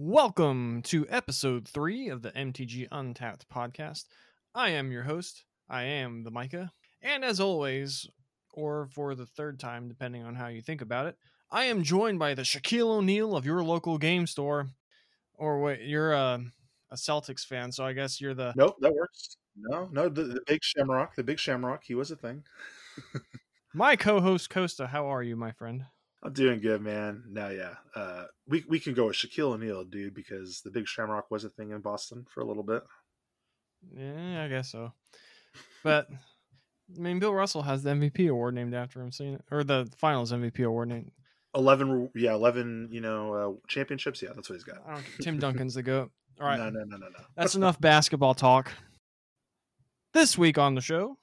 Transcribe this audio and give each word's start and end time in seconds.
Welcome 0.00 0.82
to 0.82 1.08
episode 1.08 1.66
three 1.66 2.08
of 2.08 2.22
the 2.22 2.30
MTG 2.30 2.86
Untapped 2.92 3.48
podcast. 3.48 4.04
I 4.54 4.68
am 4.68 4.92
your 4.92 5.02
host. 5.02 5.42
I 5.68 5.82
am 5.82 6.22
the 6.22 6.30
Micah. 6.30 6.70
And 7.02 7.24
as 7.24 7.40
always, 7.40 8.08
or 8.52 8.86
for 8.92 9.16
the 9.16 9.26
third 9.26 9.58
time, 9.58 9.88
depending 9.88 10.22
on 10.22 10.36
how 10.36 10.46
you 10.46 10.62
think 10.62 10.82
about 10.82 11.06
it, 11.06 11.16
I 11.50 11.64
am 11.64 11.82
joined 11.82 12.20
by 12.20 12.34
the 12.34 12.42
Shaquille 12.42 12.98
O'Neal 12.98 13.34
of 13.34 13.44
your 13.44 13.64
local 13.64 13.98
game 13.98 14.28
store. 14.28 14.68
Or 15.34 15.60
wait, 15.60 15.80
you're 15.80 16.12
a, 16.12 16.44
a 16.92 16.94
Celtics 16.94 17.44
fan, 17.44 17.72
so 17.72 17.84
I 17.84 17.92
guess 17.92 18.20
you're 18.20 18.34
the. 18.34 18.52
Nope, 18.54 18.76
that 18.78 18.94
works. 18.94 19.36
No, 19.56 19.88
no, 19.90 20.08
the, 20.08 20.22
the 20.22 20.40
big 20.46 20.62
Shamrock, 20.62 21.16
the 21.16 21.24
big 21.24 21.40
Shamrock, 21.40 21.82
he 21.82 21.96
was 21.96 22.12
a 22.12 22.16
thing. 22.16 22.44
my 23.74 23.96
co-host 23.96 24.48
Costa, 24.48 24.86
how 24.86 25.06
are 25.12 25.24
you, 25.24 25.34
my 25.34 25.50
friend? 25.50 25.86
I'm 26.22 26.32
doing 26.32 26.60
good, 26.60 26.82
man. 26.82 27.24
No, 27.28 27.48
yeah, 27.48 27.74
uh, 27.94 28.24
we 28.48 28.64
we 28.68 28.80
can 28.80 28.94
go 28.94 29.06
with 29.06 29.16
Shaquille 29.16 29.52
O'Neal, 29.52 29.84
dude, 29.84 30.14
because 30.14 30.60
the 30.62 30.70
Big 30.70 30.88
Shamrock 30.88 31.30
was 31.30 31.44
a 31.44 31.48
thing 31.48 31.70
in 31.70 31.80
Boston 31.80 32.26
for 32.32 32.40
a 32.40 32.44
little 32.44 32.64
bit. 32.64 32.82
Yeah, 33.96 34.42
I 34.44 34.48
guess 34.48 34.72
so. 34.72 34.92
But 35.84 36.08
I 36.10 37.00
mean, 37.00 37.18
Bill 37.18 37.34
Russell 37.34 37.62
has 37.62 37.82
the 37.82 37.90
MVP 37.90 38.28
award 38.28 38.54
named 38.54 38.74
after 38.74 39.00
him, 39.00 39.10
it 39.18 39.44
or 39.50 39.62
the 39.62 39.88
Finals 39.96 40.32
MVP 40.32 40.64
award 40.64 40.88
named. 40.88 41.12
Eleven, 41.54 42.10
yeah, 42.14 42.34
eleven. 42.34 42.88
You 42.90 43.00
know, 43.00 43.34
uh, 43.34 43.66
championships. 43.68 44.20
Yeah, 44.20 44.30
that's 44.34 44.48
what 44.48 44.56
he's 44.56 44.64
got. 44.64 44.78
I 44.86 44.94
don't, 44.94 45.04
Tim 45.20 45.38
Duncan's 45.38 45.74
the 45.74 45.82
goat. 45.82 46.10
All 46.40 46.46
right, 46.46 46.58
no, 46.58 46.70
no, 46.70 46.84
no, 46.84 46.96
no, 46.96 47.06
no. 47.06 47.24
That's 47.36 47.54
enough 47.54 47.80
basketball 47.80 48.34
talk. 48.34 48.72
This 50.14 50.38
week 50.38 50.56
on 50.56 50.74
the 50.74 50.80
show, 50.80 51.18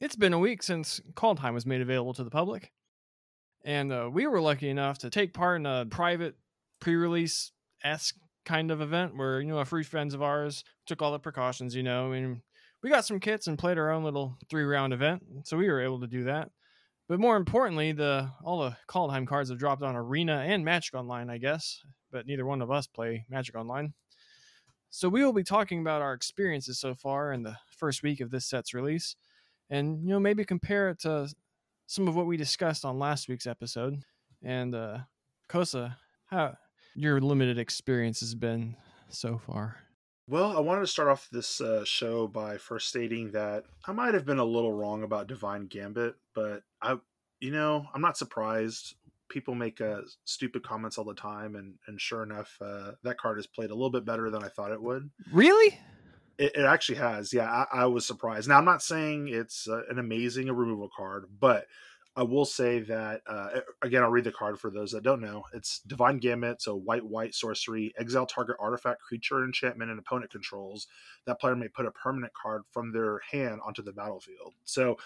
it's 0.00 0.16
been 0.16 0.32
a 0.32 0.38
week 0.38 0.62
since 0.62 1.00
Kaldheim 1.14 1.54
was 1.54 1.64
made 1.64 1.80
available 1.80 2.12
to 2.14 2.24
the 2.24 2.30
public. 2.30 2.72
And 3.66 3.92
uh, 3.92 4.08
we 4.10 4.28
were 4.28 4.40
lucky 4.40 4.70
enough 4.70 4.98
to 4.98 5.10
take 5.10 5.34
part 5.34 5.60
in 5.60 5.66
a 5.66 5.84
private 5.90 6.36
pre-release 6.80 7.50
esque 7.82 8.14
kind 8.44 8.70
of 8.70 8.80
event 8.80 9.16
where 9.16 9.40
you 9.40 9.48
know 9.48 9.58
a 9.58 9.64
free 9.64 9.82
friends 9.82 10.14
of 10.14 10.22
ours 10.22 10.62
took 10.86 11.02
all 11.02 11.10
the 11.10 11.18
precautions. 11.18 11.74
You 11.74 11.82
know, 11.82 12.12
and 12.12 12.40
we 12.82 12.90
got 12.90 13.04
some 13.04 13.18
kits 13.18 13.48
and 13.48 13.58
played 13.58 13.76
our 13.76 13.90
own 13.90 14.04
little 14.04 14.38
three-round 14.48 14.92
event, 14.92 15.22
so 15.42 15.56
we 15.56 15.68
were 15.68 15.82
able 15.82 16.00
to 16.00 16.06
do 16.06 16.24
that. 16.24 16.48
But 17.08 17.18
more 17.18 17.36
importantly, 17.36 17.90
the 17.90 18.30
all 18.44 18.60
the 18.60 18.76
Kaldheim 18.88 19.26
cards 19.26 19.50
have 19.50 19.58
dropped 19.58 19.82
on 19.82 19.96
Arena 19.96 20.44
and 20.46 20.64
Magic 20.64 20.94
Online, 20.94 21.28
I 21.28 21.38
guess. 21.38 21.82
But 22.12 22.26
neither 22.26 22.46
one 22.46 22.62
of 22.62 22.70
us 22.70 22.86
play 22.86 23.26
Magic 23.28 23.56
Online. 23.56 23.94
So 24.90 25.08
we 25.08 25.24
will 25.24 25.32
be 25.32 25.42
talking 25.42 25.80
about 25.80 26.02
our 26.02 26.14
experiences 26.14 26.78
so 26.78 26.94
far 26.94 27.32
in 27.32 27.42
the 27.42 27.56
first 27.76 28.04
week 28.04 28.20
of 28.20 28.30
this 28.30 28.46
set's 28.46 28.74
release, 28.74 29.16
and 29.70 30.04
you 30.04 30.10
know 30.10 30.20
maybe 30.20 30.44
compare 30.44 30.88
it 30.90 31.00
to 31.00 31.28
some 31.86 32.08
of 32.08 32.16
what 32.16 32.26
we 32.26 32.36
discussed 32.36 32.84
on 32.84 32.98
last 32.98 33.28
week's 33.28 33.46
episode. 33.46 34.02
And 34.42 34.74
uh, 34.74 34.98
Kosa, 35.48 35.96
how 36.26 36.56
your 36.94 37.20
limited 37.20 37.58
experience 37.58 38.20
has 38.20 38.34
been 38.34 38.76
so 39.08 39.38
far? 39.38 39.76
Well, 40.28 40.56
I 40.56 40.60
wanted 40.60 40.80
to 40.80 40.86
start 40.88 41.08
off 41.08 41.28
this 41.30 41.60
uh, 41.60 41.84
show 41.84 42.26
by 42.26 42.58
first 42.58 42.88
stating 42.88 43.30
that 43.30 43.64
I 43.86 43.92
might 43.92 44.14
have 44.14 44.26
been 44.26 44.40
a 44.40 44.44
little 44.44 44.72
wrong 44.72 45.04
about 45.04 45.28
Divine 45.28 45.66
Gambit, 45.66 46.16
but 46.34 46.62
I, 46.82 46.96
you 47.38 47.52
know, 47.52 47.86
I'm 47.94 48.00
not 48.00 48.16
surprised. 48.16 48.96
People 49.28 49.54
make 49.54 49.80
uh, 49.80 50.00
stupid 50.24 50.64
comments 50.64 50.98
all 50.98 51.04
the 51.04 51.14
time, 51.14 51.54
and 51.54 51.74
and 51.86 52.00
sure 52.00 52.24
enough, 52.24 52.56
uh, 52.60 52.92
that 53.04 53.18
card 53.18 53.38
has 53.38 53.46
played 53.46 53.70
a 53.70 53.74
little 53.74 53.90
bit 53.90 54.04
better 54.04 54.30
than 54.30 54.42
I 54.42 54.48
thought 54.48 54.72
it 54.72 54.82
would. 54.82 55.10
Really? 55.32 55.78
It, 56.38 56.56
it 56.56 56.64
actually 56.64 56.98
has. 56.98 57.32
Yeah, 57.32 57.50
I, 57.50 57.66
I, 57.72 57.86
was 57.86 58.06
surprised. 58.06 58.48
Now, 58.48 58.58
I'm 58.58 58.64
not 58.64 58.82
saying 58.82 59.28
it's 59.28 59.68
uh, 59.68 59.82
an 59.88 59.98
amazing 59.98 60.48
removal 60.48 60.90
card, 60.94 61.26
but 61.40 61.66
I 62.16 62.22
will 62.22 62.46
say 62.46 62.80
that 62.80 63.20
uh, 63.26 63.60
again. 63.82 64.02
I'll 64.02 64.10
read 64.10 64.24
the 64.24 64.32
card 64.32 64.58
for 64.58 64.70
those 64.70 64.90
that 64.92 65.02
don't 65.02 65.20
know. 65.20 65.44
It's 65.52 65.80
Divine 65.80 66.16
Gambit, 66.16 66.62
so 66.62 66.74
white 66.74 67.04
white 67.04 67.34
sorcery. 67.34 67.92
Exile 67.98 68.24
target 68.24 68.56
artifact, 68.58 69.02
creature, 69.02 69.44
enchantment, 69.44 69.90
and 69.90 70.00
opponent 70.00 70.30
controls. 70.30 70.86
That 71.26 71.38
player 71.38 71.54
may 71.54 71.68
put 71.68 71.84
a 71.84 71.90
permanent 71.90 72.32
card 72.32 72.62
from 72.70 72.90
their 72.90 73.20
hand 73.30 73.60
onto 73.66 73.82
the 73.82 73.92
battlefield. 73.92 74.54
So 74.64 74.96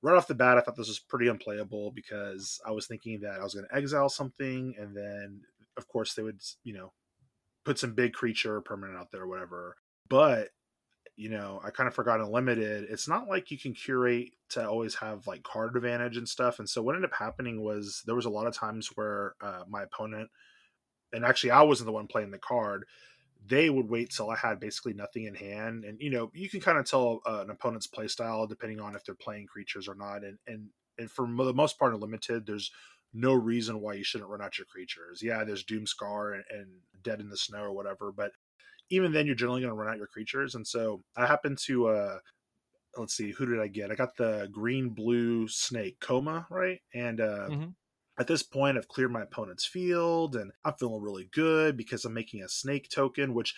right 0.00 0.16
off 0.16 0.26
the 0.26 0.34
bat, 0.34 0.56
I 0.56 0.62
thought 0.62 0.76
this 0.76 0.88
was 0.88 0.98
pretty 0.98 1.28
unplayable 1.28 1.90
because 1.90 2.58
I 2.66 2.70
was 2.70 2.86
thinking 2.86 3.20
that 3.20 3.40
I 3.40 3.44
was 3.44 3.52
going 3.52 3.66
to 3.68 3.76
exile 3.76 4.08
something, 4.08 4.74
and 4.78 4.96
then 4.96 5.42
of 5.76 5.86
course 5.88 6.14
they 6.14 6.22
would, 6.22 6.40
you 6.62 6.72
know, 6.72 6.92
put 7.64 7.78
some 7.78 7.92
big 7.92 8.14
creature 8.14 8.62
permanent 8.62 8.98
out 8.98 9.10
there, 9.12 9.26
whatever 9.26 9.76
but 10.08 10.48
you 11.16 11.28
know 11.28 11.60
i 11.64 11.70
kind 11.70 11.86
of 11.86 11.94
forgot 11.94 12.20
unlimited 12.20 12.86
it's 12.90 13.08
not 13.08 13.28
like 13.28 13.50
you 13.50 13.58
can 13.58 13.72
curate 13.72 14.32
to 14.48 14.66
always 14.66 14.94
have 14.94 15.26
like 15.26 15.42
card 15.42 15.76
advantage 15.76 16.16
and 16.16 16.28
stuff 16.28 16.58
and 16.58 16.68
so 16.68 16.82
what 16.82 16.94
ended 16.94 17.10
up 17.10 17.16
happening 17.16 17.62
was 17.62 18.02
there 18.06 18.14
was 18.14 18.24
a 18.24 18.30
lot 18.30 18.46
of 18.46 18.54
times 18.54 18.90
where 18.94 19.34
uh, 19.40 19.62
my 19.68 19.82
opponent 19.82 20.28
and 21.12 21.24
actually 21.24 21.50
i 21.50 21.62
wasn't 21.62 21.86
the 21.86 21.92
one 21.92 22.06
playing 22.06 22.30
the 22.30 22.38
card 22.38 22.84
they 23.46 23.70
would 23.70 23.88
wait 23.88 24.10
till 24.10 24.30
i 24.30 24.36
had 24.36 24.58
basically 24.58 24.92
nothing 24.92 25.24
in 25.24 25.34
hand 25.34 25.84
and 25.84 26.00
you 26.00 26.10
know 26.10 26.30
you 26.34 26.48
can 26.48 26.60
kind 26.60 26.78
of 26.78 26.84
tell 26.88 27.20
uh, 27.26 27.40
an 27.42 27.50
opponent's 27.50 27.86
play 27.86 28.08
style 28.08 28.46
depending 28.46 28.80
on 28.80 28.96
if 28.96 29.04
they're 29.04 29.14
playing 29.14 29.46
creatures 29.46 29.86
or 29.86 29.94
not 29.94 30.24
and 30.24 30.38
and 30.46 30.68
and 30.98 31.10
for 31.10 31.26
the 31.26 31.54
most 31.54 31.78
part 31.78 31.98
limited 31.98 32.46
there's 32.46 32.70
no 33.16 33.32
reason 33.32 33.80
why 33.80 33.94
you 33.94 34.02
shouldn't 34.02 34.28
run 34.28 34.42
out 34.42 34.58
your 34.58 34.66
creatures. 34.66 35.22
Yeah 35.22 35.44
there's 35.44 35.64
doomskar 35.64 36.34
and, 36.34 36.44
and 36.50 36.66
dead 37.02 37.20
in 37.20 37.28
the 37.28 37.36
snow 37.36 37.60
or 37.60 37.72
whatever 37.72 38.10
but 38.10 38.32
even 38.90 39.12
then 39.12 39.26
you're 39.26 39.34
generally 39.34 39.60
going 39.60 39.72
to 39.72 39.76
run 39.76 39.88
out 39.88 39.98
your 39.98 40.06
creatures. 40.06 40.54
And 40.54 40.66
so 40.66 41.02
I 41.16 41.26
happened 41.26 41.58
to, 41.66 41.88
uh, 41.88 42.18
let's 42.96 43.14
see, 43.14 43.32
who 43.32 43.46
did 43.46 43.60
I 43.60 43.68
get? 43.68 43.90
I 43.90 43.94
got 43.94 44.16
the 44.16 44.48
green 44.52 44.90
blue 44.90 45.48
snake 45.48 45.98
Koma, 46.00 46.46
right? 46.50 46.80
And, 46.94 47.20
uh, 47.20 47.48
mm-hmm. 47.48 47.68
At 48.16 48.28
this 48.28 48.44
point, 48.44 48.78
I've 48.78 48.86
cleared 48.86 49.10
my 49.10 49.22
opponent's 49.22 49.66
field 49.66 50.36
and 50.36 50.52
I'm 50.64 50.74
feeling 50.74 51.02
really 51.02 51.28
good 51.32 51.76
because 51.76 52.04
I'm 52.04 52.14
making 52.14 52.44
a 52.44 52.48
snake 52.48 52.88
token, 52.88 53.34
which 53.34 53.56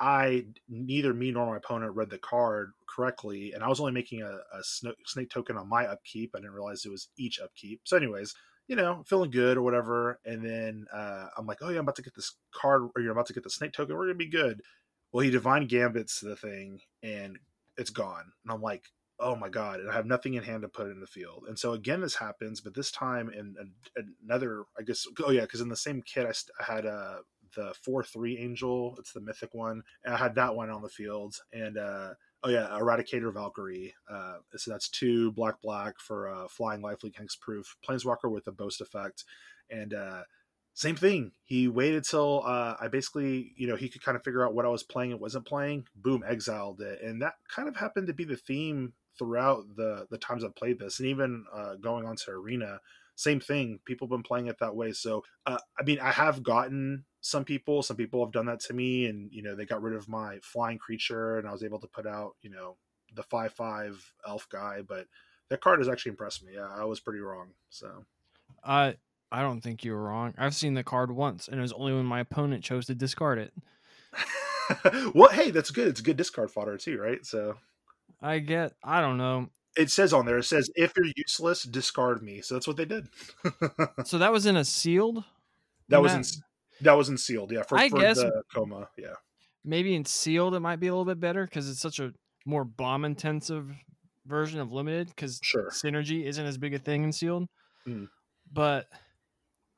I 0.00 0.46
neither 0.68 1.12
me 1.12 1.32
nor 1.32 1.46
my 1.46 1.56
opponent 1.56 1.96
read 1.96 2.10
the 2.10 2.18
card 2.18 2.72
correctly, 2.88 3.52
and 3.52 3.64
I 3.64 3.68
was 3.68 3.80
only 3.80 3.92
making 3.92 4.22
a, 4.22 4.30
a, 4.56 4.62
snake 5.04 5.30
token 5.30 5.56
on 5.56 5.68
my 5.68 5.86
upkeep. 5.86 6.32
I 6.34 6.38
didn't 6.38 6.52
realize 6.52 6.84
it 6.84 6.90
was 6.90 7.08
each 7.16 7.40
upkeep. 7.40 7.80
So, 7.84 7.96
anyways, 7.96 8.34
you 8.68 8.76
know, 8.76 9.02
feeling 9.06 9.30
good 9.30 9.56
or 9.56 9.62
whatever. 9.62 10.20
And 10.24 10.44
then 10.44 10.86
uh, 10.92 11.28
I'm 11.36 11.46
like, 11.46 11.58
oh 11.62 11.70
yeah, 11.70 11.78
I'm 11.78 11.84
about 11.84 11.96
to 11.96 12.02
get 12.02 12.14
this 12.14 12.34
card, 12.52 12.88
or 12.94 13.02
you're 13.02 13.12
about 13.12 13.26
to 13.26 13.32
get 13.32 13.42
the 13.42 13.50
snake 13.50 13.72
token. 13.72 13.96
We're 13.96 14.06
gonna 14.06 14.14
be 14.14 14.26
good. 14.26 14.62
Well, 15.10 15.24
he 15.24 15.30
divine 15.30 15.66
gambits 15.66 16.20
the 16.20 16.36
thing, 16.36 16.80
and 17.02 17.38
it's 17.78 17.90
gone. 17.90 18.30
And 18.44 18.52
I'm 18.52 18.60
like, 18.60 18.84
oh 19.18 19.34
my 19.34 19.48
god! 19.48 19.80
And 19.80 19.90
I 19.90 19.94
have 19.94 20.06
nothing 20.06 20.34
in 20.34 20.44
hand 20.44 20.62
to 20.62 20.68
put 20.68 20.90
in 20.90 21.00
the 21.00 21.06
field. 21.06 21.46
And 21.48 21.58
so 21.58 21.72
again, 21.72 22.00
this 22.00 22.14
happens, 22.14 22.60
but 22.60 22.74
this 22.74 22.92
time 22.92 23.30
in, 23.30 23.56
another, 24.22 24.64
I 24.78 24.82
guess, 24.82 25.06
oh 25.24 25.30
yeah, 25.30 25.42
because 25.42 25.62
in 25.62 25.70
the 25.70 25.76
same 25.76 26.02
kit, 26.02 26.26
I, 26.26 26.32
st- 26.32 26.54
I 26.60 26.74
had 26.74 26.86
uh, 26.86 27.16
the 27.56 27.72
four 27.82 28.04
three 28.04 28.36
angel. 28.38 28.96
It's 28.98 29.12
the 29.12 29.20
mythic 29.20 29.54
one. 29.54 29.82
And 30.04 30.14
I 30.14 30.18
had 30.18 30.34
that 30.34 30.54
one 30.54 30.68
on 30.68 30.82
the 30.82 30.88
field, 30.90 31.36
and 31.54 31.78
uh, 31.78 32.10
oh 32.42 32.48
yeah, 32.48 32.68
Eradicator 32.72 33.32
Valkyrie. 33.32 33.94
Uh, 34.10 34.36
so 34.56 34.70
that's 34.70 34.88
two 34.88 35.32
black 35.32 35.60
black 35.62 35.98
for 35.98 36.32
uh, 36.32 36.48
flying 36.48 36.82
lifelink 36.82 37.14
hexproof 37.14 37.64
planeswalker 37.86 38.30
with 38.30 38.46
a 38.46 38.52
boast 38.52 38.80
effect, 38.80 39.24
and 39.70 39.94
uh, 39.94 40.22
same 40.74 40.96
thing. 40.96 41.32
He 41.44 41.68
waited 41.68 42.04
till 42.04 42.42
uh, 42.44 42.74
I 42.80 42.88
basically, 42.88 43.52
you 43.56 43.66
know, 43.66 43.76
he 43.76 43.88
could 43.88 44.02
kind 44.02 44.16
of 44.16 44.22
figure 44.22 44.46
out 44.46 44.54
what 44.54 44.64
I 44.64 44.68
was 44.68 44.82
playing 44.82 45.12
and 45.12 45.20
wasn't 45.20 45.46
playing. 45.46 45.86
Boom, 45.96 46.22
exiled 46.26 46.80
it, 46.80 47.00
and 47.02 47.20
that 47.22 47.34
kind 47.54 47.68
of 47.68 47.76
happened 47.76 48.06
to 48.06 48.14
be 48.14 48.24
the 48.24 48.36
theme 48.36 48.92
throughout 49.18 49.64
the 49.76 50.06
the 50.10 50.18
times 50.18 50.44
I've 50.44 50.56
played 50.56 50.78
this, 50.78 51.00
and 51.00 51.08
even 51.08 51.44
uh, 51.54 51.74
going 51.76 52.06
on 52.06 52.16
to 52.16 52.30
arena. 52.30 52.80
Same 53.16 53.40
thing. 53.40 53.80
People 53.84 54.06
have 54.06 54.10
been 54.12 54.22
playing 54.22 54.46
it 54.46 54.60
that 54.60 54.76
way. 54.76 54.92
So, 54.92 55.24
uh, 55.44 55.58
I 55.76 55.82
mean, 55.82 55.98
I 55.98 56.12
have 56.12 56.44
gotten 56.44 57.04
some 57.28 57.44
people 57.44 57.82
some 57.82 57.96
people 57.96 58.24
have 58.24 58.32
done 58.32 58.46
that 58.46 58.58
to 58.58 58.72
me 58.72 59.04
and 59.04 59.30
you 59.30 59.42
know 59.42 59.54
they 59.54 59.66
got 59.66 59.82
rid 59.82 59.94
of 59.94 60.08
my 60.08 60.38
flying 60.42 60.78
creature 60.78 61.36
and 61.36 61.46
i 61.46 61.52
was 61.52 61.62
able 61.62 61.78
to 61.78 61.86
put 61.86 62.06
out 62.06 62.34
you 62.40 62.48
know 62.48 62.74
the 63.14 63.22
five 63.22 63.52
five 63.52 64.02
elf 64.26 64.48
guy 64.48 64.80
but 64.86 65.06
that 65.50 65.60
card 65.60 65.78
has 65.78 65.88
actually 65.88 66.10
impressed 66.10 66.42
me. 66.42 66.52
Yeah 66.54 66.68
i 66.74 66.84
was 66.84 67.00
pretty 67.00 67.20
wrong 67.20 67.48
so. 67.68 68.04
I 68.64 68.96
i 69.30 69.42
don't 69.42 69.60
think 69.60 69.84
you 69.84 69.92
were 69.92 70.02
wrong. 70.02 70.32
I've 70.38 70.54
seen 70.54 70.72
the 70.72 70.82
card 70.82 71.12
once 71.12 71.48
and 71.48 71.58
it 71.58 71.60
was 71.60 71.72
only 71.74 71.92
when 71.92 72.06
my 72.06 72.20
opponent 72.20 72.64
chose 72.64 72.86
to 72.86 72.94
discard 72.94 73.38
it. 73.38 73.52
Well 75.14 75.30
hey 75.30 75.50
that's 75.50 75.70
good. 75.70 75.88
It's 75.88 76.00
good 76.00 76.16
discard 76.16 76.50
fodder 76.50 76.78
too 76.78 76.98
right? 76.98 77.24
So. 77.24 77.56
I 78.22 78.38
get 78.38 78.72
i 78.82 79.02
don't 79.02 79.18
know. 79.18 79.50
It 79.76 79.90
says 79.90 80.14
on 80.14 80.24
there 80.24 80.38
it 80.38 80.44
says 80.44 80.70
if 80.74 80.94
you're 80.96 81.12
useless 81.14 81.62
discard 81.64 82.22
me. 82.22 82.40
So 82.40 82.54
that's 82.54 82.66
what 82.66 82.78
they 82.78 82.86
did. 82.86 83.08
So 84.04 84.16
that 84.16 84.32
was 84.32 84.46
in 84.46 84.56
a 84.56 84.64
sealed? 84.64 85.24
That 85.90 86.02
was 86.02 86.14
in 86.14 86.22
that 86.82 86.92
was 86.92 87.08
in 87.08 87.18
sealed, 87.18 87.52
yeah. 87.52 87.62
For, 87.62 87.78
I 87.78 87.88
for 87.88 87.98
guess 87.98 88.18
the 88.18 88.42
Koma, 88.54 88.88
yeah. 88.96 89.14
Maybe 89.64 89.94
in 89.94 90.04
sealed 90.04 90.54
it 90.54 90.60
might 90.60 90.80
be 90.80 90.86
a 90.86 90.92
little 90.92 91.04
bit 91.04 91.20
better 91.20 91.44
because 91.44 91.68
it's 91.68 91.80
such 91.80 91.98
a 91.98 92.12
more 92.44 92.64
bomb 92.64 93.04
intensive 93.04 93.70
version 94.26 94.60
of 94.60 94.72
limited 94.72 95.08
because 95.08 95.40
sure. 95.42 95.70
synergy 95.70 96.24
isn't 96.24 96.44
as 96.44 96.58
big 96.58 96.74
a 96.74 96.78
thing 96.78 97.04
in 97.04 97.12
sealed. 97.12 97.48
Mm. 97.86 98.08
But 98.52 98.88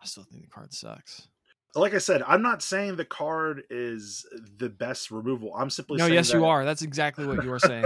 I 0.02 0.06
still 0.06 0.25
think 0.25 0.43
the 0.43 0.50
card 0.50 0.73
sucks. 0.73 1.29
Like 1.75 1.94
I 1.94 1.99
said, 1.99 2.23
I'm 2.26 2.43
not 2.43 2.62
saying 2.62 2.97
the 2.97 3.05
card 3.05 3.62
is 3.70 4.26
the 4.58 4.69
best 4.69 5.12
removal. 5.12 5.55
I'm 5.55 5.70
simply 5.70 5.99
saying. 5.99 6.11
no. 6.11 6.14
yes, 6.14 6.31
that... 6.31 6.38
you 6.38 6.44
are. 6.44 6.64
That's 6.64 6.82
exactly 6.82 7.26
what 7.26 7.44
you 7.44 7.52
are 7.52 7.61
saying. 7.61 7.85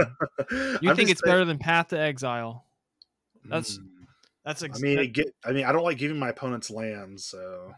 You 0.81 0.95
think 0.95 1.09
it's 1.09 1.21
saying... 1.23 1.31
better 1.31 1.45
than 1.45 1.59
Path 1.59 1.89
to 1.89 1.99
Exile? 1.99 2.65
That's 3.43 3.77
mm. 3.77 3.85
that's. 4.43 4.63
Ex- 4.63 4.79
I 4.79 4.81
mean, 4.81 4.97
that... 4.97 5.13
get. 5.13 5.27
I 5.45 5.51
mean, 5.51 5.65
I 5.65 5.71
don't 5.71 5.83
like 5.83 5.99
giving 5.99 6.17
my 6.17 6.29
opponents 6.29 6.71
lands, 6.71 7.25
so 7.25 7.75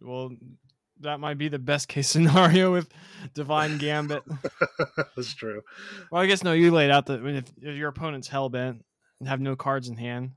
well, 0.00 0.30
that 1.00 1.20
might 1.20 1.38
be 1.38 1.48
the 1.48 1.58
best 1.58 1.88
case 1.88 2.08
scenario 2.10 2.72
with 2.72 2.88
Divine 3.34 3.78
Gambit. 3.78 4.22
That's 5.16 5.34
true. 5.34 5.62
Well, 6.10 6.22
I 6.22 6.26
guess 6.26 6.42
no. 6.42 6.52
You 6.52 6.70
laid 6.70 6.90
out 6.90 7.06
that 7.06 7.24
if, 7.24 7.52
if 7.60 7.76
your 7.76 7.88
opponent's 7.88 8.28
hell 8.28 8.48
bent 8.48 8.84
and 9.20 9.28
have 9.28 9.40
no 9.40 9.56
cards 9.56 9.88
in 9.88 9.96
hand, 9.96 10.32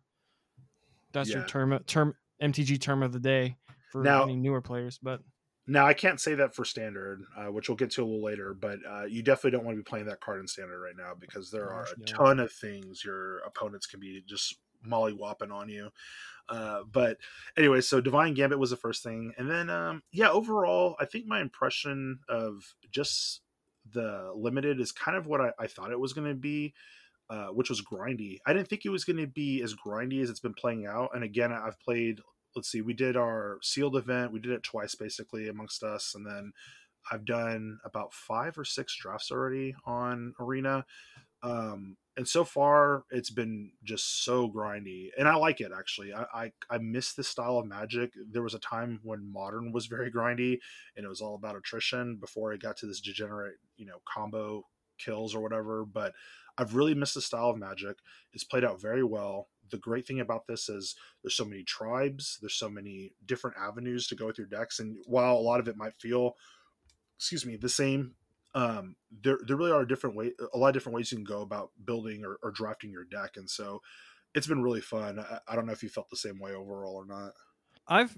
that's 1.12 1.30
your 1.30 1.46
term 1.46 1.78
term 1.88 2.16
MTG 2.42 2.80
term 2.80 3.02
of 3.02 3.12
the 3.12 3.20
day 3.20 3.58
for 3.92 4.04
Now- 4.04 4.24
any 4.24 4.36
newer 4.36 4.62
players. 4.62 5.00
But 5.02 5.22
Now 5.66 5.86
I 5.88 5.94
can't 5.94 6.20
say 6.20 6.36
that 6.36 6.54
for 6.56 6.66
standard, 6.66 7.24
uh, 7.36 7.52
which 7.52 7.70
we'll 7.70 7.76
get 7.76 7.92
to 7.92 8.04
a 8.04 8.06
little 8.06 8.24
later. 8.24 8.54
But 8.54 8.80
uh, 8.88 9.06
you 9.06 9.24
definitely 9.24 9.52
don't 9.52 9.66
want 9.66 9.78
to 9.78 9.84
be 9.84 9.90
playing 9.90 10.06
that 10.08 10.22
card 10.22 10.40
in 10.40 10.48
standard 10.48 10.80
right 10.80 10.96
now 10.98 11.14
because 11.20 11.50
there 11.50 11.72
are 11.72 11.84
a 11.86 12.00
no. 12.00 12.06
ton 12.06 12.40
of 12.40 12.52
things 12.52 13.04
your 13.04 13.40
opponents 13.40 13.88
can 13.88 14.00
be 14.00 14.24
just 14.28 14.56
molly 14.84 15.14
mollywhopping 15.14 15.52
on 15.52 15.70
you. 15.70 15.90
Uh, 16.50 16.82
but 16.92 17.18
anyway, 17.58 17.82
so 17.82 18.00
Divine 18.00 18.34
Gambit 18.34 18.60
was 18.60 18.70
the 18.70 18.78
first 18.78 19.04
thing, 19.04 19.34
and 19.38 19.50
then 19.50 19.70
um, 19.70 20.04
yeah, 20.12 20.30
overall, 20.30 20.96
I 21.00 21.06
think 21.06 21.26
my 21.26 21.42
impression 21.42 22.20
of 22.30 22.76
just 22.92 23.42
the 23.94 24.32
limited 24.36 24.80
is 24.80 24.92
kind 24.92 25.18
of 25.18 25.28
what 25.28 25.42
I, 25.42 25.52
I 25.60 25.68
thought 25.68 25.92
it 25.92 26.00
was 26.00 26.14
going 26.14 26.28
to 26.28 26.36
be. 26.36 26.74
Uh, 27.30 27.48
which 27.48 27.70
was 27.70 27.82
grindy. 27.82 28.38
I 28.46 28.54
didn't 28.54 28.70
think 28.70 28.86
it 28.86 28.90
was 28.90 29.04
going 29.04 29.18
to 29.18 29.28
be 29.28 29.62
as 29.62 29.76
grindy 29.76 30.22
as 30.22 30.30
it's 30.30 30.40
been 30.40 30.54
playing 30.54 30.86
out. 30.86 31.10
And 31.14 31.26
again, 31.26 31.52
I've 31.52 31.78
played. 31.78 32.22
Let's 32.56 32.72
see, 32.72 32.80
we 32.80 32.94
did 32.94 33.18
our 33.18 33.58
sealed 33.62 33.98
event. 33.98 34.32
We 34.32 34.40
did 34.40 34.54
it 34.54 34.64
twice, 34.64 34.96
basically, 34.96 35.50
amongst 35.50 35.84
us, 35.84 36.14
and 36.16 36.26
then 36.26 36.54
I've 37.12 37.26
done 37.26 37.80
about 37.86 38.14
five 38.14 38.58
or 38.58 38.66
six 38.66 38.96
drafts 38.98 39.30
already 39.30 39.76
on 39.86 40.36
Arena. 40.40 40.86
Um, 41.44 41.98
and 42.16 42.28
so 42.28 42.44
far, 42.44 43.04
it's 43.12 43.30
been 43.30 43.72
just 43.84 44.24
so 44.24 44.50
grindy, 44.50 45.10
and 45.20 45.28
I 45.28 45.36
like 45.36 45.62
it 45.62 45.72
actually. 45.78 46.14
I, 46.14 46.26
I 46.34 46.52
I 46.68 46.78
miss 46.80 47.14
this 47.14 47.28
style 47.28 47.60
of 47.60 47.68
Magic. 47.68 48.12
There 48.32 48.42
was 48.42 48.56
a 48.56 48.60
time 48.60 49.00
when 49.04 49.32
Modern 49.32 49.72
was 49.72 49.86
very 49.86 50.12
grindy, 50.12 50.58
and 50.96 51.06
it 51.06 51.10
was 51.10 51.22
all 51.22 51.36
about 51.36 51.56
attrition 51.56 52.16
before 52.16 52.54
it 52.54 52.62
got 52.62 52.76
to 52.78 52.88
this 52.88 53.02
degenerate, 53.02 53.58
you 53.78 53.86
know, 53.86 54.02
combo 54.12 54.66
kills 54.98 55.36
or 55.36 55.42
whatever. 55.42 55.86
But 55.86 56.14
I've 56.58 56.74
really 56.74 56.96
missed 56.96 57.14
the 57.14 57.22
style 57.22 57.52
of 57.52 57.58
Magic. 57.58 57.98
It's 58.34 58.44
played 58.44 58.66
out 58.66 58.82
very 58.82 59.04
well. 59.04 59.50
The 59.70 59.78
great 59.78 60.08
thing 60.08 60.20
about 60.20 60.48
this 60.48 60.70
is 60.70 60.96
there's 61.22 61.36
so 61.36 61.46
many 61.46 61.64
tribes, 61.64 62.40
there's 62.42 62.56
so 62.56 62.70
many 62.70 63.14
different 63.28 63.58
avenues 63.60 64.08
to 64.08 64.16
go 64.16 64.26
with 64.26 64.40
your 64.40 64.48
decks, 64.48 64.80
and 64.80 64.98
while 65.06 65.36
a 65.36 65.40
lot 65.40 65.60
of 65.60 65.68
it 65.68 65.78
might 65.78 66.00
feel, 66.00 66.36
excuse 67.16 67.46
me, 67.46 67.58
the 67.58 67.70
same, 67.70 68.16
um, 68.58 68.96
there 69.22 69.38
there 69.46 69.56
really 69.56 69.72
are 69.72 69.86
different 69.86 70.16
way, 70.16 70.32
a 70.52 70.58
lot 70.58 70.70
of 70.70 70.74
different 70.74 70.96
ways 70.96 71.12
you 71.12 71.18
can 71.20 71.24
go 71.24 71.42
about 71.42 71.70
building 71.86 72.26
or, 72.26 72.40
or 72.42 72.50
drafting 72.50 72.90
your 72.90 73.04
deck, 73.04 73.38
and 73.38 73.48
so 73.48 73.80
it's 74.34 74.48
been 74.48 74.64
really 74.64 74.82
fun. 74.82 75.20
I, 75.20 75.38
I 75.48 75.56
don't 75.56 75.68
know 75.68 75.74
if 75.74 75.84
you 75.84 75.90
felt 75.90 76.10
the 76.10 76.18
same 76.18 76.40
way 76.40 76.54
overall 76.54 76.96
or 76.96 77.06
not. 77.06 77.34
I've 77.88 78.18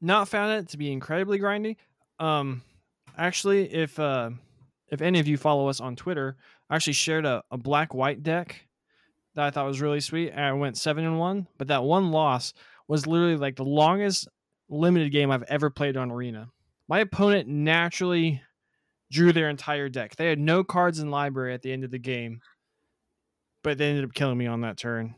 not 0.00 0.28
found 0.28 0.58
it 0.58 0.68
to 0.70 0.76
be 0.76 0.90
incredibly 0.90 1.38
grindy. 1.38 1.76
Um, 2.18 2.62
actually, 3.16 3.72
if 3.72 3.96
uh, 4.00 4.30
if 4.88 5.02
any 5.02 5.20
of 5.20 5.28
you 5.28 5.36
follow 5.36 5.68
us 5.68 5.80
on 5.80 5.94
Twitter, 5.94 6.36
I 6.68 6.74
actually 6.74 6.94
shared 6.94 7.24
a, 7.24 7.44
a 7.52 7.56
black 7.56 7.94
white 7.94 8.24
deck 8.24 8.66
that 9.36 9.44
I 9.44 9.50
thought 9.50 9.66
was 9.66 9.80
really 9.80 10.00
sweet. 10.00 10.30
And 10.30 10.40
I 10.40 10.52
went 10.54 10.76
seven 10.76 11.04
and 11.04 11.20
one, 11.20 11.46
but 11.58 11.68
that 11.68 11.84
one 11.84 12.10
loss 12.10 12.54
was 12.88 13.06
literally 13.06 13.36
like 13.36 13.54
the 13.54 13.64
longest 13.64 14.26
limited 14.68 15.12
game 15.12 15.30
I've 15.30 15.44
ever 15.44 15.70
played 15.70 15.96
on 15.96 16.10
Arena. 16.10 16.50
My 16.88 16.98
opponent 16.98 17.48
naturally 17.48 18.42
drew 19.10 19.32
their 19.32 19.48
entire 19.48 19.88
deck. 19.88 20.16
They 20.16 20.28
had 20.28 20.38
no 20.38 20.64
cards 20.64 20.98
in 20.98 21.10
library 21.10 21.54
at 21.54 21.62
the 21.62 21.72
end 21.72 21.84
of 21.84 21.90
the 21.90 21.98
game, 21.98 22.40
but 23.62 23.78
they 23.78 23.88
ended 23.88 24.04
up 24.04 24.14
killing 24.14 24.38
me 24.38 24.46
on 24.46 24.62
that 24.62 24.76
turn. 24.76 25.14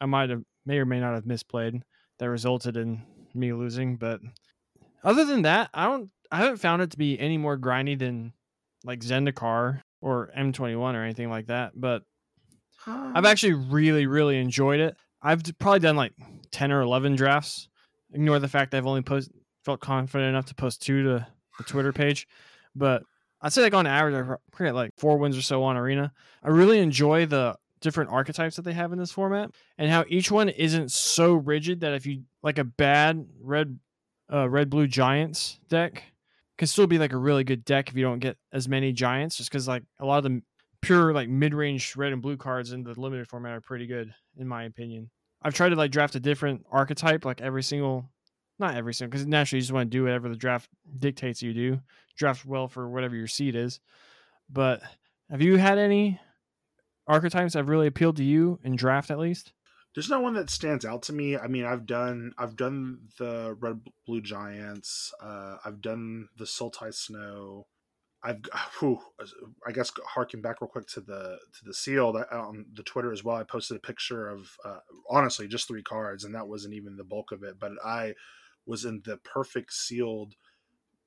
I 0.00 0.06
might 0.06 0.30
have 0.30 0.42
may 0.66 0.78
or 0.78 0.84
may 0.84 1.00
not 1.00 1.14
have 1.14 1.24
misplayed 1.24 1.82
that 2.18 2.28
resulted 2.28 2.76
in 2.76 3.02
me 3.34 3.52
losing. 3.52 3.96
But 3.96 4.20
other 5.04 5.24
than 5.24 5.42
that, 5.42 5.70
I 5.74 5.86
don't. 5.86 6.10
I 6.30 6.38
haven't 6.38 6.58
found 6.58 6.82
it 6.82 6.90
to 6.92 6.98
be 6.98 7.18
any 7.18 7.36
more 7.36 7.58
grindy 7.58 7.98
than 7.98 8.32
like 8.84 9.00
Zendikar 9.00 9.82
or 10.00 10.30
M21 10.36 10.94
or 10.94 11.02
anything 11.02 11.28
like 11.30 11.48
that. 11.48 11.72
But 11.74 12.02
I've 12.86 13.26
actually 13.26 13.52
really, 13.52 14.06
really 14.06 14.38
enjoyed 14.38 14.80
it. 14.80 14.96
I've 15.20 15.42
probably 15.58 15.80
done 15.80 15.96
like 15.96 16.14
ten 16.50 16.72
or 16.72 16.80
eleven 16.80 17.16
drafts. 17.16 17.68
Ignore 18.12 18.40
the 18.40 18.48
fact 18.48 18.70
that 18.70 18.78
I've 18.78 18.86
only 18.86 19.02
post 19.02 19.30
felt 19.64 19.80
confident 19.80 20.28
enough 20.28 20.46
to 20.46 20.54
post 20.54 20.82
two 20.82 21.02
to 21.02 21.26
the 21.58 21.64
Twitter 21.64 21.92
page, 21.92 22.26
but 22.74 23.02
I'd 23.40 23.52
say 23.52 23.62
like 23.62 23.74
on 23.74 23.86
average, 23.86 24.14
I 24.14 24.64
get 24.64 24.74
like 24.74 24.90
four 24.98 25.18
wins 25.18 25.36
or 25.36 25.42
so 25.42 25.62
on 25.64 25.76
Arena. 25.76 26.12
I 26.42 26.48
really 26.48 26.78
enjoy 26.78 27.26
the 27.26 27.56
different 27.82 28.10
archetypes 28.10 28.56
that 28.56 28.62
they 28.62 28.72
have 28.72 28.92
in 28.92 28.98
this 28.98 29.10
format 29.10 29.50
and 29.76 29.90
how 29.90 30.04
each 30.08 30.30
one 30.30 30.48
isn't 30.48 30.90
so 30.90 31.34
rigid 31.34 31.80
that 31.80 31.92
if 31.92 32.06
you 32.06 32.22
like 32.42 32.58
a 32.58 32.64
bad 32.64 33.26
red 33.40 33.78
uh, 34.32 34.48
red 34.48 34.70
blue 34.70 34.86
giants 34.86 35.58
deck 35.68 36.04
can 36.56 36.68
still 36.68 36.86
be 36.86 36.96
like 36.96 37.12
a 37.12 37.18
really 37.18 37.44
good 37.44 37.64
deck 37.64 37.88
if 37.88 37.96
you 37.96 38.04
don't 38.04 38.20
get 38.20 38.38
as 38.52 38.68
many 38.68 38.92
giants 38.92 39.36
just 39.36 39.50
because 39.50 39.68
like 39.68 39.82
a 39.98 40.06
lot 40.06 40.18
of 40.18 40.24
the 40.24 40.40
pure 40.80 41.12
like 41.12 41.28
mid-range 41.28 41.94
red 41.96 42.12
and 42.12 42.22
blue 42.22 42.36
cards 42.36 42.72
in 42.72 42.82
the 42.82 42.98
limited 42.98 43.28
format 43.28 43.52
are 43.52 43.60
pretty 43.60 43.86
good 43.86 44.14
in 44.38 44.46
my 44.48 44.64
opinion 44.64 45.10
i've 45.42 45.54
tried 45.54 45.70
to 45.70 45.76
like 45.76 45.90
draft 45.90 46.14
a 46.14 46.20
different 46.20 46.64
archetype 46.70 47.24
like 47.24 47.40
every 47.40 47.62
single 47.62 48.08
not 48.58 48.76
every 48.76 48.94
single 48.94 49.10
because 49.10 49.26
naturally 49.26 49.58
you 49.58 49.62
just 49.62 49.72
want 49.72 49.90
to 49.90 49.96
do 49.96 50.04
whatever 50.04 50.28
the 50.28 50.36
draft 50.36 50.68
dictates 50.98 51.42
you 51.42 51.52
do 51.52 51.80
draft 52.22 52.46
well 52.46 52.68
for 52.68 52.88
whatever 52.88 53.16
your 53.16 53.26
seed 53.26 53.54
is 53.54 53.80
but 54.48 54.80
have 55.30 55.42
you 55.42 55.56
had 55.56 55.78
any 55.78 56.20
archetypes 57.06 57.52
that 57.52 57.60
have 57.60 57.68
really 57.68 57.86
appealed 57.86 58.16
to 58.16 58.24
you 58.24 58.58
in 58.64 58.76
draft 58.76 59.10
at 59.10 59.18
least 59.18 59.52
There's 59.94 60.08
no 60.08 60.20
one 60.20 60.34
that 60.34 60.48
stands 60.48 60.86
out 60.86 61.02
to 61.02 61.12
me. 61.12 61.36
I 61.36 61.48
mean, 61.48 61.66
I've 61.66 61.84
done 61.84 62.32
I've 62.38 62.56
done 62.56 63.08
the 63.18 63.54
red 63.60 63.80
blue 64.06 64.22
giants. 64.22 65.12
Uh, 65.20 65.56
I've 65.64 65.82
done 65.82 66.28
the 66.38 66.46
Sultai 66.46 66.94
snow. 66.94 67.66
I've 68.22 68.40
whew, 68.78 69.00
I 69.66 69.72
guess 69.72 69.92
harking 70.06 70.40
back 70.40 70.60
real 70.62 70.68
quick 70.68 70.86
to 70.94 71.00
the 71.00 71.38
to 71.58 71.64
the 71.64 71.74
seal 71.74 72.12
that 72.12 72.32
on 72.32 72.64
the 72.72 72.82
Twitter 72.82 73.12
as 73.12 73.22
well. 73.22 73.36
I 73.36 73.44
posted 73.44 73.76
a 73.76 73.80
picture 73.80 74.28
of 74.28 74.56
uh, 74.64 74.78
honestly 75.10 75.46
just 75.46 75.68
three 75.68 75.82
cards, 75.82 76.24
and 76.24 76.34
that 76.34 76.48
wasn't 76.48 76.74
even 76.74 76.96
the 76.96 77.04
bulk 77.04 77.30
of 77.32 77.42
it. 77.42 77.60
But 77.60 77.72
I 77.84 78.14
was 78.64 78.86
in 78.86 79.02
the 79.04 79.18
perfect 79.18 79.74
sealed 79.74 80.36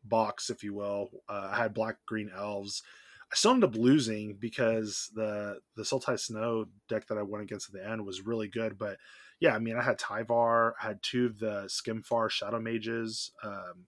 box, 0.10 0.50
if 0.50 0.63
you 0.63 0.74
will. 0.74 1.10
Uh, 1.28 1.50
I 1.52 1.57
had 1.57 1.74
black 1.74 1.98
green 2.06 2.31
elves. 2.36 2.84
I 3.31 3.36
still 3.36 3.52
ended 3.52 3.69
up 3.72 3.75
losing 3.75 4.36
because 4.36 5.10
the 5.13 5.60
the 5.75 5.84
Sultai 5.84 6.19
Snow 6.19 6.66
deck 6.88 7.07
that 7.07 7.18
I 7.18 7.24
went 7.24 7.44
against 7.44 7.69
at 7.69 7.74
the 7.74 7.88
end 7.88 8.06
was 8.06 8.22
really 8.22 8.48
good. 8.48 8.78
But 8.78 8.98
yeah, 9.40 9.56
I 9.56 9.60
mean, 9.60 9.78
I 9.78 9.84
had 9.84 10.00
Tyvar, 10.00 10.74
I 10.81 10.88
had 10.88 11.04
two 11.04 11.25
of 11.25 11.40
the 11.40 11.63
Skemfar 11.68 12.30
Shadowsages. 12.30 13.31
Um, 13.44 13.88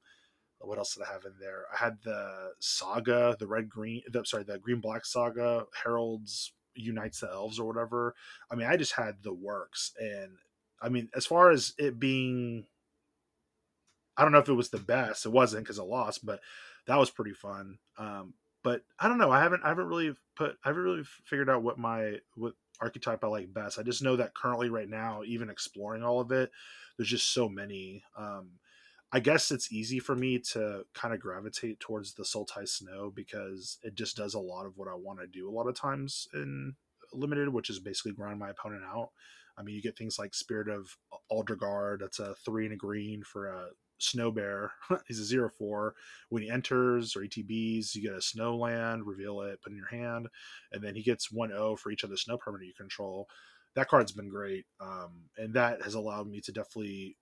what 0.59 0.77
else 0.77 0.95
did 0.95 1.03
I 1.03 1.11
have 1.11 1.25
in 1.25 1.33
there? 1.39 1.65
I 1.73 1.77
had 1.77 1.97
the 2.03 2.51
Saga, 2.59 3.35
the 3.39 3.47
red 3.47 3.69
green, 3.69 4.01
the, 4.11 4.25
sorry, 4.25 4.43
the 4.43 4.57
green 4.57 4.79
black 4.79 5.05
Saga, 5.05 5.65
Heralds 5.83 6.51
unites 6.75 7.19
the 7.19 7.29
elves 7.31 7.59
or 7.59 7.67
whatever. 7.67 8.15
I 8.51 8.55
mean, 8.55 8.67
I 8.67 8.77
just 8.77 8.93
had 8.93 9.17
the 9.21 9.33
works, 9.33 9.93
and 9.99 10.31
I 10.81 10.89
mean, 10.89 11.09
as 11.15 11.25
far 11.25 11.51
as 11.51 11.73
it 11.77 11.99
being, 11.99 12.65
I 14.17 14.23
don't 14.23 14.31
know 14.31 14.39
if 14.39 14.49
it 14.49 14.53
was 14.53 14.69
the 14.69 14.79
best. 14.79 15.25
It 15.25 15.31
wasn't 15.31 15.63
because 15.63 15.79
I 15.79 15.83
lost, 15.83 16.25
but 16.25 16.39
that 16.87 16.97
was 16.97 17.09
pretty 17.09 17.33
fun. 17.33 17.77
Um, 17.97 18.33
but 18.63 18.81
I 18.99 19.07
don't 19.07 19.19
know. 19.19 19.31
I 19.31 19.41
haven't 19.41 19.63
I 19.63 19.69
haven't 19.69 19.87
really 19.87 20.15
put 20.35 20.57
I 20.63 20.69
haven't 20.69 20.83
really 20.83 21.03
figured 21.25 21.49
out 21.49 21.63
what 21.63 21.77
my 21.77 22.17
what 22.35 22.53
archetype 22.81 23.23
I 23.23 23.27
like 23.27 23.53
best. 23.53 23.79
I 23.79 23.83
just 23.83 24.01
know 24.01 24.15
that 24.15 24.35
currently 24.35 24.69
right 24.69 24.89
now, 24.89 25.21
even 25.25 25.49
exploring 25.49 26.03
all 26.03 26.19
of 26.19 26.31
it, 26.31 26.51
there's 26.97 27.09
just 27.09 27.33
so 27.33 27.47
many. 27.47 28.03
Um, 28.17 28.59
I 29.11 29.21
guess 29.21 29.51
it's 29.51 29.71
easy 29.71 29.99
for 29.99 30.15
me 30.15 30.39
to 30.51 30.83
kind 30.93 31.13
of 31.13 31.21
gravitate 31.21 31.79
towards 31.79 32.13
the 32.13 32.23
Sultai 32.23 32.67
Snow 32.67 33.09
because 33.15 33.77
it 33.83 33.95
just 33.95 34.17
does 34.17 34.33
a 34.33 34.39
lot 34.39 34.65
of 34.65 34.73
what 34.75 34.89
I 34.89 34.95
want 34.95 35.19
to 35.19 35.27
do 35.27 35.49
a 35.49 35.53
lot 35.53 35.67
of 35.67 35.75
times 35.75 36.27
in 36.33 36.75
limited, 37.13 37.49
which 37.49 37.69
is 37.69 37.79
basically 37.79 38.11
grind 38.11 38.39
my 38.39 38.49
opponent 38.49 38.83
out. 38.83 39.11
I 39.57 39.63
mean, 39.63 39.75
you 39.75 39.81
get 39.81 39.97
things 39.97 40.19
like 40.19 40.35
Spirit 40.35 40.67
of 40.67 40.97
Aldergard, 41.31 42.01
that's 42.01 42.19
a 42.19 42.35
three 42.45 42.65
and 42.65 42.73
a 42.73 42.77
green 42.77 43.23
for 43.23 43.47
a 43.47 43.69
snow 43.97 44.31
bear. 44.31 44.71
He's 45.07 45.19
a 45.19 45.25
zero 45.25 45.49
four. 45.49 45.95
When 46.29 46.43
he 46.43 46.49
enters 46.49 47.15
or 47.15 47.21
ETBs, 47.21 47.95
you 47.95 48.01
get 48.01 48.13
a 48.13 48.21
snow 48.21 48.57
land, 48.57 49.05
reveal 49.05 49.41
it, 49.41 49.61
put 49.61 49.71
in 49.71 49.77
your 49.77 49.87
hand, 49.87 50.27
and 50.71 50.83
then 50.83 50.95
he 50.95 51.03
gets 51.03 51.31
one 51.31 51.51
O 51.51 51.75
for 51.75 51.91
each 51.91 52.03
of 52.03 52.09
the 52.09 52.17
snow 52.17 52.37
permanent 52.37 52.67
you 52.67 52.73
control. 52.73 53.27
That 53.75 53.89
card's 53.89 54.11
been 54.11 54.29
great, 54.29 54.65
um, 54.79 55.29
and 55.37 55.53
that 55.53 55.83
has 55.83 55.93
allowed 55.93 56.27
me 56.27 56.41
to 56.41 56.51
definitely 56.51 57.17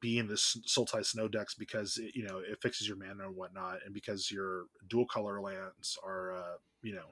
be 0.00 0.18
in 0.18 0.28
this 0.28 0.56
Sultai 0.68 1.04
Snow 1.04 1.28
decks 1.28 1.54
because 1.54 1.98
it, 1.98 2.14
you 2.14 2.24
know 2.24 2.38
it 2.38 2.60
fixes 2.62 2.88
your 2.88 2.96
mana 2.96 3.26
and 3.26 3.36
whatnot, 3.36 3.78
and 3.84 3.94
because 3.94 4.30
your 4.30 4.64
dual 4.88 5.06
color 5.06 5.40
lands 5.40 5.98
are 6.04 6.32
uh, 6.32 6.56
you 6.82 6.94
know 6.94 7.06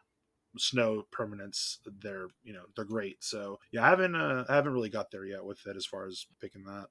snow 0.57 1.05
permanents 1.17 1.77
they're 2.03 2.29
you 2.43 2.53
know 2.53 2.63
they're 2.75 2.85
great 2.85 3.23
so 3.23 3.59
yeah 3.71 3.85
i 3.85 3.89
haven't 3.89 4.17
uh, 4.17 4.45
i 4.49 4.55
haven't 4.55 4.73
really 4.73 4.89
got 4.89 5.11
there 5.11 5.25
yet 5.25 5.45
with 5.45 5.65
it 5.67 5.77
as 5.77 5.87
far 5.87 6.07
as 6.07 6.27
picking 6.41 6.65
that 6.65 6.87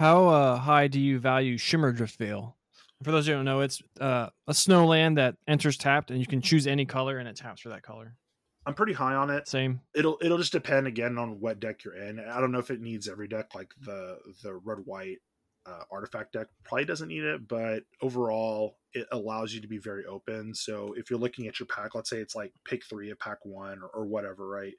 How 0.00 0.28
uh, 0.28 0.56
high 0.56 0.88
do 0.88 0.98
you 0.98 1.18
value 1.18 1.58
Shimmerdrift 1.58 2.16
Vale? 2.16 2.56
For 3.02 3.10
those 3.10 3.26
who 3.26 3.34
don't 3.34 3.44
know, 3.44 3.60
it's 3.60 3.82
uh, 4.00 4.30
a 4.48 4.54
snow 4.54 4.86
land 4.86 5.18
that 5.18 5.36
enters 5.46 5.76
tapped, 5.76 6.10
and 6.10 6.18
you 6.18 6.24
can 6.24 6.40
choose 6.40 6.66
any 6.66 6.86
color, 6.86 7.18
and 7.18 7.28
it 7.28 7.36
taps 7.36 7.60
for 7.60 7.68
that 7.68 7.82
color. 7.82 8.16
i'm 8.64 8.72
pretty 8.72 8.94
high 8.94 9.14
on 9.14 9.28
it 9.28 9.46
Same. 9.46 9.82
it'll 9.94 10.16
it'll 10.22 10.38
just 10.38 10.52
depend 10.52 10.86
again 10.86 11.18
on 11.18 11.38
what 11.38 11.60
deck 11.60 11.84
you're 11.84 11.96
in 11.96 12.18
i 12.18 12.40
don't 12.40 12.50
know 12.50 12.58
if 12.58 12.70
it 12.70 12.80
needs 12.80 13.08
every 13.08 13.28
deck 13.28 13.54
like 13.54 13.72
the 13.82 14.18
the 14.42 14.54
red 14.54 14.78
white 14.86 15.18
uh, 15.66 15.82
artifact 15.90 16.32
deck 16.32 16.46
probably 16.64 16.86
doesn't 16.86 17.08
need 17.08 17.22
it, 17.22 17.46
but 17.46 17.82
overall, 18.00 18.78
it 18.94 19.06
allows 19.12 19.52
you 19.52 19.60
to 19.60 19.68
be 19.68 19.76
very 19.76 20.06
open. 20.06 20.54
So 20.54 20.94
if 20.96 21.10
you're 21.10 21.18
looking 21.18 21.46
at 21.46 21.60
your 21.60 21.66
pack, 21.66 21.94
let's 21.94 22.08
say 22.08 22.16
it's 22.16 22.34
like 22.34 22.54
pick 22.64 22.82
three 22.86 23.10
of 23.10 23.18
pack 23.18 23.38
one 23.44 23.80
or, 23.82 23.88
or 23.88 24.06
whatever, 24.06 24.48
right? 24.48 24.72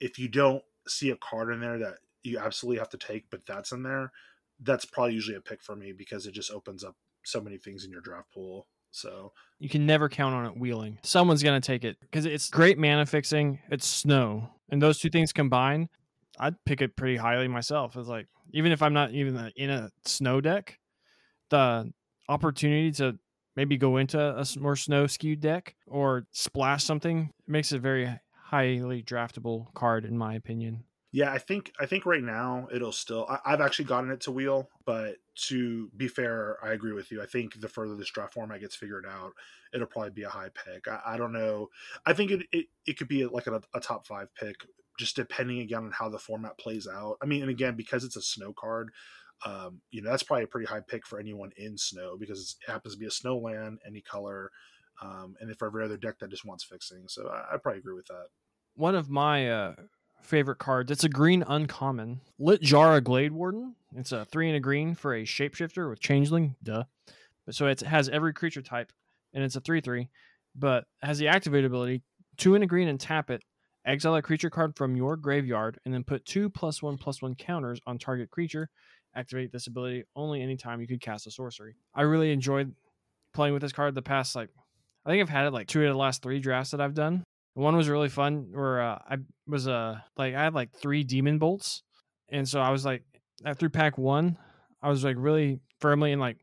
If 0.00 0.18
you 0.18 0.26
don't 0.26 0.64
see 0.88 1.10
a 1.10 1.16
card 1.16 1.52
in 1.52 1.60
there 1.60 1.78
that 1.78 1.98
you 2.26 2.38
absolutely 2.38 2.78
have 2.78 2.90
to 2.90 2.98
take, 2.98 3.30
but 3.30 3.46
that's 3.46 3.72
in 3.72 3.82
there, 3.82 4.12
that's 4.60 4.84
probably 4.84 5.14
usually 5.14 5.36
a 5.36 5.40
pick 5.40 5.62
for 5.62 5.76
me 5.76 5.92
because 5.92 6.26
it 6.26 6.32
just 6.32 6.50
opens 6.50 6.84
up 6.84 6.96
so 7.24 7.40
many 7.40 7.58
things 7.58 7.84
in 7.84 7.90
your 7.90 8.00
draft 8.00 8.32
pool. 8.32 8.66
So 8.90 9.32
you 9.58 9.68
can 9.68 9.84
never 9.84 10.08
count 10.08 10.34
on 10.34 10.46
it 10.46 10.58
wheeling. 10.58 10.98
Someone's 11.02 11.42
gonna 11.42 11.60
take 11.60 11.84
it 11.84 11.98
because 12.00 12.24
it's 12.24 12.48
great 12.48 12.78
mana 12.78 13.04
fixing. 13.04 13.60
It's 13.70 13.86
snow, 13.86 14.48
and 14.70 14.80
those 14.80 14.98
two 14.98 15.10
things 15.10 15.32
combined, 15.32 15.88
I'd 16.38 16.62
pick 16.64 16.80
it 16.80 16.96
pretty 16.96 17.16
highly 17.16 17.48
myself. 17.48 17.96
It's 17.96 18.08
like 18.08 18.26
even 18.52 18.72
if 18.72 18.82
I'm 18.82 18.94
not 18.94 19.10
even 19.12 19.52
in 19.56 19.70
a 19.70 19.90
snow 20.04 20.40
deck, 20.40 20.78
the 21.50 21.92
opportunity 22.28 22.90
to 22.92 23.18
maybe 23.54 23.76
go 23.76 23.96
into 23.96 24.18
a 24.18 24.44
more 24.58 24.76
snow 24.76 25.06
skewed 25.06 25.40
deck 25.40 25.74
or 25.86 26.26
splash 26.30 26.84
something 26.84 27.30
makes 27.46 27.72
it 27.72 27.76
a 27.76 27.80
very 27.80 28.18
highly 28.32 29.02
draftable 29.02 29.72
card 29.74 30.04
in 30.04 30.16
my 30.16 30.34
opinion. 30.34 30.84
Yeah, 31.16 31.32
I 31.32 31.38
think 31.38 31.72
I 31.80 31.86
think 31.86 32.04
right 32.04 32.22
now 32.22 32.68
it'll 32.70 32.92
still. 32.92 33.26
I, 33.26 33.52
have 33.52 33.62
actually 33.62 33.86
gotten 33.86 34.10
it 34.10 34.20
to 34.20 34.30
wheel, 34.30 34.68
but 34.84 35.16
to 35.46 35.88
be 35.96 36.08
fair, 36.08 36.58
I 36.62 36.72
agree 36.72 36.92
with 36.92 37.10
you. 37.10 37.22
I 37.22 37.24
think 37.26 37.58
the 37.58 37.70
further 37.70 37.96
this 37.96 38.10
draft 38.10 38.34
format 38.34 38.60
gets 38.60 38.76
figured 38.76 39.06
out, 39.06 39.32
it'll 39.72 39.86
probably 39.86 40.10
be 40.10 40.24
a 40.24 40.28
high 40.28 40.50
pick. 40.50 40.86
I, 40.86 41.00
I 41.06 41.16
don't 41.16 41.32
know. 41.32 41.70
I 42.04 42.12
think 42.12 42.32
it, 42.32 42.42
it, 42.52 42.66
it 42.84 42.98
could 42.98 43.08
be 43.08 43.24
like 43.24 43.46
a, 43.46 43.62
a 43.72 43.80
top 43.80 44.06
five 44.06 44.28
pick, 44.34 44.56
just 44.98 45.16
depending 45.16 45.60
again 45.60 45.84
on 45.84 45.90
how 45.90 46.10
the 46.10 46.18
format 46.18 46.58
plays 46.58 46.86
out. 46.86 47.16
I 47.22 47.24
mean, 47.24 47.40
and 47.40 47.50
again 47.50 47.76
because 47.76 48.04
it's 48.04 48.16
a 48.16 48.22
snow 48.22 48.52
card, 48.52 48.90
um, 49.46 49.80
you 49.90 50.02
know 50.02 50.10
that's 50.10 50.22
probably 50.22 50.44
a 50.44 50.48
pretty 50.48 50.66
high 50.66 50.82
pick 50.86 51.06
for 51.06 51.18
anyone 51.18 51.52
in 51.56 51.78
snow 51.78 52.18
because 52.20 52.58
it 52.60 52.70
happens 52.70 52.92
to 52.92 53.00
be 53.00 53.06
a 53.06 53.10
snow 53.10 53.38
land, 53.38 53.78
any 53.86 54.02
color, 54.02 54.50
um, 55.00 55.34
and 55.40 55.56
for 55.56 55.68
every 55.68 55.82
other 55.82 55.96
deck 55.96 56.18
that 56.18 56.28
just 56.28 56.44
wants 56.44 56.62
fixing. 56.62 57.04
So 57.08 57.26
I, 57.28 57.54
I 57.54 57.56
probably 57.56 57.78
agree 57.78 57.94
with 57.94 58.08
that. 58.08 58.26
One 58.74 58.94
of 58.94 59.08
my 59.08 59.50
uh, 59.50 59.74
favorite 60.22 60.58
cards. 60.58 60.90
It's 60.90 61.04
a 61.04 61.08
green 61.08 61.44
uncommon. 61.46 62.20
Littjara 62.40 63.02
Glade 63.02 63.32
Warden. 63.32 63.74
It's 63.94 64.12
a 64.12 64.24
three 64.24 64.48
and 64.48 64.56
a 64.56 64.60
green 64.60 64.94
for 64.94 65.14
a 65.14 65.22
shapeshifter 65.22 65.88
with 65.88 66.00
changeling. 66.00 66.56
Duh. 66.62 66.84
But 67.44 67.54
so 67.54 67.66
it 67.66 67.80
has 67.80 68.08
every 68.08 68.32
creature 68.32 68.62
type, 68.62 68.92
and 69.32 69.44
it's 69.44 69.56
a 69.56 69.60
three 69.60 69.80
three, 69.80 70.08
but 70.54 70.84
has 71.02 71.18
the 71.18 71.28
activate 71.28 71.64
ability 71.64 72.02
two 72.36 72.54
and 72.54 72.64
a 72.64 72.66
green 72.66 72.88
and 72.88 73.00
tap 73.00 73.30
it. 73.30 73.42
Exile 73.84 74.16
a 74.16 74.22
creature 74.22 74.50
card 74.50 74.76
from 74.76 74.96
your 74.96 75.16
graveyard, 75.16 75.78
and 75.84 75.94
then 75.94 76.02
put 76.02 76.26
two 76.26 76.50
plus 76.50 76.82
one 76.82 76.98
plus 76.98 77.22
one 77.22 77.36
counters 77.36 77.80
on 77.86 77.98
target 77.98 78.30
creature. 78.30 78.68
Activate 79.14 79.52
this 79.52 79.68
ability 79.68 80.04
only 80.16 80.42
anytime 80.42 80.80
you 80.80 80.88
could 80.88 81.00
cast 81.00 81.26
a 81.26 81.30
sorcery. 81.30 81.76
I 81.94 82.02
really 82.02 82.32
enjoyed 82.32 82.74
playing 83.32 83.54
with 83.54 83.62
this 83.62 83.72
card 83.72 83.94
the 83.94 84.02
past 84.02 84.34
like 84.34 84.50
I 85.04 85.10
think 85.10 85.22
I've 85.22 85.28
had 85.28 85.46
it 85.46 85.52
like 85.52 85.68
two 85.68 85.82
of 85.82 85.88
the 85.88 85.98
last 85.98 86.20
three 86.20 86.40
drafts 86.40 86.72
that 86.72 86.80
I've 86.80 86.94
done. 86.94 87.22
One 87.56 87.74
was 87.74 87.88
really 87.88 88.10
fun 88.10 88.48
where 88.52 88.82
uh, 88.82 88.98
I 89.08 89.16
was 89.46 89.66
uh 89.66 89.98
like 90.18 90.34
I 90.34 90.44
had 90.44 90.52
like 90.52 90.74
three 90.74 91.04
demon 91.04 91.38
bolts, 91.38 91.82
and 92.28 92.46
so 92.46 92.60
I 92.60 92.68
was 92.70 92.84
like 92.84 93.02
after 93.46 93.70
pack 93.70 93.96
one, 93.96 94.36
I 94.82 94.90
was 94.90 95.02
like 95.02 95.16
really 95.18 95.60
firmly 95.80 96.12
in 96.12 96.20
like 96.20 96.36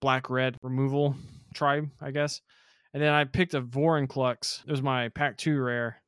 black 0.00 0.30
red 0.30 0.56
removal 0.62 1.14
tribe, 1.54 1.90
I 2.00 2.10
guess. 2.10 2.40
And 2.94 3.02
then 3.02 3.12
I 3.12 3.24
picked 3.24 3.52
a 3.52 3.60
Vorinclex. 3.60 4.64
It 4.66 4.70
was 4.70 4.80
my 4.80 5.10
pack 5.10 5.36
two 5.36 5.60
rare, 5.60 6.00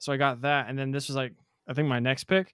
so 0.00 0.12
I 0.12 0.16
got 0.16 0.42
that. 0.42 0.68
And 0.68 0.76
then 0.76 0.90
this 0.90 1.06
was 1.06 1.14
like 1.14 1.34
I 1.68 1.72
think 1.72 1.86
my 1.86 2.00
next 2.00 2.24
pick, 2.24 2.52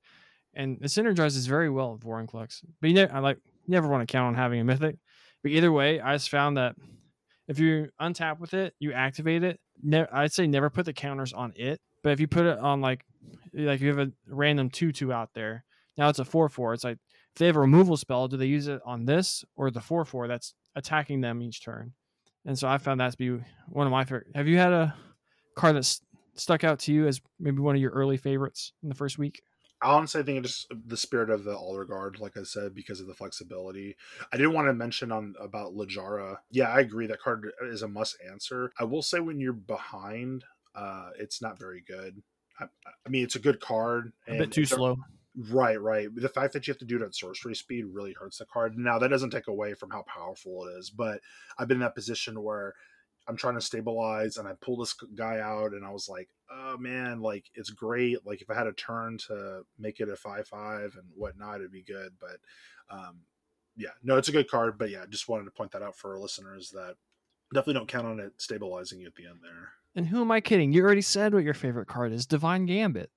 and 0.53 0.77
it 0.83 0.89
synergizes 0.89 1.49
very 1.49 1.71
well 1.71 1.95
with 1.95 2.03
Vorinclex. 2.03 2.63
But 2.83 2.91
you 2.91 2.95
never, 2.97 3.15
I 3.15 3.21
like 3.21 3.39
you 3.67 3.73
never 3.73 3.89
want 3.89 4.07
to 4.07 4.13
count 4.13 4.29
on 4.29 4.35
having 4.35 4.61
a 4.61 4.65
mythic. 4.65 4.97
But 5.43 5.53
either 5.53 5.73
way, 5.73 6.03
I 6.03 6.15
just 6.17 6.29
found 6.29 6.59
that 6.59 6.77
if 7.51 7.59
you 7.59 7.89
untap 8.01 8.39
with 8.39 8.55
it, 8.55 8.75
you 8.79 8.93
activate 8.93 9.43
it. 9.43 9.59
Ne- 9.83 10.07
I'd 10.13 10.33
say 10.33 10.47
never 10.47 10.71
put 10.71 10.85
the 10.85 10.93
counters 10.93 11.33
on 11.33 11.53
it, 11.57 11.81
but 12.05 12.13
if 12.13 12.21
you 12.21 12.29
put 12.29 12.47
it 12.47 12.59
on 12.59 12.81
like 12.81 13.05
like 13.53 13.81
you 13.81 13.89
have 13.89 13.99
a 13.99 14.13
random 14.29 14.71
two 14.71 14.93
two 14.93 15.13
out 15.13 15.31
there, 15.35 15.65
now 15.99 16.09
it's 16.09 16.21
a 16.21 16.25
four 16.25 16.49
four. 16.49 16.73
It's 16.73 16.85
like 16.85 16.99
if 17.35 17.39
they 17.39 17.47
have 17.47 17.57
a 17.57 17.61
removal 17.61 17.97
spell, 17.97 18.29
do 18.29 18.37
they 18.37 18.47
use 18.47 18.69
it 18.69 18.81
on 18.87 19.05
this 19.05 19.45
or 19.57 19.71
the 19.73 19.81
four 19.81 20.05
four 20.05 20.29
that's 20.29 20.55
attacking 20.77 21.21
them 21.21 21.43
each 21.43 21.63
turn? 21.63 21.93
And 22.47 22.57
so 22.57 22.69
I 22.69 22.79
found 22.79 23.01
that 23.01 23.13
to 23.13 23.19
be 23.19 23.45
one 23.69 23.87
of 23.87 23.91
my 23.91 24.05
favorite. 24.05 24.29
Have 24.37 24.47
you 24.47 24.57
had 24.57 24.73
a 24.73 24.95
card 25.57 25.75
that 25.75 25.99
stuck 26.37 26.63
out 26.63 26.79
to 26.81 26.93
you 26.93 27.09
as 27.09 27.21
maybe 27.41 27.59
one 27.59 27.75
of 27.75 27.81
your 27.81 27.91
early 27.91 28.17
favorites 28.17 28.73
in 28.83 28.89
the 28.89 28.95
first 28.95 29.19
week? 29.19 29.43
I 29.83 29.95
honestly 29.95 30.23
think 30.23 30.45
it's 30.45 30.67
just 30.67 30.73
the 30.87 30.97
spirit 30.97 31.31
of 31.31 31.45
the 31.45 31.55
Aldergard, 31.55 32.21
like 32.21 32.37
I 32.37 32.43
said, 32.43 32.75
because 32.75 33.01
of 33.01 33.07
the 33.07 33.15
flexibility. 33.15 33.97
I 34.33 34.37
did 34.37 34.49
want 34.49 34.69
to 34.69 34.75
mention 34.75 35.11
on 35.11 35.35
about 35.41 35.75
Littjara. 35.75 36.37
Yeah, 36.51 36.69
I 36.69 36.81
agree 36.81 37.07
that 37.07 37.21
card 37.21 37.51
is 37.63 37.83
a 37.83 37.89
must 37.89 38.17
answer. 38.29 38.73
I 38.79 38.85
will 38.85 39.03
say 39.03 39.21
when 39.21 39.41
you're 39.41 39.53
behind, 39.53 40.45
uh, 40.75 41.11
it's 41.19 41.41
not 41.41 41.59
very 41.59 41.83
good. 41.87 42.23
I, 42.59 42.65
I 42.87 43.09
mean, 43.09 43.25
it's 43.25 43.37
a 43.37 43.41
good 43.41 43.61
card. 43.61 44.13
A 44.29 44.39
bit 44.39 44.53
too 44.53 44.67
slow. 44.67 44.99
Right, 45.49 45.81
right. 45.81 46.09
The 46.15 46.29
fact 46.29 46.53
that 46.53 46.67
you 46.67 46.73
have 46.73 46.79
to 46.81 46.85
do 46.85 46.97
it 46.97 47.03
at 47.03 47.15
sorcery 47.15 47.55
speed 47.55 47.87
really 47.87 48.15
hurts 48.19 48.39
the 48.39 48.47
card. 48.47 48.77
Now 48.77 48.99
that 48.99 49.09
doesn't 49.09 49.31
take 49.31 49.49
away 49.49 49.75
from 49.75 49.91
how 49.91 50.03
powerful 50.03 50.67
it 50.67 50.79
is, 50.79 50.91
but 50.91 51.21
I've 51.59 51.69
been 51.69 51.79
in 51.79 51.83
that 51.83 51.95
position 51.95 52.43
where 52.43 52.75
I'm 53.29 53.37
trying 53.37 53.55
to 53.55 53.61
stabilize 53.61 54.37
and 54.37 54.49
I 54.49 54.53
pull 54.61 54.77
this 54.77 54.95
guy 55.15 55.41
out 55.41 55.73
and 55.73 55.85
I 55.85 55.91
was 55.91 56.09
like, 56.09 56.29
oh 56.51 56.77
man, 56.79 57.21
like 57.21 57.45
it's 57.55 57.71
great. 57.71 58.27
Like 58.27 58.43
if 58.43 58.51
I 58.51 58.55
had 58.55 58.67
a 58.67 58.73
turn 58.73 59.19
to 59.29 59.63
make 59.79 60.01
it 60.01 60.09
a 60.09 60.17
five 60.17 60.49
five 60.49 60.97
and 60.97 61.09
whatnot, 61.15 61.57
it'd 61.57 61.73
be 61.73 61.83
good. 61.83 62.13
But 62.21 62.39
um, 62.91 63.21
yeah, 63.77 63.91
no, 64.03 64.17
it's 64.17 64.29
a 64.29 64.33
good 64.33 64.51
card. 64.51 64.79
But 64.79 64.91
yeah, 64.91 65.05
just 65.09 65.29
wanted 65.29 65.45
to 65.45 65.51
point 65.51 65.73
that 65.73 65.83
out 65.83 65.97
for 65.97 66.15
our 66.15 66.21
listeners 66.21 66.71
that 66.71 66.95
definitely 67.55 67.75
don't 67.75 67.89
count 67.89 68.07
on 68.07 68.21
it 68.21 68.33
stabilizing 68.39 69.01
you 69.01 69.07
at 69.07 69.15
the 69.15 69.27
end 69.27 69.39
there. 69.43 69.71
And 69.97 70.07
who 70.07 70.21
am 70.21 70.31
I 70.31 70.41
kidding? 70.41 70.73
You 70.73 70.85
already 70.85 71.01
said 71.03 71.35
what 71.35 71.45
your 71.45 71.55
favorite 71.55 71.89
card 71.89 72.13
is 72.13 72.27
Divine 72.27 72.67
Gambit. 72.67 73.11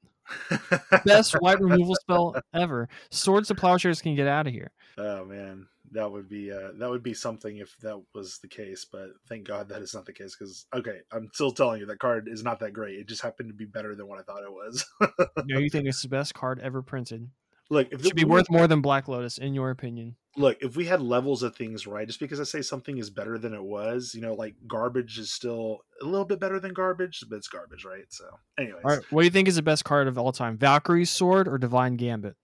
Best 1.05 1.33
white 1.39 1.59
removal 1.59 1.95
spell 1.95 2.35
ever. 2.53 2.89
Swords 3.11 3.49
to 3.49 3.55
plowshares 3.55 4.01
can 4.01 4.15
get 4.15 4.27
out 4.27 4.47
of 4.47 4.53
here. 4.53 4.71
Oh 4.97 5.25
man 5.25 5.67
that 5.93 6.11
would 6.11 6.29
be 6.29 6.51
uh, 6.51 6.69
that 6.75 6.89
would 6.89 7.03
be 7.03 7.13
something 7.13 7.57
if 7.57 7.75
that 7.81 8.01
was 8.13 8.39
the 8.39 8.47
case. 8.47 8.85
But 8.85 9.11
thank 9.27 9.47
God 9.47 9.69
that 9.69 9.81
is 9.81 9.93
not 9.93 10.05
the 10.05 10.13
case 10.13 10.35
because 10.37 10.65
okay, 10.73 10.99
I'm 11.11 11.29
still 11.33 11.51
telling 11.51 11.79
you 11.79 11.85
that 11.87 11.99
card 11.99 12.27
is 12.27 12.43
not 12.43 12.59
that 12.59 12.73
great. 12.73 12.99
It 12.99 13.07
just 13.07 13.21
happened 13.21 13.49
to 13.49 13.55
be 13.55 13.65
better 13.65 13.95
than 13.95 14.07
what 14.07 14.19
I 14.19 14.23
thought 14.23 14.43
it 14.43 14.51
was. 14.51 14.85
no, 15.45 15.59
you 15.59 15.69
think 15.69 15.87
it's 15.87 16.01
the 16.01 16.07
best 16.09 16.33
card 16.33 16.59
ever 16.59 16.81
printed? 16.81 17.29
Look, 17.69 17.87
if 17.91 18.01
it 18.01 18.05
should 18.05 18.15
be 18.15 18.25
worth 18.25 18.49
more 18.51 18.67
than 18.67 18.81
Black 18.81 19.07
Lotus, 19.07 19.37
in 19.37 19.53
your 19.53 19.71
opinion. 19.71 20.15
Look, 20.35 20.57
if 20.61 20.75
we 20.75 20.85
had 20.85 21.01
levels 21.01 21.43
of 21.43 21.55
things 21.55 21.87
right, 21.87 22.07
just 22.07 22.19
because 22.19 22.39
I 22.39 22.43
say 22.43 22.61
something 22.61 22.97
is 22.97 23.09
better 23.09 23.37
than 23.37 23.53
it 23.53 23.63
was, 23.63 24.13
you 24.15 24.21
know, 24.21 24.33
like 24.33 24.55
garbage 24.67 25.17
is 25.19 25.31
still 25.31 25.79
a 26.01 26.05
little 26.05 26.25
bit 26.25 26.39
better 26.39 26.59
than 26.59 26.73
garbage, 26.73 27.23
but 27.29 27.37
it's 27.37 27.47
garbage, 27.47 27.85
right? 27.85 28.05
So, 28.09 28.25
anyways, 28.59 28.81
all 28.83 28.91
right, 28.95 29.03
what 29.11 29.21
do 29.21 29.25
you 29.25 29.31
think 29.31 29.47
is 29.47 29.55
the 29.55 29.61
best 29.61 29.85
card 29.85 30.07
of 30.07 30.17
all 30.17 30.31
time? 30.31 30.57
Valkyrie's 30.57 31.11
Sword 31.11 31.47
or 31.47 31.57
Divine 31.57 31.97
Gambit? 31.97 32.35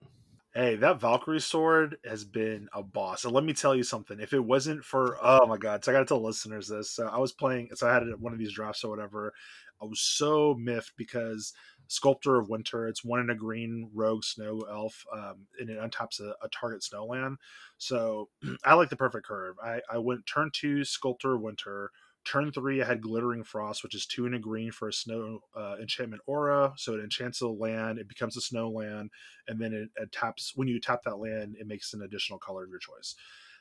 Hey, 0.52 0.74
that 0.76 1.00
Valkyrie 1.00 1.40
sword 1.40 1.98
has 2.04 2.24
been 2.24 2.68
a 2.74 2.82
boss. 2.82 3.24
And 3.24 3.32
let 3.32 3.44
me 3.44 3.52
tell 3.52 3.74
you 3.74 3.84
something. 3.84 4.18
If 4.18 4.32
it 4.32 4.44
wasn't 4.44 4.84
for 4.84 5.16
oh 5.22 5.46
my 5.46 5.56
god, 5.56 5.84
so 5.84 5.92
I 5.92 5.94
gotta 5.94 6.06
tell 6.06 6.20
listeners 6.20 6.66
this. 6.66 6.90
So 6.90 7.06
I 7.06 7.18
was 7.18 7.32
playing 7.32 7.68
so 7.74 7.88
I 7.88 7.94
had 7.94 8.02
one 8.18 8.32
of 8.32 8.38
these 8.40 8.52
drafts 8.52 8.82
or 8.82 8.90
whatever. 8.90 9.32
I 9.80 9.84
was 9.84 10.00
so 10.00 10.54
miffed 10.58 10.92
because 10.96 11.52
Sculptor 11.86 12.36
of 12.36 12.48
Winter, 12.48 12.88
it's 12.88 13.04
one 13.04 13.20
in 13.20 13.30
a 13.30 13.34
green 13.34 13.90
rogue 13.94 14.24
snow 14.24 14.64
elf, 14.70 15.04
um, 15.12 15.46
and 15.58 15.70
it 15.70 15.78
untaps 15.78 16.20
a, 16.20 16.34
a 16.42 16.48
target 16.48 16.82
snowland. 16.82 17.36
So 17.78 18.28
I 18.64 18.74
like 18.74 18.90
the 18.90 18.96
perfect 18.96 19.26
curve. 19.26 19.56
I, 19.62 19.80
I 19.90 19.98
went 19.98 20.26
turn 20.26 20.50
two 20.52 20.84
Sculptor 20.84 21.36
of 21.36 21.42
Winter, 21.42 21.92
Turn 22.24 22.52
three, 22.52 22.82
I 22.82 22.86
had 22.86 23.00
Glittering 23.00 23.44
Frost, 23.44 23.82
which 23.82 23.94
is 23.94 24.06
two 24.06 24.26
and 24.26 24.34
a 24.34 24.38
green 24.38 24.72
for 24.72 24.88
a 24.88 24.92
snow 24.92 25.40
uh, 25.56 25.76
enchantment 25.80 26.22
aura. 26.26 26.72
So 26.76 26.94
it 26.94 27.02
enchants 27.02 27.40
a 27.40 27.48
land, 27.48 27.98
it 27.98 28.08
becomes 28.08 28.36
a 28.36 28.42
snow 28.42 28.68
land, 28.68 29.10
and 29.48 29.58
then 29.58 29.72
it, 29.72 29.88
it 30.00 30.12
taps. 30.12 30.52
When 30.54 30.68
you 30.68 30.80
tap 30.80 31.02
that 31.04 31.18
land, 31.18 31.56
it 31.58 31.66
makes 31.66 31.94
an 31.94 32.02
additional 32.02 32.38
color 32.38 32.64
of 32.64 32.70
your 32.70 32.78
choice. 32.78 33.14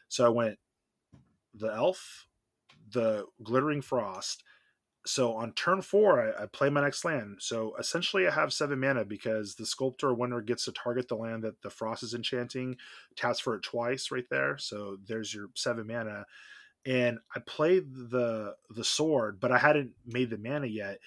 So 0.09 0.25
I 0.25 0.29
went 0.29 0.57
the 1.53 1.73
elf, 1.73 2.27
the 2.91 3.25
Glittering 3.43 3.81
Frost. 3.81 4.43
So 5.05 5.33
on 5.33 5.53
turn 5.53 5.81
four, 5.81 6.35
I, 6.37 6.43
I, 6.43 6.45
play 6.45 6.69
my 6.69 6.81
next 6.81 7.05
land. 7.05 7.37
So 7.39 7.73
essentially, 7.79 8.27
I 8.27 8.31
have 8.31 8.51
seven 8.51 8.79
mana 8.79 9.05
because 9.05 9.55
the 9.55 9.65
sculptor 9.65 10.13
winter 10.13 10.41
gets 10.41 10.65
to 10.65 10.73
target 10.73 11.07
the 11.07 11.15
land 11.15 11.43
that 11.43 11.61
the 11.61 11.69
frost 11.69 12.03
is 12.03 12.13
enchanting, 12.13 12.75
taps 13.15 13.39
for 13.39 13.55
it 13.55 13.63
twice 13.63 14.11
right 14.11 14.27
there. 14.29 14.57
So 14.57 14.97
there's 15.07 15.33
your 15.33 15.47
seven 15.55 15.87
mana 15.87 16.25
and 16.85 17.19
I 17.35 17.39
played 17.39 17.93
the 17.93 18.55
the 18.69 18.83
sword, 18.83 19.39
but 19.39 19.51
I 19.51 19.57
hadn't 19.57 19.91
made 20.05 20.29
the 20.29 20.37
mana 20.37 20.67
yet. 20.67 20.99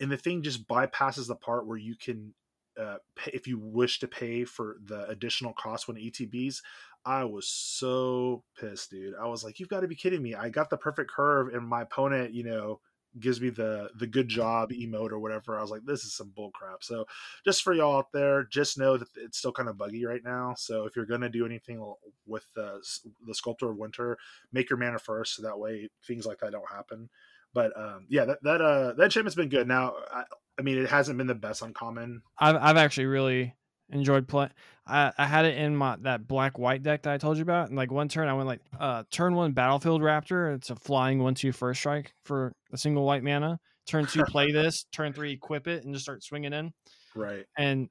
And 0.00 0.10
the 0.10 0.16
thing 0.16 0.42
just 0.42 0.66
bypasses 0.66 1.28
the 1.28 1.36
part 1.36 1.66
where 1.66 1.78
you 1.78 1.94
can, 1.96 2.34
uh, 2.80 2.96
pay, 3.16 3.30
if 3.32 3.46
you 3.46 3.58
wish 3.58 4.00
to 4.00 4.08
pay 4.08 4.44
for 4.44 4.76
the 4.84 5.08
additional 5.08 5.52
cost 5.52 5.86
when 5.88 5.96
ETBs. 5.96 6.60
I 7.04 7.24
was 7.24 7.48
so 7.48 8.44
pissed, 8.58 8.90
dude. 8.90 9.14
I 9.20 9.26
was 9.26 9.42
like, 9.42 9.58
"You've 9.58 9.68
got 9.68 9.80
to 9.80 9.88
be 9.88 9.96
kidding 9.96 10.22
me!" 10.22 10.34
I 10.34 10.48
got 10.50 10.70
the 10.70 10.76
perfect 10.76 11.10
curve, 11.10 11.52
and 11.52 11.66
my 11.66 11.82
opponent, 11.82 12.32
you 12.32 12.44
know, 12.44 12.80
gives 13.20 13.40
me 13.40 13.50
the 13.50 13.90
the 13.96 14.06
good 14.06 14.28
job 14.28 14.70
emote 14.70 15.10
or 15.10 15.18
whatever. 15.18 15.58
I 15.58 15.62
was 15.62 15.70
like, 15.70 15.84
this 15.84 16.04
is 16.04 16.14
some 16.14 16.32
bull 16.34 16.50
crap. 16.52 16.82
So 16.82 17.06
just 17.44 17.62
for 17.62 17.72
y'all 17.72 17.98
out 17.98 18.12
there, 18.12 18.44
just 18.44 18.78
know 18.78 18.96
that 18.96 19.08
it's 19.16 19.38
still 19.38 19.52
kind 19.52 19.68
of 19.68 19.78
buggy 19.78 20.04
right 20.04 20.22
now. 20.24 20.54
So 20.56 20.86
if 20.86 20.96
you're 20.96 21.06
gonna 21.06 21.28
do 21.28 21.46
anything 21.46 21.94
with 22.26 22.46
the 22.54 22.80
the 23.26 23.34
sculptor 23.34 23.70
of 23.70 23.76
winter, 23.76 24.18
make 24.52 24.70
your 24.70 24.78
mana 24.78 24.98
first, 24.98 25.36
so 25.36 25.42
that 25.42 25.58
way 25.58 25.88
things 26.06 26.26
like 26.26 26.38
that 26.40 26.52
don't 26.52 26.70
happen. 26.70 27.08
But 27.54 27.76
um, 27.78 28.06
yeah, 28.08 28.24
that 28.24 28.42
that 28.42 28.60
uh 28.60 28.92
that 28.94 29.04
enchantment's 29.04 29.36
been 29.36 29.48
good. 29.48 29.68
Now, 29.68 29.94
I, 30.12 30.24
I 30.58 30.62
mean, 30.62 30.78
it 30.78 30.88
hasn't 30.88 31.18
been 31.18 31.26
the 31.26 31.34
best 31.34 31.62
uncommon. 31.62 32.22
I've 32.38 32.56
I've 32.56 32.76
actually 32.76 33.06
really 33.06 33.54
enjoyed 33.92 34.26
play. 34.28 34.48
I, 34.86 35.12
I 35.16 35.26
had 35.26 35.44
it 35.44 35.56
in 35.56 35.76
my 35.76 35.96
that 36.02 36.26
black 36.26 36.58
white 36.58 36.82
deck 36.82 37.02
that 37.02 37.12
I 37.12 37.18
told 37.18 37.36
you 37.36 37.42
about. 37.42 37.68
And 37.68 37.76
like 37.76 37.92
one 37.92 38.08
turn, 38.08 38.28
I 38.28 38.34
went 38.34 38.48
like 38.48 38.60
uh 38.78 39.04
turn 39.10 39.34
one 39.34 39.52
battlefield 39.52 40.02
raptor. 40.02 40.54
It's 40.54 40.70
a 40.70 40.76
flying 40.76 41.22
one 41.22 41.34
two 41.34 41.52
first 41.52 41.80
strike 41.80 42.12
for 42.24 42.52
a 42.72 42.78
single 42.78 43.04
white 43.04 43.22
mana. 43.22 43.58
Turn 43.86 44.06
two, 44.06 44.24
play 44.24 44.52
this. 44.52 44.84
Turn 44.92 45.12
three, 45.12 45.32
equip 45.32 45.68
it 45.68 45.84
and 45.84 45.94
just 45.94 46.04
start 46.04 46.22
swinging 46.22 46.52
in. 46.52 46.72
Right. 47.14 47.44
And 47.56 47.88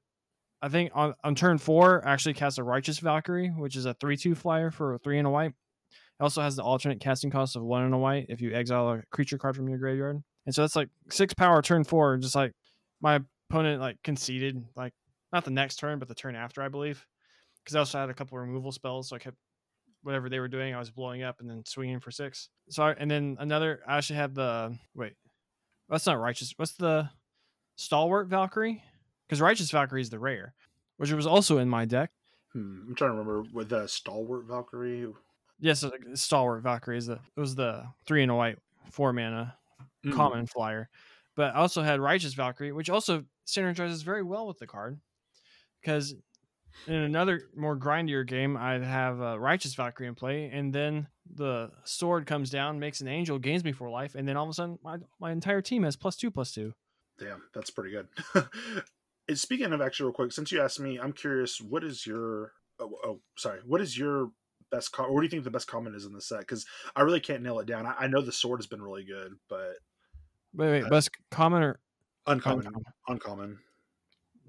I 0.60 0.68
think 0.68 0.92
on, 0.94 1.14
on 1.24 1.34
turn 1.34 1.58
four, 1.58 2.06
I 2.06 2.12
actually 2.12 2.34
cast 2.34 2.58
a 2.58 2.62
righteous 2.62 2.98
Valkyrie, 2.98 3.48
which 3.48 3.76
is 3.76 3.86
a 3.86 3.94
three 3.94 4.16
two 4.16 4.34
flyer 4.34 4.70
for 4.70 4.94
a 4.94 4.98
three 4.98 5.18
and 5.18 5.26
a 5.26 5.30
white. 5.30 5.50
It 5.50 6.22
also 6.22 6.42
has 6.42 6.56
the 6.56 6.62
alternate 6.62 7.00
casting 7.00 7.30
cost 7.30 7.56
of 7.56 7.62
one 7.62 7.82
and 7.82 7.94
a 7.94 7.98
white 7.98 8.26
if 8.28 8.40
you 8.40 8.54
exile 8.54 8.90
a 8.90 9.02
creature 9.10 9.38
card 9.38 9.56
from 9.56 9.68
your 9.68 9.78
graveyard. 9.78 10.22
And 10.46 10.54
so 10.54 10.62
that's 10.62 10.76
like 10.76 10.88
six 11.10 11.34
power 11.34 11.62
turn 11.62 11.84
four. 11.84 12.16
Just 12.18 12.34
like 12.34 12.52
my 13.00 13.20
opponent 13.50 13.80
like 13.80 13.96
conceded, 14.04 14.64
like 14.76 14.92
not 15.32 15.44
the 15.44 15.50
next 15.50 15.76
turn, 15.76 15.98
but 15.98 16.08
the 16.08 16.14
turn 16.14 16.36
after, 16.36 16.62
I 16.62 16.68
believe. 16.68 17.04
Because 17.64 17.76
I 17.76 17.78
also 17.80 17.98
had 17.98 18.10
a 18.10 18.14
couple 18.14 18.38
removal 18.38 18.72
spells, 18.72 19.08
so 19.08 19.16
I 19.16 19.18
kept 19.18 19.36
whatever 20.02 20.28
they 20.28 20.40
were 20.40 20.48
doing, 20.48 20.74
I 20.74 20.78
was 20.78 20.90
blowing 20.90 21.22
up 21.22 21.40
and 21.40 21.48
then 21.48 21.62
swinging 21.66 22.00
for 22.00 22.10
six. 22.10 22.48
So 22.68 22.82
I, 22.82 22.92
and 22.92 23.10
then 23.10 23.36
another, 23.40 23.80
I 23.86 23.98
actually 23.98 24.16
had 24.16 24.34
the 24.34 24.76
wait, 24.94 25.14
that's 25.88 26.06
not 26.06 26.18
righteous. 26.18 26.52
What's 26.56 26.72
the 26.72 27.08
stalwart 27.76 28.28
Valkyrie? 28.28 28.82
Because 29.28 29.40
righteous 29.40 29.70
Valkyrie 29.70 30.02
is 30.02 30.10
the 30.10 30.18
rare, 30.18 30.54
which 30.96 31.12
was 31.12 31.26
also 31.26 31.58
in 31.58 31.68
my 31.68 31.84
deck. 31.84 32.10
Hmm, 32.52 32.88
I'm 32.88 32.94
trying 32.94 33.12
to 33.12 33.16
remember 33.16 33.44
with 33.52 33.68
the 33.68 33.86
stalwart 33.86 34.44
Valkyrie. 34.46 35.06
Yes, 35.60 35.84
stalwart 36.14 36.62
Valkyrie 36.62 36.98
is 36.98 37.06
the 37.06 37.20
it 37.36 37.40
was 37.40 37.54
the 37.54 37.84
three 38.04 38.22
and 38.22 38.32
a 38.32 38.34
white 38.34 38.58
four 38.90 39.12
mana 39.12 39.54
mm. 40.04 40.12
common 40.12 40.46
flyer. 40.46 40.88
But 41.34 41.54
I 41.54 41.58
also 41.58 41.82
had 41.82 42.00
righteous 42.00 42.34
Valkyrie, 42.34 42.72
which 42.72 42.90
also 42.90 43.24
synergizes 43.46 44.02
very 44.02 44.22
well 44.22 44.46
with 44.46 44.58
the 44.58 44.66
card 44.66 44.98
because 45.82 46.14
in 46.86 46.94
another 46.94 47.42
more 47.56 47.76
grindier 47.76 48.26
game, 48.26 48.56
I'd 48.56 48.82
have 48.82 49.20
a 49.20 49.38
righteous 49.38 49.74
Valkyrie 49.74 50.08
in 50.08 50.14
play, 50.14 50.50
and 50.52 50.72
then 50.72 51.08
the 51.34 51.70
sword 51.84 52.26
comes 52.26 52.50
down, 52.50 52.78
makes 52.78 53.00
an 53.00 53.08
angel, 53.08 53.38
gains 53.38 53.64
me 53.64 53.72
for 53.72 53.90
life, 53.90 54.14
and 54.14 54.26
then 54.26 54.36
all 54.36 54.44
of 54.44 54.50
a 54.50 54.54
sudden, 54.54 54.78
my, 54.82 54.98
my 55.20 55.32
entire 55.32 55.60
team 55.60 55.82
has 55.82 55.96
plus 55.96 56.16
two, 56.16 56.30
plus 56.30 56.52
two. 56.52 56.72
Damn, 57.18 57.42
that's 57.54 57.70
pretty 57.70 57.90
good. 57.90 58.08
Speaking 59.38 59.72
of 59.72 59.80
actually, 59.80 60.06
real 60.06 60.14
quick, 60.14 60.32
since 60.32 60.50
you 60.50 60.60
asked 60.60 60.80
me, 60.80 60.98
I'm 60.98 61.12
curious, 61.12 61.60
what 61.60 61.84
is 61.84 62.06
your 62.06 62.52
oh, 62.80 62.90
oh 63.04 63.20
sorry, 63.36 63.60
what 63.64 63.80
is 63.80 63.96
your 63.96 64.30
best? 64.70 64.92
Co- 64.92 65.10
what 65.10 65.20
do 65.20 65.24
you 65.24 65.30
think 65.30 65.44
the 65.44 65.50
best 65.50 65.68
common 65.68 65.94
is 65.94 66.04
in 66.04 66.12
the 66.12 66.20
set? 66.20 66.40
Because 66.40 66.66
I 66.96 67.02
really 67.02 67.20
can't 67.20 67.42
nail 67.42 67.60
it 67.60 67.66
down. 67.66 67.86
I, 67.86 67.94
I, 68.00 68.06
know 68.08 68.20
the 68.20 68.32
sword 68.32 68.58
has 68.58 68.66
been 68.66 68.82
really 68.82 69.04
good, 69.04 69.34
but 69.48 69.74
wait, 70.54 70.70
wait, 70.70 70.84
uh, 70.84 70.88
best 70.88 71.10
common 71.30 71.62
or 71.62 71.78
uncommon? 72.26 72.66
Uncommon. 72.66 72.84
uncommon. 73.08 73.58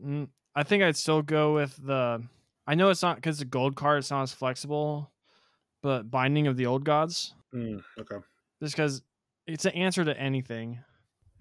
Mm, 0.04 0.28
I 0.56 0.64
think 0.64 0.84
I'd 0.84 0.98
still 0.98 1.22
go 1.22 1.54
with 1.56 1.76
the. 1.84 2.24
I 2.66 2.76
know 2.76 2.90
it's 2.90 3.02
not 3.02 3.16
because 3.16 3.40
the 3.40 3.46
gold 3.46 3.76
card 3.76 4.00
it's 4.00 4.12
not 4.12 4.24
as 4.24 4.34
flexible, 4.34 5.12
but 5.82 6.10
Binding 6.10 6.48
of 6.48 6.56
the 6.56 6.66
Old 6.66 6.86
Gods. 6.86 7.34
Mm, 7.54 7.84
okay. 8.00 8.18
Just 8.62 8.76
because 8.76 9.02
it's 9.48 9.66
an 9.66 9.74
answer 9.74 10.06
to 10.06 10.18
anything, 10.18 10.80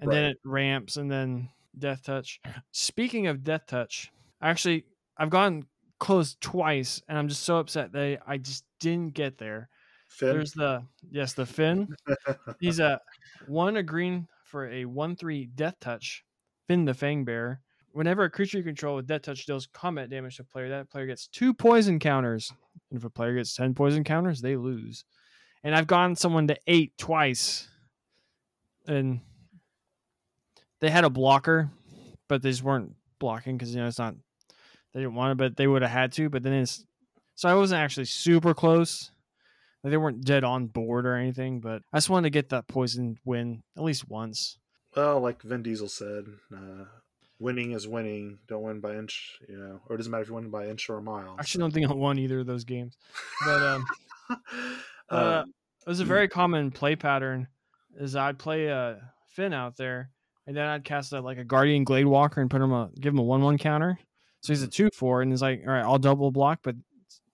and 0.00 0.08
right. 0.08 0.14
then 0.14 0.24
it 0.24 0.38
ramps, 0.44 0.96
and 0.96 1.10
then 1.10 1.48
Death 1.78 2.02
Touch. 2.04 2.40
Speaking 2.72 3.26
of 3.28 3.44
Death 3.44 3.66
Touch, 3.66 4.10
actually, 4.42 4.84
I've 5.16 5.30
gone 5.30 5.64
close 6.00 6.36
twice, 6.40 7.00
and 7.08 7.16
I'm 7.16 7.28
just 7.28 7.44
so 7.44 7.58
upset 7.58 7.92
that 7.92 8.20
I 8.26 8.38
just 8.38 8.64
didn't 8.80 9.14
get 9.14 9.38
there. 9.38 9.68
Fynn? 10.08 10.28
There's 10.30 10.52
the 10.52 10.84
yes, 11.10 11.34
the 11.34 11.46
Fynn. 11.46 11.88
He's 12.60 12.78
a 12.80 13.00
one 13.46 13.76
a 13.76 13.82
green 13.82 14.26
for 14.44 14.68
a 14.68 14.84
one 14.84 15.16
three 15.16 15.46
Death 15.46 15.76
Touch. 15.80 16.24
Fynn 16.66 16.84
the 16.84 16.94
Fang 16.94 17.24
Bear 17.24 17.60
whenever 17.92 18.24
a 18.24 18.30
creature 18.30 18.58
you 18.58 18.64
control 18.64 18.96
with 18.96 19.06
death 19.06 19.22
touch 19.22 19.46
deals 19.46 19.68
combat 19.72 20.10
damage 20.10 20.36
to 20.36 20.42
a 20.42 20.44
player, 20.44 20.68
that 20.70 20.90
player 20.90 21.06
gets 21.06 21.26
two 21.28 21.54
poison 21.54 21.98
counters. 21.98 22.52
And 22.90 22.98
if 22.98 23.04
a 23.04 23.10
player 23.10 23.34
gets 23.34 23.54
10 23.54 23.74
poison 23.74 24.04
counters, 24.04 24.40
they 24.40 24.56
lose. 24.56 25.04
And 25.64 25.74
I've 25.74 25.86
gone 25.86 26.16
someone 26.16 26.48
to 26.48 26.56
eight 26.66 26.92
twice. 26.98 27.68
And 28.86 29.20
they 30.80 30.90
had 30.90 31.04
a 31.04 31.10
blocker, 31.10 31.70
but 32.28 32.42
they 32.42 32.50
just 32.50 32.62
weren't 32.62 32.94
blocking 33.20 33.56
because, 33.56 33.74
you 33.74 33.80
know, 33.80 33.86
it's 33.86 33.98
not, 33.98 34.14
they 34.92 35.00
didn't 35.00 35.14
want 35.14 35.32
it, 35.32 35.38
but 35.38 35.56
they 35.56 35.66
would 35.66 35.82
have 35.82 35.90
had 35.90 36.12
to. 36.12 36.28
But 36.28 36.42
then 36.42 36.54
it's, 36.54 36.84
so 37.36 37.48
I 37.48 37.54
wasn't 37.54 37.80
actually 37.80 38.06
super 38.06 38.54
close. 38.54 39.10
Like 39.82 39.92
they 39.92 39.96
weren't 39.96 40.24
dead 40.24 40.44
on 40.44 40.66
board 40.66 41.06
or 41.06 41.14
anything, 41.14 41.60
but 41.60 41.82
I 41.92 41.98
just 41.98 42.10
wanted 42.10 42.26
to 42.26 42.30
get 42.30 42.50
that 42.50 42.68
poison 42.68 43.18
win 43.24 43.62
at 43.76 43.82
least 43.82 44.08
once. 44.08 44.58
Well, 44.96 45.20
like 45.20 45.42
Vin 45.42 45.62
Diesel 45.62 45.88
said, 45.88 46.24
uh, 46.54 46.84
winning 47.42 47.72
is 47.72 47.88
winning. 47.88 48.38
Don't 48.46 48.62
win 48.62 48.80
by 48.80 48.94
inch, 48.94 49.38
you 49.48 49.58
know, 49.58 49.80
or 49.88 49.94
it 49.94 49.98
doesn't 49.98 50.10
matter 50.10 50.22
if 50.22 50.28
you 50.28 50.34
win 50.34 50.50
by 50.50 50.68
inch 50.68 50.88
or 50.88 50.98
a 50.98 51.02
mile. 51.02 51.34
I 51.36 51.40
actually 51.40 51.60
don't 51.60 51.74
think 51.74 51.90
I 51.90 51.92
won 51.92 52.18
either 52.18 52.40
of 52.40 52.46
those 52.46 52.64
games, 52.64 52.96
but 53.44 53.62
um, 53.62 53.84
uh, 55.10 55.42
um, 55.42 55.52
it 55.84 55.90
was 55.90 56.00
a 56.00 56.04
very 56.04 56.28
common 56.28 56.70
play 56.70 56.96
pattern. 56.96 57.48
Is 57.98 58.16
I'd 58.16 58.38
play 58.38 58.68
a 58.68 59.00
Fynn 59.28 59.52
out 59.52 59.76
there, 59.76 60.10
and 60.46 60.56
then 60.56 60.66
I'd 60.66 60.84
cast 60.84 61.12
a, 61.12 61.20
like 61.20 61.38
a 61.38 61.44
Guardian 61.44 61.84
Glade 61.84 62.06
Walker 62.06 62.40
and 62.40 62.50
put 62.50 62.62
him 62.62 62.72
a 62.72 62.90
give 62.98 63.12
him 63.12 63.18
a 63.18 63.24
one 63.24 63.42
one 63.42 63.58
counter. 63.58 63.98
So 64.40 64.52
he's 64.52 64.62
a 64.62 64.68
two 64.68 64.88
four, 64.94 65.20
and 65.20 65.30
he's 65.30 65.42
like, 65.42 65.62
all 65.66 65.72
right, 65.72 65.84
I'll 65.84 65.98
double 65.98 66.30
block, 66.30 66.60
but 66.62 66.76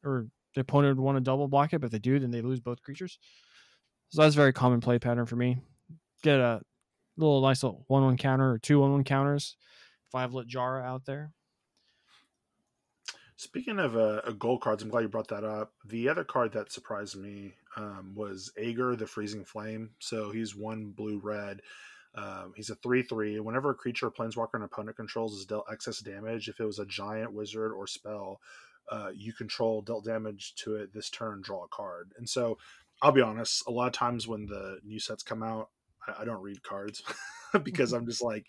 or 0.04 0.26
the 0.54 0.62
opponent 0.62 0.96
would 0.96 1.04
want 1.04 1.16
to 1.16 1.20
double 1.20 1.46
block 1.48 1.72
it, 1.72 1.80
but 1.80 1.86
if 1.86 1.92
they 1.92 1.98
do, 1.98 2.18
then 2.18 2.30
they 2.30 2.40
lose 2.40 2.60
both 2.60 2.82
creatures. 2.82 3.18
So 4.08 4.22
that's 4.22 4.34
a 4.34 4.38
very 4.38 4.52
common 4.52 4.80
play 4.80 4.98
pattern 4.98 5.26
for 5.26 5.36
me. 5.36 5.58
Get 6.22 6.40
a 6.40 6.62
little 7.16 7.42
nice 7.42 7.62
little 7.62 7.84
one 7.88 8.04
one 8.04 8.16
counter 8.16 8.52
or 8.52 8.58
two 8.58 8.80
one 8.80 8.92
one 8.92 9.04
counters 9.04 9.56
five 10.10 10.32
Littjara 10.32 10.84
out 10.84 11.04
there. 11.06 11.32
Speaking 13.36 13.78
of 13.78 13.96
uh, 13.96 14.20
gold 14.32 14.62
cards, 14.62 14.82
I'm 14.82 14.88
glad 14.88 15.02
you 15.02 15.08
brought 15.08 15.28
that 15.28 15.44
up. 15.44 15.72
The 15.84 16.08
other 16.08 16.24
card 16.24 16.52
that 16.54 16.72
surprised 16.72 17.16
me 17.16 17.54
um, 17.76 18.12
was 18.16 18.50
Aegar, 18.58 18.98
the 18.98 19.06
Freezing 19.06 19.44
Flame. 19.44 19.90
So 20.00 20.32
he's 20.32 20.56
one 20.56 20.90
blue 20.90 21.20
red. 21.22 21.60
Um, 22.16 22.52
he's 22.56 22.70
a 22.70 22.74
3 22.74 23.02
3. 23.02 23.38
Whenever 23.38 23.70
a 23.70 23.74
creature, 23.74 24.10
planeswalker, 24.10 24.54
an 24.54 24.62
opponent 24.62 24.96
controls 24.96 25.38
is 25.38 25.46
dealt 25.46 25.66
excess 25.70 26.00
damage, 26.00 26.48
if 26.48 26.58
it 26.58 26.64
was 26.64 26.80
a 26.80 26.86
giant, 26.86 27.32
wizard, 27.32 27.70
or 27.72 27.86
spell, 27.86 28.40
uh, 28.90 29.10
you 29.14 29.32
control 29.32 29.82
dealt 29.82 30.04
damage 30.04 30.54
to 30.56 30.74
it 30.74 30.92
this 30.92 31.08
turn, 31.08 31.40
draw 31.40 31.64
a 31.64 31.68
card. 31.68 32.12
And 32.18 32.28
so 32.28 32.58
I'll 33.02 33.12
be 33.12 33.20
honest, 33.20 33.62
a 33.68 33.70
lot 33.70 33.86
of 33.86 33.92
times 33.92 34.26
when 34.26 34.46
the 34.46 34.80
new 34.84 34.98
sets 34.98 35.22
come 35.22 35.44
out, 35.44 35.68
I, 36.08 36.22
I 36.22 36.24
don't 36.24 36.42
read 36.42 36.62
cards. 36.62 37.02
because 37.62 37.92
I'm 37.92 38.06
just 38.06 38.22
like, 38.22 38.46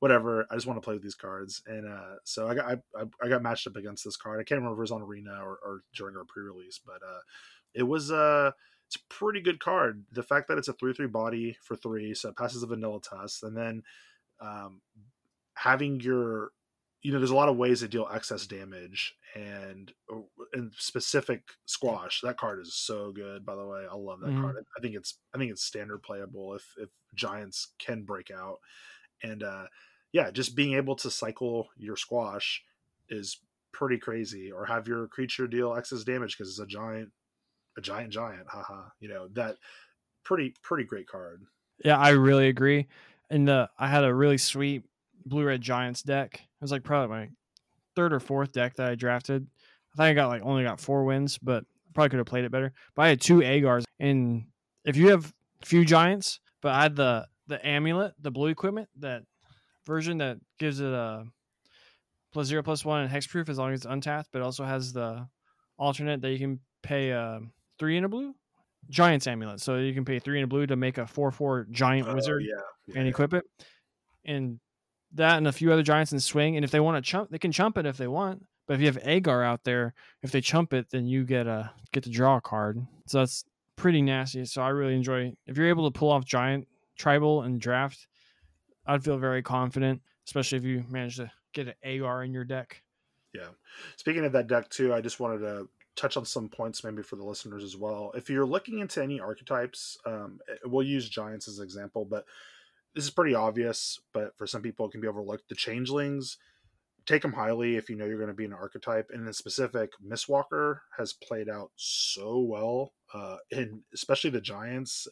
whatever. 0.00 0.46
I 0.50 0.54
just 0.54 0.66
want 0.66 0.76
to 0.76 0.84
play 0.84 0.94
with 0.94 1.02
these 1.02 1.14
cards, 1.14 1.62
and 1.66 1.86
uh, 1.86 2.16
so 2.24 2.48
I 2.48 2.54
got 2.54 2.80
I, 2.96 3.04
I 3.22 3.28
got 3.28 3.42
matched 3.42 3.66
up 3.66 3.76
against 3.76 4.04
this 4.04 4.16
card. 4.16 4.40
I 4.40 4.44
can't 4.44 4.60
remember 4.60 4.74
if 4.74 4.78
it 4.78 4.80
was 4.80 4.92
on 4.92 5.02
Arena 5.02 5.38
or, 5.42 5.58
or 5.64 5.82
during 5.94 6.16
our 6.16 6.24
pre-release, 6.24 6.80
but 6.84 6.96
uh, 6.96 7.20
it 7.74 7.84
was 7.84 8.10
uh 8.10 8.50
it's 8.88 8.96
a 8.96 9.14
pretty 9.14 9.40
good 9.40 9.60
card. 9.60 10.04
The 10.10 10.22
fact 10.22 10.48
that 10.48 10.58
it's 10.58 10.68
a 10.68 10.72
three 10.72 10.92
three 10.92 11.06
body 11.06 11.56
for 11.62 11.76
three, 11.76 12.14
so 12.14 12.30
it 12.30 12.36
passes 12.36 12.62
a 12.62 12.66
vanilla 12.66 13.00
test, 13.00 13.42
and 13.42 13.56
then 13.56 13.82
um, 14.40 14.80
having 15.54 16.00
your 16.00 16.50
you 17.02 17.12
know, 17.12 17.18
there's 17.18 17.30
a 17.30 17.36
lot 17.36 17.48
of 17.48 17.56
ways 17.56 17.80
to 17.80 17.88
deal 17.88 18.06
excess 18.12 18.46
damage, 18.46 19.14
and 19.34 19.92
in 20.52 20.66
uh, 20.66 20.76
specific 20.76 21.42
squash, 21.64 22.20
that 22.22 22.36
card 22.36 22.60
is 22.60 22.74
so 22.74 23.10
good. 23.10 23.46
By 23.46 23.54
the 23.54 23.64
way, 23.64 23.86
I 23.90 23.94
love 23.94 24.20
that 24.20 24.30
mm-hmm. 24.30 24.42
card. 24.42 24.56
I 24.76 24.80
think 24.80 24.94
it's 24.96 25.16
I 25.34 25.38
think 25.38 25.50
it's 25.50 25.64
standard 25.64 26.02
playable 26.02 26.54
if 26.54 26.64
if 26.76 26.90
giants 27.14 27.68
can 27.78 28.02
break 28.02 28.30
out, 28.30 28.58
and 29.22 29.42
uh, 29.42 29.64
yeah, 30.12 30.30
just 30.30 30.56
being 30.56 30.74
able 30.74 30.96
to 30.96 31.10
cycle 31.10 31.68
your 31.76 31.96
squash 31.96 32.62
is 33.08 33.40
pretty 33.72 33.98
crazy. 33.98 34.50
Or 34.50 34.66
have 34.66 34.88
your 34.88 35.06
creature 35.08 35.46
deal 35.46 35.74
excess 35.74 36.04
damage 36.04 36.36
because 36.36 36.50
it's 36.50 36.58
a 36.58 36.66
giant, 36.66 37.10
a 37.76 37.80
giant 37.80 38.12
giant. 38.12 38.48
Haha, 38.48 38.88
you 39.00 39.08
know 39.08 39.28
that 39.34 39.56
pretty 40.24 40.54
pretty 40.62 40.84
great 40.84 41.06
card. 41.06 41.42
Yeah, 41.84 41.98
I 41.98 42.10
really 42.10 42.48
agree. 42.48 42.88
And 43.30 43.46
the 43.46 43.70
I 43.78 43.88
had 43.88 44.04
a 44.04 44.14
really 44.14 44.38
sweet 44.38 44.84
blue 45.24 45.44
red 45.44 45.60
giants 45.60 46.02
deck. 46.02 46.34
It 46.34 46.62
was 46.62 46.72
like 46.72 46.82
probably 46.82 47.16
my 47.16 47.28
third 47.96 48.12
or 48.12 48.20
fourth 48.20 48.52
deck 48.52 48.74
that 48.76 48.90
I 48.90 48.94
drafted. 48.94 49.46
I 49.94 49.96
think 49.96 50.10
I 50.10 50.14
got 50.14 50.28
like 50.28 50.42
only 50.42 50.64
got 50.64 50.80
four 50.80 51.04
wins, 51.04 51.38
but 51.38 51.64
probably 51.94 52.10
could 52.10 52.18
have 52.18 52.26
played 52.26 52.44
it 52.44 52.52
better. 52.52 52.72
But 52.94 53.02
I 53.02 53.08
had 53.08 53.20
two 53.20 53.42
Aegars, 53.42 53.84
and 53.98 54.46
if 54.84 54.96
you 54.96 55.10
have 55.10 55.32
few 55.64 55.84
giants, 55.84 56.40
but 56.62 56.72
I 56.72 56.82
had 56.82 56.96
the 56.96 57.26
the 57.46 57.64
amulet, 57.66 58.14
the 58.20 58.30
blue 58.30 58.48
equipment, 58.48 58.88
that 58.98 59.22
version 59.86 60.18
that 60.18 60.38
gives 60.58 60.80
it 60.80 60.92
a 60.92 61.24
plus 62.32 62.46
zero 62.46 62.62
plus 62.62 62.84
one 62.84 63.02
and 63.02 63.10
hexproof 63.10 63.48
as 63.48 63.58
long 63.58 63.72
as 63.72 63.80
it's 63.80 63.86
untapped, 63.86 64.28
but 64.32 64.42
also 64.42 64.64
has 64.64 64.92
the 64.92 65.26
alternate 65.78 66.20
that 66.22 66.30
you 66.30 66.38
can 66.38 66.60
pay 66.82 67.12
uh, 67.12 67.40
three 67.78 67.96
in 67.96 68.04
a 68.04 68.08
blue. 68.08 68.34
Giant's 68.88 69.26
amulet. 69.26 69.60
So 69.60 69.76
you 69.76 69.92
can 69.94 70.04
pay 70.04 70.18
three 70.18 70.38
in 70.38 70.44
a 70.44 70.48
blue 70.48 70.66
to 70.66 70.76
make 70.76 70.98
a 70.98 71.06
four 71.06 71.30
four 71.30 71.66
giant 71.70 72.08
Oh, 72.08 72.14
wizard 72.14 72.44
yeah, 72.44 72.60
yeah, 72.86 73.00
and 73.00 73.08
equip 73.08 73.34
it. 73.34 73.44
And 74.24 74.58
that 75.14 75.38
and 75.38 75.48
a 75.48 75.52
few 75.52 75.72
other 75.72 75.82
giants 75.82 76.12
in 76.12 76.20
swing. 76.20 76.56
And 76.56 76.64
if 76.64 76.70
they 76.70 76.80
want 76.80 77.02
to 77.02 77.08
chump, 77.08 77.30
they 77.30 77.38
can 77.38 77.52
chump 77.52 77.78
it 77.78 77.86
if 77.86 77.96
they 77.96 78.08
want. 78.08 78.44
But 78.66 78.74
if 78.74 78.80
you 78.80 78.86
have 78.86 79.02
Aegar 79.02 79.44
out 79.44 79.64
there, 79.64 79.94
if 80.22 80.30
they 80.30 80.40
chump 80.40 80.72
it, 80.72 80.86
then 80.90 81.06
you 81.06 81.24
get 81.24 81.46
a 81.46 81.72
get 81.92 82.04
to 82.04 82.10
draw 82.10 82.36
a 82.36 82.40
card. 82.40 82.78
So 83.06 83.18
that's 83.18 83.44
pretty 83.80 84.02
nasty. 84.02 84.44
So 84.44 84.60
I 84.62 84.68
really 84.68 84.94
enjoy 84.94 85.32
if 85.46 85.56
you're 85.56 85.68
able 85.68 85.90
to 85.90 85.98
pull 85.98 86.10
off 86.10 86.24
giant 86.24 86.68
tribal 86.98 87.42
and 87.42 87.58
draft. 87.58 88.06
I'd 88.86 89.02
feel 89.02 89.16
very 89.16 89.42
confident, 89.42 90.02
especially 90.26 90.58
if 90.58 90.64
you 90.64 90.84
manage 90.88 91.16
to 91.16 91.30
get 91.54 91.74
an 91.82 92.02
AR 92.02 92.22
in 92.22 92.32
your 92.32 92.44
deck. 92.44 92.82
Yeah. 93.34 93.48
Speaking 93.96 94.24
of 94.24 94.32
that 94.32 94.48
deck 94.48 94.68
too, 94.68 94.92
I 94.92 95.00
just 95.00 95.18
wanted 95.18 95.38
to 95.38 95.68
touch 95.96 96.16
on 96.16 96.26
some 96.26 96.48
points 96.48 96.84
maybe 96.84 97.02
for 97.02 97.16
the 97.16 97.24
listeners 97.24 97.64
as 97.64 97.76
well. 97.76 98.12
If 98.14 98.28
you're 98.28 98.46
looking 98.46 98.80
into 98.80 99.02
any 99.02 99.18
archetypes, 99.18 99.96
um, 100.04 100.40
eh, 100.48 100.56
we'll 100.64 100.86
use 100.86 101.08
giants 101.08 101.48
as 101.48 101.58
an 101.58 101.64
example, 101.64 102.04
but 102.04 102.26
this 102.94 103.04
is 103.04 103.10
pretty 103.10 103.34
obvious. 103.34 103.98
But 104.12 104.36
for 104.36 104.46
some 104.46 104.60
people, 104.60 104.86
it 104.86 104.92
can 104.92 105.00
be 105.00 105.08
overlooked. 105.08 105.48
The 105.48 105.54
changelings, 105.54 106.36
take 107.06 107.22
them 107.22 107.32
highly 107.32 107.76
if 107.76 107.88
you 107.88 107.96
know 107.96 108.04
you're 108.04 108.18
going 108.18 108.28
to 108.28 108.34
be 108.34 108.44
an 108.44 108.52
archetype. 108.52 109.10
And 109.10 109.26
in 109.26 109.32
specific, 109.32 109.92
Mistwalker 110.04 110.80
has 110.98 111.12
played 111.14 111.48
out 111.48 111.70
so 111.76 112.40
well, 112.40 112.92
uh, 113.14 113.36
and 113.50 113.80
especially 113.94 114.30
the 114.30 114.40
giants. 114.40 115.08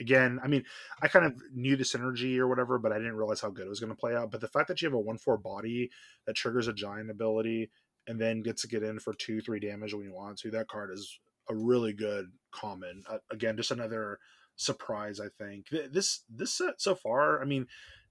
Again, 0.00 0.40
I 0.42 0.48
mean, 0.48 0.64
I 1.02 1.08
kind 1.08 1.26
of 1.26 1.34
knew 1.54 1.76
the 1.76 1.84
synergy 1.84 2.38
or 2.38 2.48
whatever, 2.48 2.78
but 2.78 2.92
I 2.92 2.98
didn't 2.98 3.16
realize 3.16 3.40
how 3.40 3.50
good 3.50 3.66
it 3.66 3.70
was 3.70 3.78
going 3.78 3.92
to 3.92 3.98
play 3.98 4.16
out. 4.16 4.30
But 4.30 4.40
the 4.40 4.48
fact 4.48 4.68
that 4.68 4.80
you 4.80 4.86
have 4.86 4.94
a 4.94 4.98
one-four 4.98 5.38
body 5.38 5.90
that 6.26 6.34
triggers 6.34 6.66
a 6.66 6.72
giant 6.72 7.10
ability 7.10 7.70
and 8.06 8.20
then 8.20 8.42
gets 8.42 8.62
to 8.62 8.68
get 8.68 8.82
in 8.82 8.98
for 8.98 9.14
two, 9.14 9.40
three 9.40 9.60
damage 9.60 9.94
when 9.94 10.04
you 10.04 10.12
want 10.12 10.38
to. 10.38 10.50
That 10.50 10.68
card 10.68 10.90
is 10.92 11.20
a 11.48 11.54
really 11.54 11.92
good 11.92 12.32
common. 12.52 13.04
Uh, 13.08 13.18
again, 13.30 13.56
just 13.56 13.70
another 13.70 14.18
surprise. 14.56 15.20
I 15.20 15.28
think 15.28 15.68
this 15.70 16.22
this 16.28 16.54
set 16.54 16.80
so 16.80 16.94
far. 16.94 17.40
I 17.40 17.44
mean, 17.44 17.66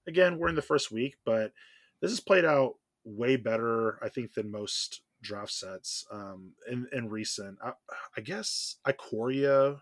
again, 0.06 0.38
we're 0.38 0.48
in 0.48 0.54
the 0.54 0.62
first 0.62 0.90
week, 0.90 1.16
but 1.24 1.52
this 2.00 2.10
has 2.10 2.20
played 2.20 2.44
out 2.44 2.74
way 3.04 3.36
better, 3.36 3.98
I 4.02 4.08
think, 4.08 4.34
than 4.34 4.50
most 4.50 5.02
draft 5.20 5.52
sets 5.52 6.04
um, 6.10 6.52
in 6.70 6.86
in 6.92 7.08
recent. 7.08 7.58
I, 7.62 7.72
I 8.16 8.20
guess 8.20 8.76
Ikoria, 8.86 9.80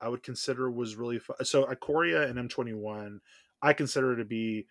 I 0.00 0.08
would 0.08 0.22
consider 0.22 0.70
was 0.70 0.96
really 0.96 1.18
fun. 1.18 1.44
So 1.44 1.64
Ikoria 1.64 2.28
and 2.28 2.50
M21, 2.50 3.18
I 3.62 3.72
consider 3.72 4.16
to 4.16 4.24
be 4.24 4.66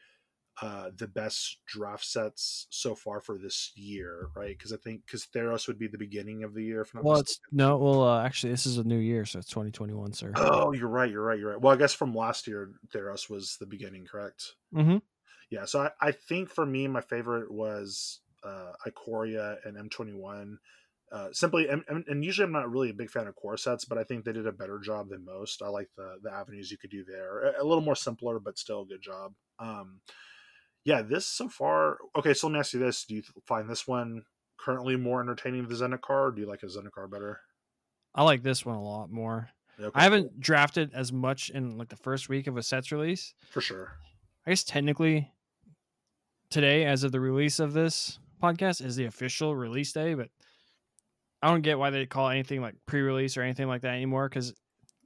uh, 0.61 0.91
the 0.97 1.07
best 1.07 1.57
draft 1.65 2.05
sets 2.05 2.67
so 2.69 2.93
far 2.93 3.21
for 3.21 3.37
this 3.37 3.71
year, 3.75 4.27
right? 4.35 4.55
Because 4.55 4.71
I 4.71 4.77
think 4.77 5.05
because 5.05 5.25
Theros 5.25 5.67
would 5.67 5.79
be 5.79 5.87
the 5.87 5.97
beginning 5.97 6.43
of 6.43 6.53
the 6.53 6.63
year. 6.63 6.81
If 6.81 6.93
not 6.93 7.03
Well, 7.03 7.19
it's 7.19 7.39
no. 7.51 7.77
Well, 7.77 8.03
uh, 8.03 8.23
actually, 8.23 8.51
this 8.51 8.65
is 8.65 8.77
a 8.77 8.83
new 8.83 8.97
year, 8.97 9.25
so 9.25 9.39
it's 9.39 9.47
2021, 9.47 10.13
sir. 10.13 10.33
Oh, 10.35 10.71
you're 10.73 10.87
right. 10.87 11.09
You're 11.09 11.23
right. 11.23 11.39
You're 11.39 11.51
right. 11.51 11.61
Well, 11.61 11.73
I 11.73 11.77
guess 11.77 11.93
from 11.93 12.13
last 12.13 12.47
year, 12.47 12.71
Theros 12.93 13.29
was 13.29 13.57
the 13.59 13.65
beginning, 13.65 14.05
correct? 14.05 14.55
Mm-hmm. 14.75 14.97
Yeah. 15.49 15.65
So 15.65 15.81
I, 15.81 15.91
I 15.99 16.11
think 16.11 16.49
for 16.49 16.65
me, 16.65 16.87
my 16.87 17.01
favorite 17.01 17.51
was 17.51 18.19
uh, 18.43 18.73
Ikoria 18.85 19.57
and 19.65 19.77
M21. 19.89 20.57
Uh, 21.11 21.27
simply, 21.33 21.67
and, 21.67 21.83
and 21.89 22.23
usually 22.23 22.45
I'm 22.45 22.53
not 22.53 22.71
really 22.71 22.89
a 22.89 22.93
big 22.93 23.09
fan 23.09 23.27
of 23.27 23.35
core 23.35 23.57
sets, 23.57 23.83
but 23.83 23.97
I 23.97 24.03
think 24.05 24.23
they 24.23 24.31
did 24.31 24.47
a 24.47 24.51
better 24.53 24.79
job 24.79 25.09
than 25.09 25.25
most. 25.25 25.61
I 25.61 25.67
like 25.67 25.89
the 25.97 26.15
the 26.23 26.31
avenues 26.31 26.71
you 26.71 26.77
could 26.77 26.89
do 26.89 27.03
there. 27.03 27.41
A, 27.41 27.63
a 27.63 27.65
little 27.65 27.83
more 27.83 27.97
simpler, 27.97 28.39
but 28.39 28.57
still 28.57 28.83
a 28.83 28.85
good 28.85 29.01
job. 29.01 29.33
Um, 29.59 29.99
yeah, 30.85 31.01
this 31.01 31.25
so 31.25 31.49
far. 31.49 31.97
Okay, 32.17 32.33
so 32.33 32.47
let 32.47 32.53
me 32.53 32.59
ask 32.59 32.73
you 32.73 32.79
this: 32.79 33.03
Do 33.03 33.15
you 33.15 33.23
find 33.45 33.69
this 33.69 33.85
one 33.85 34.23
currently 34.57 34.95
more 34.95 35.21
entertaining 35.21 35.67
than 35.67 35.77
the 35.77 35.85
Zendikar, 35.85 36.29
or 36.29 36.31
do 36.31 36.41
you 36.41 36.47
like 36.47 36.63
a 36.63 36.67
Zendikar 36.67 37.11
better? 37.11 37.41
I 38.15 38.23
like 38.23 38.43
this 38.43 38.65
one 38.65 38.75
a 38.75 38.83
lot 38.83 39.11
more. 39.11 39.49
Okay, 39.79 39.91
I 39.93 40.03
haven't 40.03 40.39
drafted 40.39 40.91
as 40.93 41.11
much 41.11 41.49
in 41.49 41.77
like 41.77 41.89
the 41.89 41.97
first 41.97 42.29
week 42.29 42.47
of 42.47 42.55
a 42.55 42.63
set's 42.63 42.91
release. 42.91 43.33
for 43.49 43.59
sure. 43.59 43.97
I 44.45 44.51
guess 44.51 44.63
technically 44.63 45.31
today, 46.49 46.85
as 46.85 47.03
of 47.03 47.11
the 47.11 47.19
release 47.19 47.59
of 47.59 47.73
this 47.73 48.19
podcast, 48.41 48.83
is 48.83 48.95
the 48.95 49.05
official 49.05 49.55
release 49.55 49.91
day, 49.91 50.13
but 50.13 50.29
I 51.41 51.49
don't 51.49 51.61
get 51.61 51.79
why 51.79 51.89
they 51.89 52.05
call 52.05 52.29
anything 52.29 52.61
like 52.61 52.75
pre-release 52.85 53.35
or 53.37 53.41
anything 53.41 53.67
like 53.67 53.81
that 53.81 53.93
anymore 53.93 54.29
because 54.29 54.53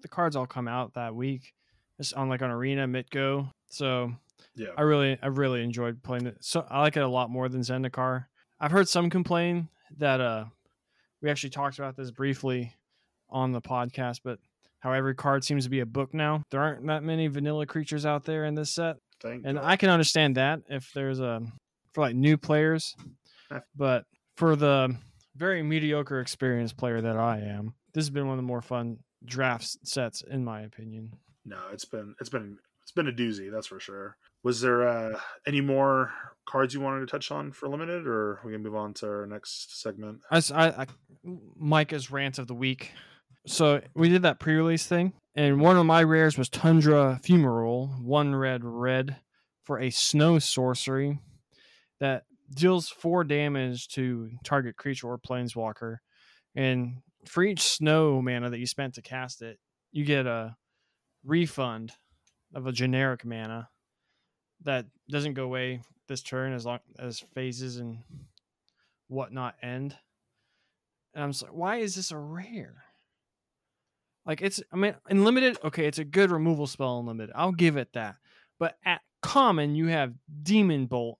the 0.01 0.07
cards 0.07 0.35
all 0.35 0.45
come 0.45 0.67
out 0.67 0.93
that 0.95 1.15
week. 1.15 1.53
It's 1.97 2.13
on 2.13 2.29
like 2.29 2.41
on 2.41 2.51
Arena, 2.51 2.87
Mitgo. 2.87 3.49
So 3.69 4.13
Yeah, 4.55 4.67
I 4.77 4.81
really, 4.81 5.17
I 5.21 5.27
really 5.27 5.63
enjoyed 5.63 6.03
playing 6.03 6.27
it. 6.27 6.37
So 6.41 6.65
I 6.69 6.81
like 6.81 6.97
it 6.97 7.03
a 7.03 7.07
lot 7.07 7.29
more 7.29 7.47
than 7.47 7.61
Zendikar. 7.61 8.25
I've 8.59 8.71
heard 8.71 8.89
some 8.89 9.09
complain 9.09 9.69
that 9.97 10.19
uh, 10.19 10.45
we 11.21 11.29
actually 11.29 11.51
talked 11.51 11.79
about 11.79 11.95
this 11.95 12.11
briefly 12.11 12.73
on 13.29 13.51
the 13.51 13.61
podcast, 13.61 14.19
but 14.23 14.39
how 14.79 14.91
every 14.91 15.15
card 15.15 15.43
seems 15.43 15.63
to 15.63 15.69
be 15.69 15.79
a 15.79 15.85
book 15.85 16.13
now. 16.13 16.43
There 16.51 16.61
aren't 16.61 16.85
that 16.87 17.03
many 17.03 17.27
vanilla 17.27 17.65
creatures 17.65 18.05
out 18.05 18.25
there 18.25 18.45
in 18.45 18.55
this 18.55 18.71
set, 18.71 18.97
thank 19.21 19.43
and 19.45 19.57
God. 19.57 19.65
I 19.65 19.77
can 19.77 19.89
understand 19.89 20.35
that 20.37 20.61
if 20.69 20.91
there's 20.93 21.19
a 21.19 21.41
for 21.93 22.01
like 22.01 22.15
new 22.15 22.37
players, 22.37 22.95
but 23.75 24.03
for 24.35 24.55
the 24.55 24.95
very 25.35 25.61
mediocre 25.63 26.19
experienced 26.19 26.77
player 26.77 27.01
that 27.01 27.17
I 27.17 27.39
am, 27.39 27.73
this 27.93 28.03
has 28.05 28.09
been 28.09 28.27
one 28.27 28.33
of 28.33 28.43
the 28.43 28.47
more 28.47 28.61
fun 28.61 28.99
draft 29.23 29.65
sets 29.87 30.21
in 30.21 30.43
my 30.43 30.61
opinion. 30.61 31.13
no, 31.45 31.57
it's 31.71 31.85
been 31.85 32.15
it's 32.19 32.29
been 32.29 32.57
it's 32.83 32.91
been 32.91 33.07
a 33.07 33.11
doozy, 33.11 33.51
that's 33.51 33.67
for 33.67 33.79
sure. 33.79 34.15
Was 34.43 34.61
there 34.61 34.87
uh, 34.87 35.19
any 35.47 35.59
more 35.61 36.11
cards 36.45 36.73
you 36.75 36.79
wanted 36.79 36.99
to 36.99 37.07
touch 37.07 37.31
on 37.31 37.51
for 37.51 37.67
limited, 37.67 38.05
or 38.05 38.39
we 38.45 38.51
can 38.51 38.61
move 38.61 38.75
on 38.75 38.93
to 38.95 39.07
our 39.07 39.25
next 39.25 39.81
segment? 39.81 40.19
I, 40.29 40.37
I- 40.53 40.85
Micah's 41.59 42.11
rant 42.11 42.37
of 42.37 42.45
the 42.45 42.53
week. 42.53 42.91
So 43.47 43.81
we 43.95 44.07
did 44.09 44.21
that 44.21 44.39
pre-release 44.39 44.85
thing, 44.85 45.13
and 45.35 45.59
one 45.59 45.77
of 45.77 45.85
my 45.87 46.01
rares 46.03 46.37
was 46.37 46.47
Tundra 46.49 47.19
Fumarole, 47.23 47.99
one 48.03 48.35
red 48.35 48.63
red 48.63 49.15
for 49.63 49.79
a 49.79 49.89
snow 49.89 50.37
sorcery 50.37 51.17
that 51.99 52.25
deals 52.53 52.89
four 52.89 53.23
damage 53.23 53.87
to 53.89 54.29
target 54.43 54.77
creature 54.77 55.07
or 55.07 55.17
planeswalker. 55.17 55.97
And 56.55 57.01
for 57.25 57.43
each 57.43 57.61
snow 57.61 58.21
mana 58.21 58.49
that 58.49 58.59
you 58.59 58.67
spent 58.67 58.95
to 58.95 59.01
cast 59.01 59.41
it, 59.41 59.59
you 59.91 60.05
get 60.05 60.25
a 60.25 60.55
refund 61.23 61.93
of 62.53 62.67
a 62.67 62.71
generic 62.71 63.25
mana 63.25 63.69
that 64.63 64.85
doesn't 65.09 65.33
go 65.33 65.43
away 65.43 65.81
this 66.07 66.21
turn 66.21 66.53
as 66.53 66.65
long 66.65 66.79
as 66.99 67.19
phases 67.19 67.77
and 67.77 67.99
whatnot 69.07 69.55
end. 69.61 69.95
And 71.13 71.23
I'm 71.23 71.31
like, 71.31 71.53
why 71.53 71.77
is 71.77 71.95
this 71.95 72.11
a 72.11 72.17
rare? 72.17 72.83
Like 74.25 74.41
it's 74.41 74.61
I 74.71 74.75
mean 74.75 74.95
in 75.09 75.23
limited, 75.23 75.57
okay, 75.63 75.85
it's 75.85 75.99
a 75.99 76.03
good 76.03 76.31
removal 76.31 76.67
spell 76.67 76.99
in 76.99 77.05
limited. 77.05 77.33
I'll 77.35 77.51
give 77.51 77.77
it 77.77 77.93
that. 77.93 78.15
But 78.59 78.77
at 78.85 79.01
common, 79.21 79.75
you 79.75 79.87
have 79.87 80.13
Demon 80.43 80.87
Bolt, 80.87 81.19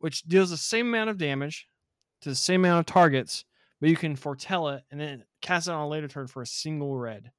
which 0.00 0.22
deals 0.22 0.50
the 0.50 0.56
same 0.56 0.88
amount 0.88 1.10
of 1.10 1.18
damage 1.18 1.68
to 2.22 2.28
the 2.28 2.34
same 2.34 2.64
amount 2.64 2.80
of 2.80 2.92
targets, 2.92 3.44
but 3.80 3.88
you 3.88 3.96
can 3.96 4.16
foretell 4.16 4.68
it 4.68 4.82
and 4.90 5.00
then 5.00 5.24
cast 5.40 5.68
it 5.68 5.72
on 5.72 5.80
a 5.80 5.88
later 5.88 6.08
turn 6.08 6.26
for 6.26 6.42
a 6.42 6.46
single 6.46 6.96
red. 6.98 7.30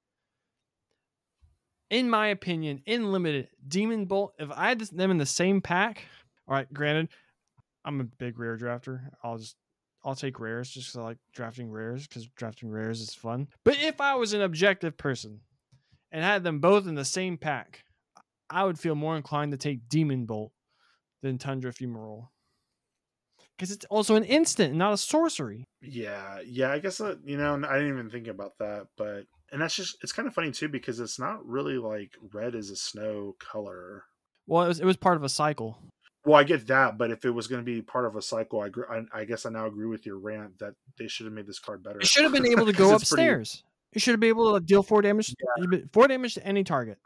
In 1.90 2.10
my 2.10 2.28
opinion, 2.28 2.82
in 2.86 3.12
limited, 3.12 3.50
Demon 3.68 4.06
Bolt, 4.06 4.34
if 4.40 4.50
I 4.52 4.70
had 4.70 4.80
them 4.80 5.12
in 5.12 5.18
the 5.18 5.26
same 5.26 5.62
pack, 5.62 6.04
all 6.48 6.56
right, 6.56 6.72
granted, 6.74 7.10
I'm 7.84 8.00
a 8.00 8.06
big 8.06 8.40
rare 8.40 8.58
drafter. 8.58 9.02
I'll 9.24 9.38
just 9.38 9.58
I'll 10.04 10.16
take 10.16 10.40
rares 10.40 10.70
just 10.70 10.88
because 10.88 11.00
I 11.00 11.04
like 11.04 11.18
drafting 11.34 11.70
rares 11.70 12.08
because 12.08 12.28
drafting 12.30 12.70
rares 12.70 13.02
is 13.02 13.14
fun. 13.14 13.48
But 13.64 13.80
if 13.80 14.02
I 14.02 14.16
was 14.16 14.34
an 14.34 14.42
objective 14.42 14.98
person 14.98 15.42
and 16.12 16.24
had 16.24 16.44
them 16.44 16.60
both 16.60 16.88
in 16.88 16.96
the 16.96 17.06
same 17.06 17.38
pack, 17.38 17.84
I 18.50 18.64
would 18.64 18.80
feel 18.80 18.96
more 18.96 19.16
inclined 19.16 19.52
to 19.52 19.58
take 19.58 19.88
Demon 19.90 20.26
Bolt 20.26 20.52
than 21.22 21.38
Tundra 21.38 21.72
Fumarole. 21.72 22.30
Because 23.62 23.76
it's 23.76 23.86
also 23.92 24.16
an 24.16 24.24
instant, 24.24 24.74
not 24.74 24.92
a 24.92 24.98
sorcery. 24.98 25.66
Yeah, 25.84 26.40
yeah. 26.44 26.72
I 26.72 26.80
guess 26.80 26.98
that 26.98 27.20
you 27.24 27.38
know 27.38 27.54
I 27.54 27.78
didn't 27.78 27.94
even 27.94 28.10
think 28.10 28.26
about 28.26 28.58
that, 28.58 28.88
but 28.98 29.26
and 29.52 29.62
that's 29.62 29.76
just 29.76 29.98
it's 30.02 30.12
kind 30.12 30.28
of 30.28 30.34
funny 30.34 30.50
too 30.50 30.68
because 30.68 31.00
it's 31.00 31.20
not 31.20 31.46
really 31.46 31.78
like 31.78 32.10
red 32.34 32.56
is 32.56 32.72
a 32.72 32.76
snow 32.76 33.36
color. 33.38 34.06
Well, 34.48 34.66
it 34.66 34.68
was, 34.70 34.80
it 34.80 34.86
was 34.86 34.98
part 34.98 35.16
of 35.16 35.24
a 35.24 35.30
cycle. 35.30 35.78
Well, 36.26 36.40
I 36.40 36.44
get 36.44 36.66
that, 36.70 36.98
but 36.98 37.12
if 37.12 37.24
it 37.24 37.30
was 37.30 37.46
going 37.46 37.62
to 37.62 37.64
be 37.64 37.84
part 37.84 38.08
of 38.08 38.16
a 38.16 38.22
cycle, 38.24 38.62
I, 38.62 38.66
agree, 38.66 38.86
I 38.90 39.04
I 39.14 39.26
guess 39.26 39.46
I 39.46 39.52
now 39.52 39.68
agree 39.68 39.86
with 39.86 40.08
your 40.08 40.18
rant 40.18 40.58
that 40.58 40.74
they 40.98 41.08
should 41.08 41.28
have 41.28 41.34
made 41.34 41.46
this 41.46 41.60
card 41.60 41.84
better. 41.84 42.00
It 42.00 42.08
should 42.08 42.24
have 42.24 42.34
been 42.34 42.48
able 42.48 42.66
to 42.66 42.74
go 42.74 42.96
it's 42.96 43.08
pretty- 43.12 43.22
upstairs. 43.30 43.64
It 43.94 44.02
should 44.02 44.14
have 44.14 44.20
been 44.22 44.30
able 44.30 44.54
to 44.58 44.66
deal 44.66 44.82
four 44.82 45.04
damage, 45.04 45.36
four 45.94 46.08
damage 46.08 46.34
to 46.34 46.48
any 46.48 46.64
target. 46.64 46.98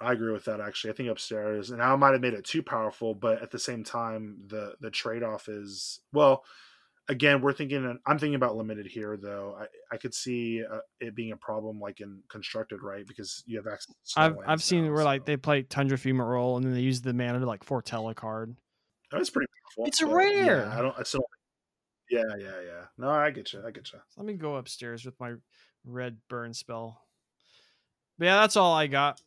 I 0.00 0.12
agree 0.12 0.32
with 0.32 0.44
that 0.44 0.60
actually. 0.60 0.92
I 0.92 0.96
think 0.96 1.08
upstairs, 1.08 1.70
and 1.70 1.82
I 1.82 1.94
might 1.96 2.12
have 2.12 2.20
made 2.20 2.34
it 2.34 2.44
too 2.44 2.62
powerful, 2.62 3.14
but 3.14 3.42
at 3.42 3.50
the 3.50 3.58
same 3.58 3.84
time, 3.84 4.38
the 4.46 4.74
the 4.80 4.90
trade 4.90 5.22
off 5.22 5.48
is 5.48 6.00
well. 6.12 6.44
Again, 7.08 7.40
we're 7.40 7.52
thinking. 7.52 7.98
I'm 8.04 8.18
thinking 8.18 8.34
about 8.34 8.56
limited 8.56 8.86
here, 8.86 9.16
though. 9.16 9.56
I 9.58 9.94
I 9.94 9.96
could 9.96 10.12
see 10.12 10.62
uh, 10.64 10.80
it 11.00 11.14
being 11.14 11.32
a 11.32 11.36
problem, 11.36 11.80
like 11.80 12.00
in 12.00 12.20
constructed, 12.28 12.82
right? 12.82 13.06
Because 13.06 13.44
you 13.46 13.58
have 13.58 13.66
access. 13.66 13.94
To 14.14 14.20
I've 14.20 14.36
I've 14.46 14.62
seen 14.62 14.84
now, 14.86 14.92
where 14.92 15.04
like 15.04 15.24
they 15.24 15.36
play 15.36 15.62
Tundra 15.62 15.96
Fumarole 15.96 16.56
and 16.56 16.64
then 16.64 16.74
they 16.74 16.80
use 16.80 17.00
the 17.00 17.14
mana 17.14 17.38
to 17.38 17.46
like 17.46 17.62
foretell 17.62 18.08
a 18.08 18.14
card. 18.14 18.56
That's 19.12 19.30
pretty 19.30 19.46
powerful. 19.62 19.86
It's 19.86 20.02
a 20.02 20.06
rare. 20.06 20.66
Yeah, 20.66 20.76
I 20.76 20.82
don't. 20.82 20.98
I 20.98 21.04
still. 21.04 21.24
Yeah, 22.10 22.22
yeah, 22.38 22.60
yeah. 22.64 22.84
No, 22.98 23.08
I 23.08 23.30
get 23.30 23.52
you. 23.52 23.62
I 23.66 23.70
get 23.70 23.92
you. 23.92 24.00
Let 24.16 24.26
me 24.26 24.34
go 24.34 24.56
upstairs 24.56 25.04
with 25.04 25.18
my 25.20 25.34
red 25.84 26.18
burn 26.28 26.54
spell. 26.54 27.00
But 28.18 28.26
yeah, 28.26 28.40
that's 28.40 28.56
all 28.56 28.74
I 28.74 28.88
got. 28.88 29.20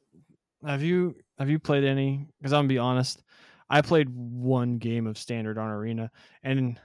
Have 0.66 0.84
you 0.84 1.16
have 1.38 1.50
you 1.50 1.60
played 1.60 1.84
any? 1.84 2.28
Because 2.40 2.54
I'm 2.54 2.60
gonna 2.60 2.68
be 2.68 2.78
honest, 2.78 3.24
I 3.70 3.82
played 3.82 4.10
one 4.10 4.78
game 4.78 5.08
of 5.08 5.18
standard 5.18 5.58
on 5.58 5.70
Arena, 5.70 6.12
and 6.44 6.80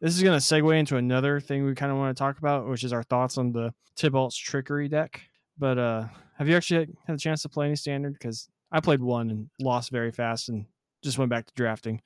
this 0.00 0.16
is 0.16 0.22
gonna 0.22 0.36
segue 0.36 0.78
into 0.78 0.96
another 0.96 1.40
thing 1.40 1.64
we 1.64 1.74
kind 1.74 1.92
of 1.92 1.98
want 1.98 2.16
to 2.16 2.20
talk 2.20 2.38
about, 2.38 2.68
which 2.68 2.84
is 2.84 2.92
our 2.92 3.02
thoughts 3.02 3.38
on 3.38 3.52
the 3.52 3.72
Tibalt's 3.96 4.36
trickery 4.36 4.88
deck. 4.88 5.20
But 5.58 5.78
uh 5.78 6.06
have 6.38 6.48
you 6.48 6.56
actually 6.56 6.88
had 7.06 7.14
a 7.14 7.18
chance 7.18 7.42
to 7.42 7.48
play 7.48 7.66
any 7.66 7.76
standard? 7.76 8.14
Because 8.14 8.48
I 8.70 8.80
played 8.80 9.00
one 9.00 9.30
and 9.30 9.50
lost 9.60 9.90
very 9.90 10.12
fast, 10.12 10.48
and 10.48 10.66
just 11.02 11.18
went 11.18 11.30
back 11.30 11.46
to 11.46 11.54
drafting. 11.54 12.00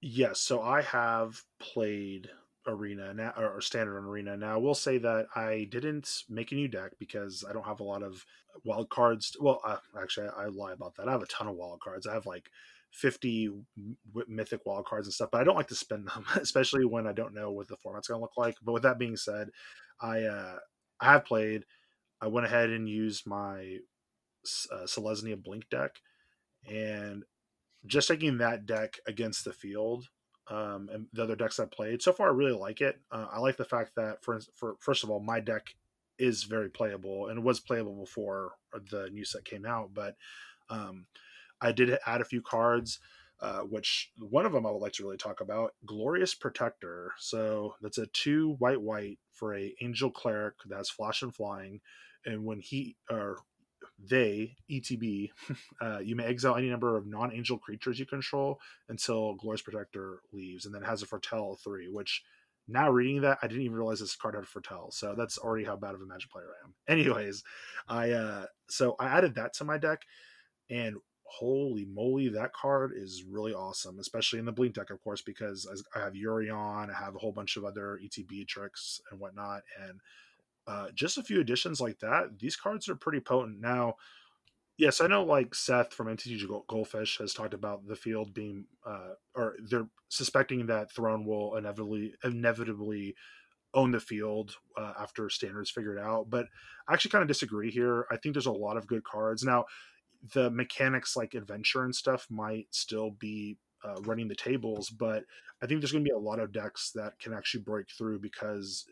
Yes, 0.00 0.40
so 0.40 0.62
I 0.62 0.82
have 0.82 1.40
played 1.60 2.28
arena 2.66 3.12
now 3.14 3.32
or 3.36 3.60
standard 3.60 3.98
on 3.98 4.04
arena 4.04 4.36
now. 4.36 4.54
i 4.54 4.56
will 4.56 4.74
say 4.74 4.98
that 4.98 5.26
I 5.34 5.66
didn't 5.70 6.22
make 6.28 6.52
a 6.52 6.54
new 6.54 6.68
deck 6.68 6.92
because 6.98 7.44
I 7.48 7.52
don't 7.52 7.66
have 7.66 7.80
a 7.80 7.84
lot 7.84 8.02
of 8.02 8.24
wild 8.64 8.88
cards. 8.90 9.36
Well, 9.40 9.60
uh, 9.64 9.78
actually, 10.00 10.28
I, 10.28 10.44
I, 10.44 10.46
lie 10.46 10.72
about 10.72 10.94
that. 10.96 11.08
I 11.08 11.12
have 11.12 11.22
a 11.22 11.26
ton 11.26 11.48
of 11.48 11.56
wild 11.56 11.80
cards. 11.80 12.06
I 12.06 12.14
have 12.14 12.26
like 12.26 12.48
50 12.92 13.50
mythic 14.28 14.60
wild 14.66 14.86
cards 14.86 15.06
and 15.06 15.14
stuff, 15.14 15.30
but 15.32 15.40
I 15.40 15.44
don't 15.44 15.56
like 15.56 15.68
to 15.68 15.74
spend 15.74 16.06
them, 16.14 16.24
especially 16.36 16.84
when 16.84 17.06
I 17.06 17.12
don't 17.12 17.34
know 17.34 17.50
what 17.50 17.68
the 17.68 17.76
format's 17.76 18.08
going 18.08 18.18
to 18.18 18.22
look 18.22 18.36
like. 18.36 18.56
But 18.62 18.72
with 18.72 18.82
that 18.82 18.98
being 18.98 19.16
said, 19.16 19.48
I 20.00 20.22
uh, 20.22 20.56
I 21.00 21.12
have 21.12 21.24
played. 21.24 21.64
I 22.20 22.28
went 22.28 22.46
ahead 22.46 22.70
and 22.70 22.88
used 22.88 23.26
my 23.26 23.78
uh, 24.72 24.84
Selesnya 24.84 25.42
Blink 25.42 25.68
deck, 25.70 25.92
and 26.68 27.24
just 27.86 28.08
taking 28.08 28.38
that 28.38 28.66
deck 28.66 28.98
against 29.06 29.44
the 29.44 29.52
field 29.52 30.06
um, 30.52 30.90
and 30.92 31.06
the 31.14 31.22
other 31.22 31.36
decks 31.36 31.58
I've 31.58 31.70
played. 31.70 32.02
So 32.02 32.12
far, 32.12 32.28
I 32.28 32.32
really 32.32 32.52
like 32.52 32.82
it. 32.82 33.00
Uh, 33.10 33.26
I 33.32 33.38
like 33.38 33.56
the 33.56 33.64
fact 33.64 33.92
that, 33.96 34.22
for, 34.22 34.40
for 34.54 34.76
first 34.80 35.02
of 35.02 35.10
all, 35.10 35.20
my 35.20 35.40
deck 35.40 35.74
is 36.18 36.42
very 36.44 36.68
playable 36.68 37.28
and 37.28 37.42
was 37.42 37.58
playable 37.58 37.94
before 37.94 38.52
the 38.90 39.08
new 39.10 39.24
set 39.24 39.46
came 39.46 39.64
out. 39.64 39.90
But 39.94 40.16
um, 40.68 41.06
I 41.60 41.72
did 41.72 41.96
add 42.06 42.20
a 42.20 42.26
few 42.26 42.42
cards, 42.42 43.00
uh, 43.40 43.60
which 43.60 44.12
one 44.18 44.44
of 44.44 44.52
them 44.52 44.66
I 44.66 44.70
would 44.70 44.82
like 44.82 44.92
to 44.94 45.04
really 45.04 45.16
talk 45.16 45.40
about: 45.40 45.72
Glorious 45.86 46.34
Protector. 46.34 47.12
So 47.18 47.74
that's 47.80 47.98
a 47.98 48.06
two 48.08 48.56
white 48.58 48.80
white 48.80 49.18
for 49.32 49.54
a 49.54 49.74
Angel 49.80 50.10
Cleric 50.10 50.54
that 50.66 50.76
has 50.76 50.90
Flash 50.90 51.22
and 51.22 51.34
Flying, 51.34 51.80
and 52.26 52.44
when 52.44 52.60
he 52.60 52.96
or 53.10 53.38
they 54.08 54.56
ETB, 54.70 55.30
uh, 55.80 55.98
you 55.98 56.16
may 56.16 56.24
exile 56.24 56.56
any 56.56 56.68
number 56.68 56.96
of 56.96 57.06
non-angel 57.06 57.58
creatures 57.58 57.98
you 57.98 58.06
control 58.06 58.60
until 58.88 59.34
Glorious 59.34 59.62
Protector 59.62 60.20
leaves, 60.32 60.66
and 60.66 60.74
then 60.74 60.82
has 60.82 61.02
a 61.02 61.06
Foretell 61.06 61.58
three. 61.62 61.88
Which 61.88 62.22
now 62.68 62.90
reading 62.90 63.22
that, 63.22 63.38
I 63.42 63.46
didn't 63.46 63.64
even 63.64 63.76
realize 63.76 64.00
this 64.00 64.16
card 64.16 64.34
had 64.34 64.46
Foretell, 64.46 64.90
so 64.90 65.14
that's 65.16 65.38
already 65.38 65.64
how 65.64 65.76
bad 65.76 65.94
of 65.94 66.00
a 66.00 66.06
Magic 66.06 66.30
player 66.30 66.46
I 66.46 66.66
am. 66.66 66.74
Anyways, 66.98 67.42
I 67.88 68.10
uh, 68.10 68.46
so 68.68 68.96
I 68.98 69.06
added 69.06 69.34
that 69.36 69.54
to 69.54 69.64
my 69.64 69.78
deck, 69.78 70.02
and 70.70 70.96
holy 71.24 71.86
moly, 71.86 72.28
that 72.28 72.52
card 72.52 72.92
is 72.94 73.24
really 73.24 73.54
awesome, 73.54 73.98
especially 73.98 74.38
in 74.38 74.44
the 74.44 74.52
Blink 74.52 74.74
deck, 74.74 74.90
of 74.90 75.02
course, 75.02 75.22
because 75.22 75.66
I 75.94 76.00
have 76.00 76.12
Yorion, 76.12 76.90
I 76.90 76.92
have 76.92 77.14
a 77.14 77.18
whole 77.18 77.32
bunch 77.32 77.56
of 77.56 77.64
other 77.64 77.98
ETB 78.04 78.46
tricks 78.46 79.00
and 79.10 79.18
whatnot, 79.18 79.62
and 79.82 79.98
uh, 80.66 80.86
just 80.94 81.18
a 81.18 81.22
few 81.22 81.40
additions 81.40 81.80
like 81.80 81.98
that, 82.00 82.38
these 82.38 82.56
cards 82.56 82.88
are 82.88 82.94
pretty 82.94 83.20
potent. 83.20 83.60
Now, 83.60 83.94
yes, 84.78 85.00
I 85.00 85.06
know 85.06 85.24
like 85.24 85.54
Seth 85.54 85.92
from 85.92 86.08
MTG 86.08 86.46
Goldfish 86.68 87.18
has 87.18 87.34
talked 87.34 87.54
about 87.54 87.86
the 87.86 87.96
field 87.96 88.32
being, 88.34 88.66
uh, 88.86 89.14
or 89.34 89.56
they're 89.68 89.88
suspecting 90.08 90.66
that 90.66 90.92
Throne 90.92 91.24
will 91.24 91.56
inevitably 91.56 92.14
inevitably 92.22 93.14
own 93.74 93.90
the 93.90 94.00
field 94.00 94.54
uh, 94.76 94.92
after 95.00 95.30
standards 95.30 95.70
figured 95.70 95.98
out. 95.98 96.28
But 96.28 96.46
I 96.88 96.92
actually 96.92 97.10
kind 97.10 97.22
of 97.22 97.28
disagree 97.28 97.70
here. 97.70 98.06
I 98.10 98.16
think 98.16 98.34
there's 98.34 98.46
a 98.46 98.52
lot 98.52 98.76
of 98.76 98.86
good 98.86 99.04
cards 99.04 99.42
now. 99.42 99.64
The 100.34 100.50
mechanics 100.50 101.16
like 101.16 101.34
adventure 101.34 101.84
and 101.84 101.94
stuff 101.94 102.26
might 102.30 102.66
still 102.70 103.10
be 103.10 103.56
uh, 103.84 104.00
running 104.02 104.28
the 104.28 104.34
tables, 104.36 104.90
but 104.90 105.24
I 105.62 105.66
think 105.66 105.80
there's 105.80 105.92
going 105.92 106.04
to 106.04 106.08
be 106.08 106.14
a 106.14 106.18
lot 106.18 106.38
of 106.38 106.52
decks 106.52 106.92
that 106.94 107.18
can 107.18 107.32
actually 107.32 107.62
break 107.62 107.86
through 107.90 108.20
because 108.20 108.84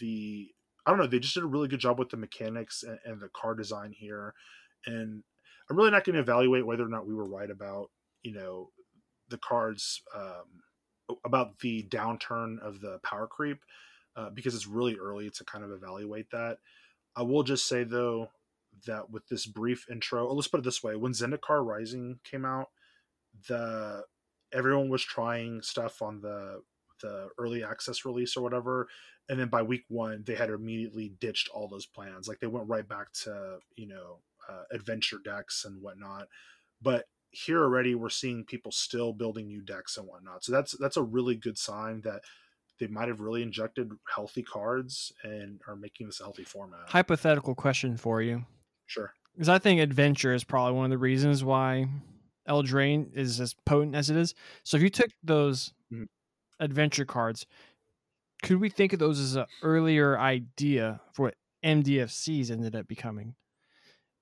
the 0.00 0.50
I 0.84 0.90
don't 0.90 0.98
know. 0.98 1.06
They 1.06 1.18
just 1.18 1.34
did 1.34 1.44
a 1.44 1.46
really 1.46 1.68
good 1.68 1.80
job 1.80 1.98
with 1.98 2.10
the 2.10 2.16
mechanics 2.16 2.82
and, 2.82 2.98
and 3.04 3.20
the 3.20 3.28
car 3.28 3.54
design 3.54 3.92
here, 3.92 4.34
and 4.86 5.22
I'm 5.70 5.76
really 5.76 5.90
not 5.90 6.04
going 6.04 6.14
to 6.14 6.20
evaluate 6.20 6.66
whether 6.66 6.84
or 6.84 6.88
not 6.88 7.06
we 7.06 7.14
were 7.14 7.28
right 7.28 7.50
about 7.50 7.90
you 8.22 8.32
know 8.32 8.70
the 9.28 9.38
cards 9.38 10.02
um, 10.14 11.16
about 11.24 11.58
the 11.60 11.84
downturn 11.84 12.58
of 12.60 12.80
the 12.80 12.98
power 13.04 13.26
creep 13.26 13.58
uh, 14.16 14.30
because 14.30 14.54
it's 14.54 14.66
really 14.66 14.96
early 14.96 15.30
to 15.30 15.44
kind 15.44 15.64
of 15.64 15.70
evaluate 15.70 16.30
that. 16.32 16.58
I 17.16 17.22
will 17.22 17.42
just 17.42 17.66
say 17.66 17.84
though 17.84 18.28
that 18.86 19.10
with 19.10 19.26
this 19.28 19.46
brief 19.46 19.86
intro, 19.90 20.32
let's 20.32 20.48
put 20.48 20.60
it 20.60 20.64
this 20.64 20.82
way: 20.82 20.96
when 20.96 21.12
Zendikar 21.12 21.64
Rising 21.64 22.18
came 22.24 22.44
out, 22.44 22.68
the 23.48 24.02
everyone 24.52 24.88
was 24.88 25.02
trying 25.02 25.62
stuff 25.62 26.02
on 26.02 26.20
the 26.20 26.62
the 27.02 27.28
early 27.38 27.64
access 27.64 28.04
release 28.04 28.36
or 28.36 28.42
whatever. 28.42 28.88
And 29.28 29.38
then 29.38 29.48
by 29.48 29.62
week 29.62 29.84
one 29.88 30.22
they 30.26 30.34
had 30.34 30.50
immediately 30.50 31.12
ditched 31.20 31.48
all 31.48 31.68
those 31.68 31.86
plans. 31.86 32.28
Like 32.28 32.40
they 32.40 32.46
went 32.46 32.68
right 32.68 32.88
back 32.88 33.12
to 33.24 33.58
you 33.76 33.88
know 33.88 34.18
uh, 34.48 34.62
adventure 34.72 35.18
decks 35.24 35.64
and 35.64 35.82
whatnot. 35.82 36.28
But 36.80 37.04
here 37.30 37.62
already 37.62 37.94
we're 37.94 38.10
seeing 38.10 38.44
people 38.44 38.72
still 38.72 39.12
building 39.12 39.46
new 39.46 39.62
decks 39.62 39.96
and 39.96 40.06
whatnot. 40.06 40.44
So 40.44 40.52
that's 40.52 40.76
that's 40.78 40.96
a 40.96 41.02
really 41.02 41.36
good 41.36 41.58
sign 41.58 42.00
that 42.02 42.22
they 42.78 42.86
might 42.86 43.08
have 43.08 43.20
really 43.20 43.42
injected 43.42 43.90
healthy 44.12 44.42
cards 44.42 45.12
and 45.22 45.60
are 45.68 45.76
making 45.76 46.06
this 46.06 46.20
a 46.20 46.24
healthy 46.24 46.44
format. 46.44 46.80
Hypothetical 46.88 47.54
question 47.54 47.96
for 47.96 48.22
you. 48.22 48.44
Sure. 48.86 49.12
Because 49.34 49.48
i 49.48 49.58
think 49.58 49.80
adventure 49.80 50.34
is 50.34 50.44
probably 50.44 50.74
one 50.74 50.84
of 50.84 50.90
the 50.90 50.98
reasons 50.98 51.42
why 51.42 51.88
Eldraine 52.48 53.16
is 53.16 53.40
as 53.40 53.54
potent 53.64 53.94
as 53.94 54.10
it 54.10 54.16
is. 54.16 54.34
So 54.64 54.76
if 54.76 54.82
you 54.82 54.90
took 54.90 55.10
those 55.22 55.72
mm-hmm. 55.92 56.04
Adventure 56.62 57.04
cards 57.04 57.46
could 58.42 58.60
we 58.60 58.68
think 58.68 58.92
of 58.92 58.98
those 58.98 59.20
as 59.20 59.36
an 59.36 59.46
earlier 59.62 60.18
idea 60.18 61.00
for 61.12 61.26
what 61.26 61.34
MDFCs 61.64 62.50
ended 62.50 62.74
up 62.74 62.88
becoming? 62.88 63.34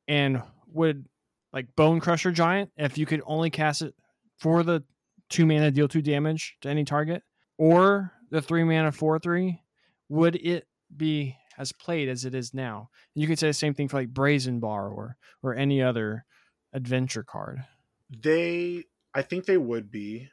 And 0.07 0.43
would 0.67 1.07
like 1.53 1.75
Bone 1.75 2.01
Crusher 2.01 2.31
Giant, 2.31 2.71
if 2.77 2.99
you 2.99 3.07
could 3.07 3.23
only 3.25 3.51
cast 3.51 3.83
it 3.83 3.95
for 4.39 4.63
the 4.63 4.85
two 5.31 5.47
mana 5.47 5.71
deal 5.71 5.89
two 5.89 6.03
damage 6.03 6.57
to 6.61 6.69
any 6.69 6.85
target, 6.85 7.23
or 7.57 8.13
the 8.31 8.43
three 8.43 8.65
mana 8.65 8.93
four 8.93 9.19
three, 9.19 9.63
would 10.09 10.37
it 10.37 10.67
be 10.95 11.37
as 11.59 11.73
played 11.73 12.09
as 12.09 12.25
it 12.25 12.35
is 12.35 12.53
now? 12.53 12.91
And 13.15 13.23
you 13.23 13.29
could 13.29 13.39
say 13.39 13.49
the 13.49 13.55
same 13.55 13.75
thing 13.75 13.89
for 13.89 13.99
like 13.99 14.11
Brazen 14.11 14.61
Borrower 14.61 15.17
or 15.43 15.55
any 15.55 15.83
other 15.83 16.25
adventure 16.73 17.23
card. 17.23 17.65
They, 18.11 18.85
I 19.15 19.23
think 19.23 19.47
they 19.47 19.57
would 19.57 19.91
be, 19.91 20.29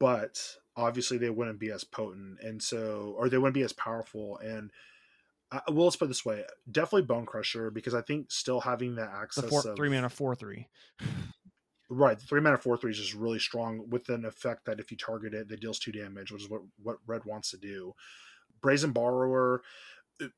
but 0.00 0.40
obviously 0.78 1.18
they 1.18 1.28
wouldn't 1.28 1.58
be 1.58 1.70
as 1.70 1.82
potent 1.82 2.38
and 2.40 2.62
so 2.62 3.14
or 3.18 3.28
they 3.28 3.36
wouldn't 3.36 3.54
be 3.54 3.62
as 3.62 3.72
powerful 3.72 4.38
and 4.38 4.70
uh, 5.50 5.60
well 5.68 5.84
let's 5.84 5.96
put 5.96 6.04
it 6.04 6.08
this 6.08 6.24
way 6.24 6.44
definitely 6.70 7.02
bone 7.02 7.26
crusher 7.26 7.70
because 7.70 7.94
i 7.94 8.00
think 8.00 8.30
still 8.30 8.60
having 8.60 8.94
that 8.94 9.10
access 9.10 9.44
the 9.44 9.50
four, 9.50 9.66
of, 9.66 9.76
three 9.76 9.88
mana 9.90 10.08
four 10.08 10.34
three. 10.34 10.66
Right 11.90 12.20
three 12.20 12.40
mana 12.40 12.58
four 12.58 12.76
three 12.76 12.92
is 12.92 12.98
just 12.98 13.14
really 13.14 13.38
strong 13.38 13.88
with 13.90 14.08
an 14.08 14.24
effect 14.24 14.66
that 14.66 14.78
if 14.78 14.90
you 14.90 14.96
target 14.96 15.34
it 15.34 15.50
it 15.50 15.60
deals 15.60 15.78
two 15.78 15.90
damage 15.90 16.30
which 16.30 16.42
is 16.42 16.50
what 16.50 16.62
what 16.82 16.98
red 17.06 17.24
wants 17.24 17.50
to 17.50 17.56
do. 17.56 17.94
Brazen 18.60 18.92
borrower 18.92 19.62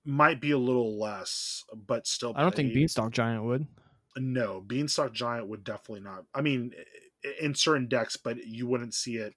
might 0.05 0.41
be 0.41 0.53
a 0.53 0.59
little 0.59 0.99
less 0.99 1.65
but 1.75 2.07
still 2.07 2.33
i 2.37 2.43
don't 2.43 2.55
think 2.55 2.73
beanstalk 2.73 3.13
giant 3.13 3.45
would. 3.45 3.67
No 4.17 4.61
beanstalk 4.61 5.13
giant 5.13 5.49
would 5.49 5.65
definitely 5.65 6.03
not 6.03 6.25
i 6.35 6.41
mean 6.41 6.73
in 7.41 7.55
certain 7.55 7.89
decks 7.89 8.17
but 8.17 8.47
you 8.47 8.67
wouldn't 8.67 8.95
see 8.95 9.17
it 9.17 9.35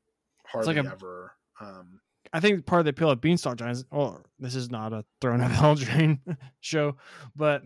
hardly 0.53 0.75
like 0.75 0.85
a, 0.85 0.89
ever. 0.91 1.33
Um, 1.59 1.99
I 2.31 2.39
think 2.39 2.65
part 2.65 2.79
of 2.79 2.85
the 2.85 2.91
appeal 2.91 3.09
of 3.09 3.21
Beanstalk 3.21 3.57
Giants. 3.57 3.85
Well, 3.91 4.23
this 4.39 4.55
is 4.55 4.71
not 4.71 4.93
a 4.93 5.05
Throne 5.21 5.41
of 5.41 5.51
Eldraine 5.51 6.19
show, 6.61 6.97
but 7.35 7.63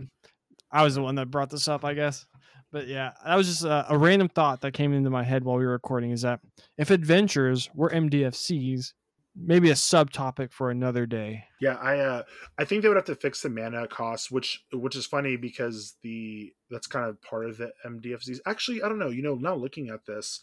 I 0.71 0.83
was 0.83 0.95
the 0.95 1.01
one 1.01 1.15
that 1.15 1.31
brought 1.31 1.49
this 1.49 1.67
up, 1.67 1.85
I 1.85 1.93
guess. 1.93 2.25
But 2.71 2.87
yeah, 2.87 3.13
that 3.25 3.35
was 3.35 3.47
just 3.47 3.63
a, 3.63 3.85
a, 3.89 3.97
random 3.97 4.27
thought 4.27 4.61
that 4.61 4.73
came 4.73 4.91
into 4.91 5.09
my 5.09 5.23
head 5.23 5.45
while 5.45 5.57
we 5.57 5.65
were 5.65 5.71
recording. 5.71 6.11
Is 6.11 6.23
that 6.23 6.41
if 6.77 6.91
adventures 6.91 7.69
were 7.73 7.89
MDFCs, 7.89 8.91
maybe 9.37 9.69
a 9.69 9.73
subtopic 9.73 10.51
for 10.51 10.69
another 10.69 11.05
day. 11.05 11.45
Yeah, 11.61 11.75
I 11.75 11.99
uh, 11.99 12.23
I 12.57 12.65
think 12.65 12.81
they 12.81 12.89
would 12.89 12.97
have 12.97 13.05
to 13.05 13.15
fix 13.15 13.41
the 13.41 13.49
mana 13.49 13.87
cost, 13.87 14.31
which 14.31 14.65
which 14.73 14.97
is 14.97 15.05
funny 15.05 15.37
because 15.37 15.95
the 16.03 16.51
that's 16.69 16.87
kind 16.87 17.05
of 17.05 17.21
part 17.21 17.45
of 17.45 17.57
the 17.57 17.71
MDFCs. 17.85 18.39
Actually, 18.45 18.83
I 18.83 18.89
don't 18.89 18.99
know. 18.99 19.09
You 19.09 19.23
know, 19.23 19.35
now 19.35 19.55
looking 19.55 19.89
at 19.89 20.05
this, 20.05 20.41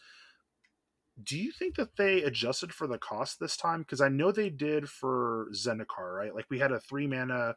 do 1.22 1.38
you 1.38 1.52
think 1.52 1.76
that 1.76 1.96
they 1.96 2.22
adjusted 2.22 2.72
for 2.72 2.86
the 2.86 2.98
cost 2.98 3.38
this 3.38 3.56
time? 3.56 3.80
Because 3.80 4.00
I 4.00 4.08
know 4.08 4.32
they 4.32 4.50
did 4.50 4.88
for 4.88 5.48
Zendikar, 5.52 6.16
right? 6.16 6.34
Like 6.34 6.46
we 6.50 6.58
had 6.58 6.72
a 6.72 6.80
three 6.80 7.06
mana 7.06 7.54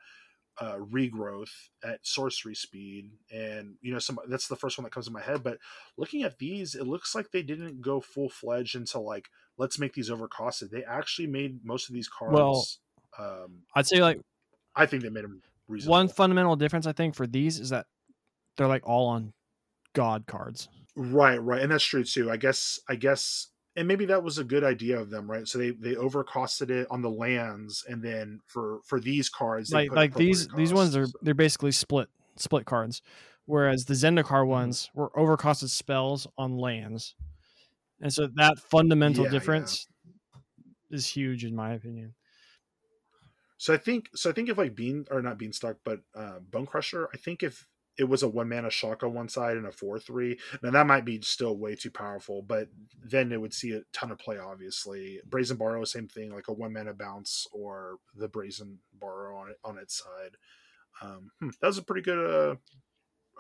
uh, 0.60 0.78
regrowth 0.78 1.52
at 1.84 2.06
sorcery 2.06 2.56
speed, 2.56 3.12
and 3.32 3.76
you 3.82 3.92
know, 3.92 4.00
some 4.00 4.20
that's 4.28 4.48
the 4.48 4.56
first 4.56 4.78
one 4.78 4.84
that 4.84 4.92
comes 4.92 5.08
to 5.08 5.12
my 5.12 5.22
head. 5.22 5.44
But 5.44 5.58
looking 5.98 6.24
at 6.24 6.38
these, 6.38 6.76
it 6.76 6.88
looks 6.88 7.16
like 7.16 7.32
they 7.32 7.42
didn't 7.42 7.82
go 7.82 8.00
full 8.00 8.30
fledged 8.30 8.76
into 8.76 9.00
like 9.00 9.28
let's 9.58 9.80
make 9.80 9.94
these 9.94 10.10
overcosted. 10.10 10.70
They 10.70 10.84
actually 10.84 11.28
made 11.28 11.64
most 11.64 11.90
of 11.90 11.96
these 11.96 12.08
cards. 12.08 12.34
Well, 12.34 12.66
um, 13.18 13.64
I'd 13.76 13.88
say 13.88 14.02
like 14.02 14.20
I 14.76 14.86
think 14.86 15.04
they 15.04 15.10
made 15.10 15.24
them 15.24 15.42
reasonable. 15.68 15.92
One 15.92 16.08
fundamental 16.10 16.56
difference 16.56 16.86
I 16.86 16.94
think 16.94 17.16
for 17.16 17.26
these 17.26 17.60
is 17.60 17.70
that 17.70 17.88
they're 18.56 18.68
like 18.68 18.88
all 18.88 19.08
on 19.08 19.34
god 19.94 20.26
cards. 20.28 20.70
Right, 21.00 21.38
right, 21.38 21.62
and 21.62 21.72
that's 21.72 21.84
true 21.86 22.04
too. 22.04 22.32
I 22.32 22.38
guess, 22.38 22.80
I 22.90 22.96
guess, 22.96 23.50
and 23.76 23.88
maybe 23.88 24.06
that 24.06 24.24
was 24.24 24.40
a 24.40 24.44
good 24.44 24.64
idea 24.64 25.00
of 25.00 25.12
them, 25.12 25.30
right? 25.30 25.48
So 25.48 25.60
they 25.60 25.70
they 25.72 25.94
overcosted 25.94 26.72
it 26.72 26.88
on 26.90 27.04
the 27.04 27.10
lands, 27.12 27.86
and 27.88 28.04
then 28.04 28.42
for 28.48 28.82
for 28.84 29.00
these 29.00 29.30
cards, 29.30 29.70
they 29.70 29.78
Like 29.78 29.92
like 29.94 30.16
these 30.16 30.48
appropriate 30.48 30.50
these 30.50 30.74
ones 30.74 30.96
are 30.96 31.08
costs. 31.08 31.16
they're 31.22 31.34
basically 31.34 31.72
split 31.72 32.10
split 32.38 32.66
cards, 32.66 33.02
whereas 33.46 33.86
the 33.86 33.94
Zendikar 33.96 34.48
Mm-hmm. 34.52 34.72
ones 34.72 34.90
were 34.94 35.10
overcosted 35.12 35.70
spells 35.70 36.26
on 36.38 36.58
lands, 36.58 37.16
and 38.02 38.14
so 38.14 38.28
that 38.36 38.60
fundamental 38.60 39.26
Yeah, 39.26 39.42
yeah. 39.44 39.76
difference 39.76 39.88
is 40.90 41.08
huge 41.08 41.44
in 41.46 41.56
my 41.56 41.74
opinion. 41.74 42.16
So 43.58 43.74
I 43.74 43.78
think 43.78 44.10
so 44.16 44.30
I 44.30 44.34
think 44.34 44.50
if 44.50 44.58
like 44.58 44.76
Bean 44.76 45.06
or 45.10 45.22
not 45.22 45.38
Beanstalk, 45.38 45.80
but 45.84 46.02
uh, 46.14 46.40
Bone 46.40 46.66
Crusher, 46.68 47.10
I 47.14 47.18
think 47.18 47.42
if 47.44 47.68
it 47.98 48.06
was 48.06 48.24
a 48.24 48.28
one 48.28 48.50
mana 48.50 48.70
shock 48.70 49.04
on 49.04 49.14
one 49.14 49.30
side 49.30 49.58
and 49.58 49.66
a 49.66 49.72
four 49.72 50.00
three, 50.00 50.40
now 50.62 50.72
that 50.72 50.88
might 50.88 51.06
be 51.06 51.22
still 51.22 51.58
way 51.58 51.76
too 51.76 51.92
powerful, 51.92 52.42
but 52.42 52.68
then 53.04 53.32
it 53.32 53.42
would 53.42 53.54
see 53.54 53.72
a 53.72 53.82
ton 53.94 54.12
of 54.12 54.20
play. 54.20 54.38
Obviously, 54.38 55.20
Brazen 55.26 55.58
Borrow, 55.58 55.84
same 55.84 56.08
thing, 56.08 56.34
like 56.34 56.48
a 56.48 56.54
one 56.54 56.74
mana 56.74 56.94
bounce 56.94 57.48
or 57.52 57.98
the 58.16 58.28
Brazen 58.28 58.80
Borrow 58.94 59.38
on 59.38 59.50
it 59.50 59.58
on 59.64 59.78
its 59.78 60.04
side. 60.04 60.38
Um, 61.02 61.32
hmm, 61.40 61.50
that 61.62 61.68
was 61.68 61.78
a 61.78 61.84
pretty 61.84 62.02
good 62.02 62.20
uh, 62.20 62.56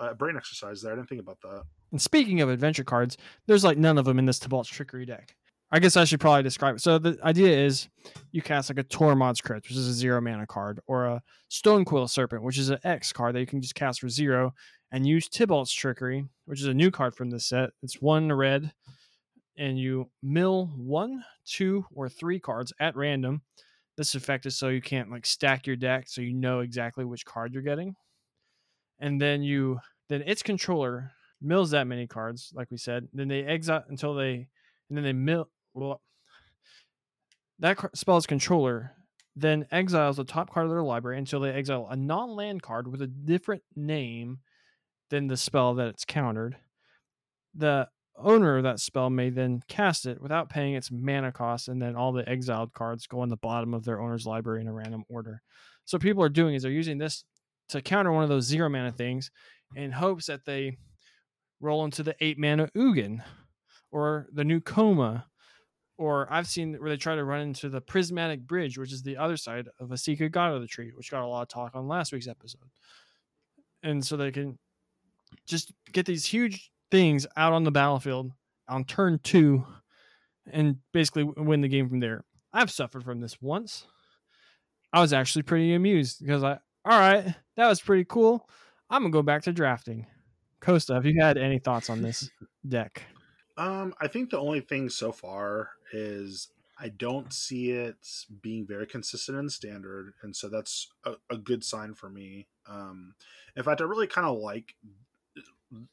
uh, 0.03 0.13
brain 0.13 0.35
exercise 0.37 0.81
there. 0.81 0.93
I 0.93 0.95
didn't 0.95 1.09
think 1.09 1.21
about 1.21 1.41
that. 1.41 1.63
And 1.91 2.01
speaking 2.01 2.41
of 2.41 2.49
adventure 2.49 2.83
cards, 2.83 3.17
there's 3.45 3.63
like 3.63 3.77
none 3.77 3.97
of 3.97 4.05
them 4.05 4.19
in 4.19 4.25
this 4.25 4.39
Tibalt's 4.39 4.69
Trickery 4.69 5.05
deck. 5.05 5.35
I 5.71 5.79
guess 5.79 5.97
I 5.97 6.05
should 6.05 6.21
probably 6.21 6.43
describe 6.43 6.75
it. 6.75 6.81
So 6.81 6.97
the 6.97 7.17
idea 7.23 7.65
is 7.65 7.89
you 8.31 8.41
cast 8.41 8.69
like 8.69 8.79
a 8.79 8.83
Tormod's 8.83 9.41
Crypt, 9.41 9.67
which 9.67 9.77
is 9.77 9.87
a 9.87 9.93
zero 9.93 10.21
mana 10.21 10.47
card, 10.47 10.79
or 10.87 11.05
a 11.05 11.21
Stonecoil 11.49 12.07
Serpent, 12.07 12.43
which 12.43 12.57
is 12.57 12.69
an 12.69 12.79
X 12.85 13.11
card 13.11 13.35
that 13.35 13.41
you 13.41 13.45
can 13.45 13.61
just 13.61 13.75
cast 13.75 13.99
for 13.99 14.07
zero, 14.07 14.53
and 14.91 15.05
use 15.05 15.27
Tibalt's 15.27 15.73
Trickery, 15.73 16.25
which 16.45 16.61
is 16.61 16.67
a 16.67 16.73
new 16.73 16.89
card 16.89 17.15
from 17.15 17.29
this 17.29 17.45
set. 17.45 17.71
It's 17.83 18.01
one 18.01 18.31
red, 18.31 18.71
and 19.57 19.77
you 19.77 20.09
mill 20.23 20.71
one, 20.77 21.23
two, 21.45 21.85
or 21.93 22.07
three 22.07 22.39
cards 22.39 22.71
at 22.79 22.95
random. 22.95 23.41
This 23.97 24.15
effect 24.15 24.45
is 24.45 24.55
so 24.55 24.69
you 24.69 24.81
can't 24.81 25.11
like 25.11 25.25
stack 25.25 25.67
your 25.67 25.75
deck, 25.75 26.07
so 26.07 26.21
you 26.21 26.33
know 26.33 26.61
exactly 26.61 27.03
which 27.03 27.25
card 27.25 27.53
you're 27.53 27.63
getting. 27.63 27.95
And 28.99 29.19
then 29.19 29.43
you 29.43 29.79
then 30.07 30.23
its 30.25 30.43
controller 30.43 31.11
mills 31.41 31.71
that 31.71 31.87
many 31.87 32.07
cards, 32.07 32.53
like 32.55 32.71
we 32.71 32.77
said. 32.77 33.07
Then 33.13 33.27
they 33.27 33.43
exile 33.43 33.83
until 33.89 34.15
they, 34.15 34.47
and 34.89 34.97
then 34.97 35.03
they 35.03 35.13
mill. 35.13 35.49
Well, 35.77 36.01
that 37.59 37.77
spell's 37.95 38.25
controller 38.25 38.93
then 39.35 39.67
exiles 39.71 40.17
the 40.17 40.23
top 40.23 40.51
card 40.51 40.65
of 40.65 40.71
their 40.71 40.81
library 40.81 41.19
until 41.19 41.39
they 41.39 41.51
exile 41.51 41.87
a 41.91 41.95
non-land 41.95 42.63
card 42.63 42.87
with 42.87 43.03
a 43.03 43.07
different 43.07 43.61
name 43.75 44.39
than 45.11 45.27
the 45.27 45.37
spell 45.37 45.75
that 45.75 45.89
it's 45.89 46.03
countered. 46.03 46.57
The 47.53 47.89
owner 48.17 48.57
of 48.57 48.63
that 48.63 48.79
spell 48.79 49.11
may 49.11 49.29
then 49.29 49.61
cast 49.67 50.07
it 50.07 50.19
without 50.19 50.49
paying 50.49 50.73
its 50.73 50.89
mana 50.91 51.31
cost, 51.31 51.67
and 51.67 51.79
then 51.79 51.95
all 51.95 52.11
the 52.11 52.27
exiled 52.27 52.73
cards 52.73 53.05
go 53.05 53.19
on 53.19 53.29
the 53.29 53.37
bottom 53.37 53.75
of 53.75 53.85
their 53.85 54.01
owner's 54.01 54.25
library 54.25 54.61
in 54.61 54.67
a 54.67 54.73
random 54.73 55.03
order. 55.09 55.43
So 55.85 55.99
people 55.99 56.23
are 56.23 56.29
doing 56.29 56.55
is 56.55 56.63
they're 56.63 56.71
using 56.71 56.97
this 56.97 57.23
to 57.69 57.83
counter 57.83 58.11
one 58.11 58.23
of 58.23 58.29
those 58.29 58.45
zero 58.45 58.67
mana 58.67 58.91
things 58.91 59.29
in 59.75 59.91
hopes 59.91 60.25
that 60.25 60.43
they 60.43 60.79
roll 61.61 61.85
into 61.85 62.01
the 62.01 62.15
eight 62.19 62.39
mana 62.39 62.67
Ugin 62.75 63.21
or 63.91 64.25
the 64.33 64.43
new 64.43 64.59
Koma. 64.59 65.27
Or 65.97 66.31
I've 66.31 66.47
seen 66.47 66.75
where 66.75 66.89
they 66.89 66.97
try 66.97 67.15
to 67.15 67.23
run 67.23 67.41
into 67.41 67.69
the 67.69 67.81
Prismatic 67.81 68.41
Bridge, 68.41 68.77
which 68.77 68.93
is 68.93 69.01
the 69.01 69.17
other 69.17 69.35
side 69.35 69.67
of 69.79 69.89
Esika 69.89 70.31
God 70.31 70.53
of 70.53 70.61
the 70.61 70.67
Tree, 70.67 70.91
which 70.93 71.09
got 71.09 71.23
a 71.23 71.27
lot 71.27 71.41
of 71.41 71.47
talk 71.47 71.71
on 71.75 71.87
last 71.87 72.13
week's 72.13 72.27
episode. 72.27 72.69
And 73.81 74.05
so 74.05 74.15
they 74.15 74.31
can 74.31 74.59
just 75.47 75.73
get 75.91 76.05
these 76.05 76.25
huge 76.25 76.71
things 76.91 77.25
out 77.35 77.53
on 77.53 77.63
the 77.63 77.71
battlefield 77.71 78.31
on 78.67 78.83
turn 78.85 79.19
two 79.23 79.65
and 80.51 80.77
basically 80.93 81.23
win 81.23 81.61
the 81.61 81.67
game 81.67 81.89
from 81.89 81.99
there. 81.99 82.23
I've 82.53 82.71
suffered 82.71 83.03
from 83.03 83.19
this 83.19 83.41
once. 83.41 83.85
I 84.93 85.01
was 85.01 85.13
actually 85.13 85.43
pretty 85.43 85.73
amused 85.73 86.19
because 86.21 86.43
I, 86.43 86.59
all 86.85 86.99
right, 86.99 87.35
that 87.55 87.67
was 87.67 87.81
pretty 87.81 88.05
cool. 88.05 88.47
I'm 88.89 89.01
gonna 89.01 89.11
go 89.11 89.21
back 89.21 89.43
to 89.43 89.51
drafting. 89.51 90.07
Costa, 90.59 90.93
have 90.95 91.05
you 91.05 91.21
had 91.21 91.37
any 91.37 91.59
thoughts 91.59 91.89
on 91.89 92.01
this 92.01 92.29
deck? 92.67 93.03
Um, 93.57 93.93
I 93.99 94.07
think 94.07 94.29
the 94.29 94.39
only 94.39 94.61
thing 94.61 94.89
so 94.89 95.11
far 95.11 95.71
is 95.91 96.49
I 96.79 96.89
don't 96.89 97.33
see 97.33 97.71
it 97.71 97.97
being 98.41 98.67
very 98.67 98.85
consistent 98.85 99.37
in 99.37 99.49
standard, 99.49 100.13
and 100.21 100.35
so 100.35 100.47
that's 100.47 100.89
a, 101.05 101.13
a 101.29 101.37
good 101.37 101.63
sign 101.63 101.95
for 101.95 102.09
me. 102.09 102.47
Um, 102.69 103.15
in 103.55 103.63
fact, 103.63 103.81
I 103.81 103.85
really 103.85 104.07
kind 104.07 104.27
of 104.27 104.37
like. 104.37 104.75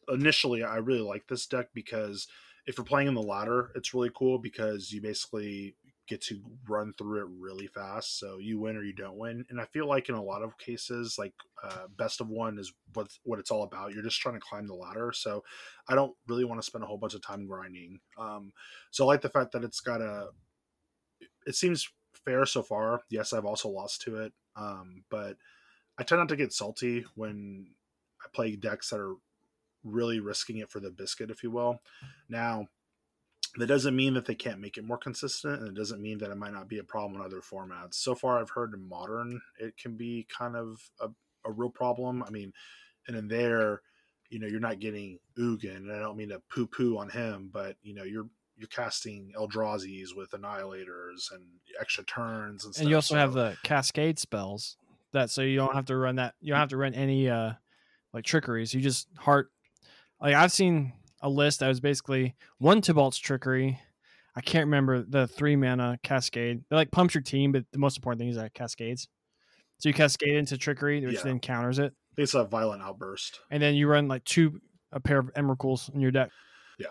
Initially, 0.08 0.62
I 0.62 0.76
really 0.76 1.00
like 1.00 1.26
this 1.26 1.46
deck 1.46 1.70
because 1.74 2.28
if 2.66 2.78
you're 2.78 2.84
playing 2.84 3.08
in 3.08 3.14
the 3.14 3.22
ladder, 3.22 3.72
it's 3.74 3.92
really 3.92 4.10
cool 4.14 4.38
because 4.38 4.92
you 4.92 5.00
basically 5.02 5.74
get 6.06 6.20
to 6.22 6.40
run 6.68 6.92
through 6.98 7.20
it 7.20 7.28
really 7.38 7.66
fast. 7.66 8.18
So 8.18 8.38
you 8.38 8.60
win 8.60 8.76
or 8.76 8.82
you 8.82 8.92
don't 8.92 9.16
win, 9.16 9.44
and 9.48 9.60
I 9.60 9.64
feel 9.66 9.86
like 9.86 10.08
in 10.08 10.14
a 10.14 10.22
lot 10.22 10.42
of 10.42 10.58
cases, 10.58 11.16
like 11.18 11.34
uh, 11.62 11.86
best 11.96 12.20
of 12.20 12.28
one 12.28 12.58
is 12.58 12.72
what 12.92 13.08
what 13.24 13.38
it's 13.38 13.50
all 13.50 13.62
about. 13.64 13.92
You're 13.92 14.02
just 14.02 14.20
trying 14.20 14.34
to 14.34 14.40
climb 14.40 14.66
the 14.66 14.74
ladder. 14.74 15.12
So 15.14 15.42
I 15.88 15.94
don't 15.94 16.14
really 16.28 16.44
want 16.44 16.60
to 16.60 16.66
spend 16.66 16.84
a 16.84 16.86
whole 16.86 16.98
bunch 16.98 17.14
of 17.14 17.22
time 17.22 17.46
grinding. 17.46 18.00
Um, 18.18 18.52
so 18.90 19.04
I 19.04 19.08
like 19.08 19.22
the 19.22 19.28
fact 19.28 19.52
that 19.52 19.64
it's 19.64 19.80
got 19.80 20.00
a. 20.00 20.28
It 21.46 21.54
seems 21.54 21.88
fair 22.24 22.46
so 22.46 22.62
far. 22.62 23.02
Yes, 23.10 23.32
I've 23.32 23.44
also 23.44 23.68
lost 23.68 24.02
to 24.02 24.16
it, 24.22 24.32
um, 24.56 25.04
but 25.10 25.36
I 25.98 26.02
tend 26.02 26.20
not 26.20 26.28
to 26.30 26.36
get 26.36 26.52
salty 26.52 27.04
when 27.14 27.66
I 28.22 28.28
play 28.34 28.56
decks 28.56 28.90
that 28.90 29.00
are 29.00 29.14
really 29.84 30.18
risking 30.20 30.58
it 30.58 30.70
for 30.70 30.80
the 30.80 30.90
biscuit, 30.90 31.30
if 31.30 31.42
you 31.42 31.50
will. 31.50 31.80
Now, 32.28 32.66
that 33.56 33.66
doesn't 33.66 33.94
mean 33.94 34.14
that 34.14 34.26
they 34.26 34.34
can't 34.34 34.60
make 34.60 34.76
it 34.76 34.84
more 34.84 34.98
consistent, 34.98 35.60
and 35.60 35.68
it 35.68 35.74
doesn't 35.74 36.02
mean 36.02 36.18
that 36.18 36.30
it 36.30 36.36
might 36.36 36.52
not 36.52 36.68
be 36.68 36.78
a 36.78 36.84
problem 36.84 37.20
in 37.20 37.26
other 37.26 37.40
formats. 37.40 37.94
So 37.94 38.14
far, 38.14 38.40
I've 38.40 38.50
heard 38.50 38.74
in 38.74 38.88
modern 38.88 39.40
it 39.58 39.76
can 39.76 39.96
be 39.96 40.26
kind 40.36 40.56
of 40.56 40.80
a, 41.00 41.08
a 41.44 41.52
real 41.52 41.70
problem. 41.70 42.22
I 42.26 42.30
mean, 42.30 42.52
and 43.06 43.16
in 43.16 43.28
there, 43.28 43.82
you 44.30 44.40
know, 44.40 44.46
you're 44.46 44.60
not 44.60 44.80
getting 44.80 45.18
Ugin, 45.38 45.76
and 45.76 45.92
I 45.92 46.00
don't 46.00 46.16
mean 46.16 46.30
to 46.30 46.42
poo 46.52 46.66
poo 46.66 46.98
on 46.98 47.10
him, 47.10 47.50
but 47.52 47.76
you 47.82 47.94
know, 47.94 48.04
you're 48.04 48.26
you're 48.56 48.68
casting 48.68 49.32
Eldrazi's 49.36 50.14
with 50.14 50.30
annihilators 50.30 51.32
and 51.32 51.42
extra 51.80 52.04
turns 52.04 52.64
and 52.64 52.74
stuff. 52.74 52.82
And 52.82 52.90
you 52.90 52.96
also 52.96 53.16
have 53.16 53.32
the 53.32 53.56
cascade 53.62 54.18
spells 54.18 54.76
that 55.12 55.30
so 55.30 55.42
you 55.42 55.56
don't 55.56 55.74
have 55.74 55.86
to 55.86 55.96
run 55.96 56.16
that 56.16 56.34
you 56.40 56.50
don't 56.50 56.60
have 56.60 56.68
to 56.70 56.76
run 56.76 56.94
any 56.94 57.28
uh 57.28 57.52
like 58.12 58.24
trickeries. 58.24 58.74
You 58.74 58.80
just 58.80 59.08
heart 59.16 59.50
like 60.20 60.34
I've 60.34 60.52
seen 60.52 60.92
a 61.24 61.28
list 61.28 61.58
that 61.60 61.68
was 61.68 61.80
basically 61.80 62.36
one 62.58 62.80
Tibalt's 62.80 63.18
trickery. 63.18 63.80
I 64.36 64.40
can't 64.42 64.66
remember 64.66 65.02
the 65.02 65.26
three 65.26 65.56
mana 65.56 65.98
cascade. 66.02 66.62
They 66.68 66.76
like 66.76 66.90
pumps 66.90 67.14
your 67.14 67.22
team, 67.22 67.50
but 67.50 67.64
the 67.72 67.78
most 67.78 67.96
important 67.96 68.20
thing 68.20 68.28
is 68.28 68.36
that 68.36 68.52
cascades. 68.54 69.08
So 69.78 69.88
you 69.88 69.94
cascade 69.94 70.36
into 70.36 70.56
trickery, 70.58 71.04
which 71.04 71.16
Yeah. 71.16 71.22
then 71.22 71.40
counters 71.40 71.78
it, 71.78 71.94
it's 72.16 72.34
a 72.34 72.44
violent 72.44 72.82
outburst. 72.82 73.40
and 73.50 73.62
then 73.62 73.74
you 73.74 73.88
run 73.88 74.06
like 74.06 74.22
two 74.24 74.60
a 74.92 75.00
pair 75.00 75.18
of 75.18 75.32
Emrakuls 75.34 75.92
in 75.92 76.00
your 76.00 76.10
deck. 76.12 76.30
Yeah. 76.78 76.88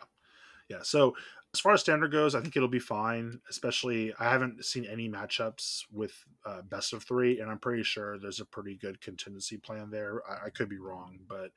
Yeah. 0.68 0.82
So 0.84 1.16
as 1.54 1.60
far 1.60 1.74
as 1.74 1.82
standard 1.82 2.12
goes, 2.12 2.34
I 2.34 2.42
think 2.42 2.56
it'll 2.58 2.68
be 2.68 2.80
fine. 2.80 3.40
Especially, 3.50 4.14
I 4.20 4.26
haven't 4.32 4.66
seen 4.66 4.86
any 4.86 5.08
matchups 5.08 5.84
with 5.92 6.14
uh, 6.46 6.64
best 6.64 6.92
of 6.94 7.04
three, 7.04 7.40
and 7.40 7.50
I'm 7.52 7.60
pretty 7.60 7.84
sure 7.84 8.18
there's 8.18 8.40
a 8.40 8.46
pretty 8.46 8.76
good 8.78 9.00
contingency 9.00 9.58
plan 9.58 9.92
there. 9.92 10.22
I, 10.28 10.48
I 10.48 10.50
could 10.50 10.68
be 10.70 10.80
wrong, 10.80 11.20
but 11.30 11.52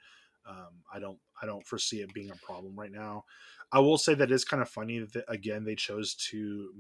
um, 0.49 0.83
I 0.93 0.99
don't. 0.99 1.19
I 1.43 1.47
don't 1.47 1.67
foresee 1.67 2.01
it 2.01 2.15
being 2.15 2.31
a 2.31 2.47
problem 2.47 2.79
right 2.79 2.93
now. 2.93 3.25
I 3.73 3.81
will 3.81 3.99
say 3.99 4.15
that 4.15 4.31
it's 4.31 4.45
kind 4.45 4.63
of 4.63 4.69
funny 4.69 5.01
that 5.01 5.25
again 5.29 5.65
they 5.65 5.75
chose 5.75 6.15
to 6.31 6.71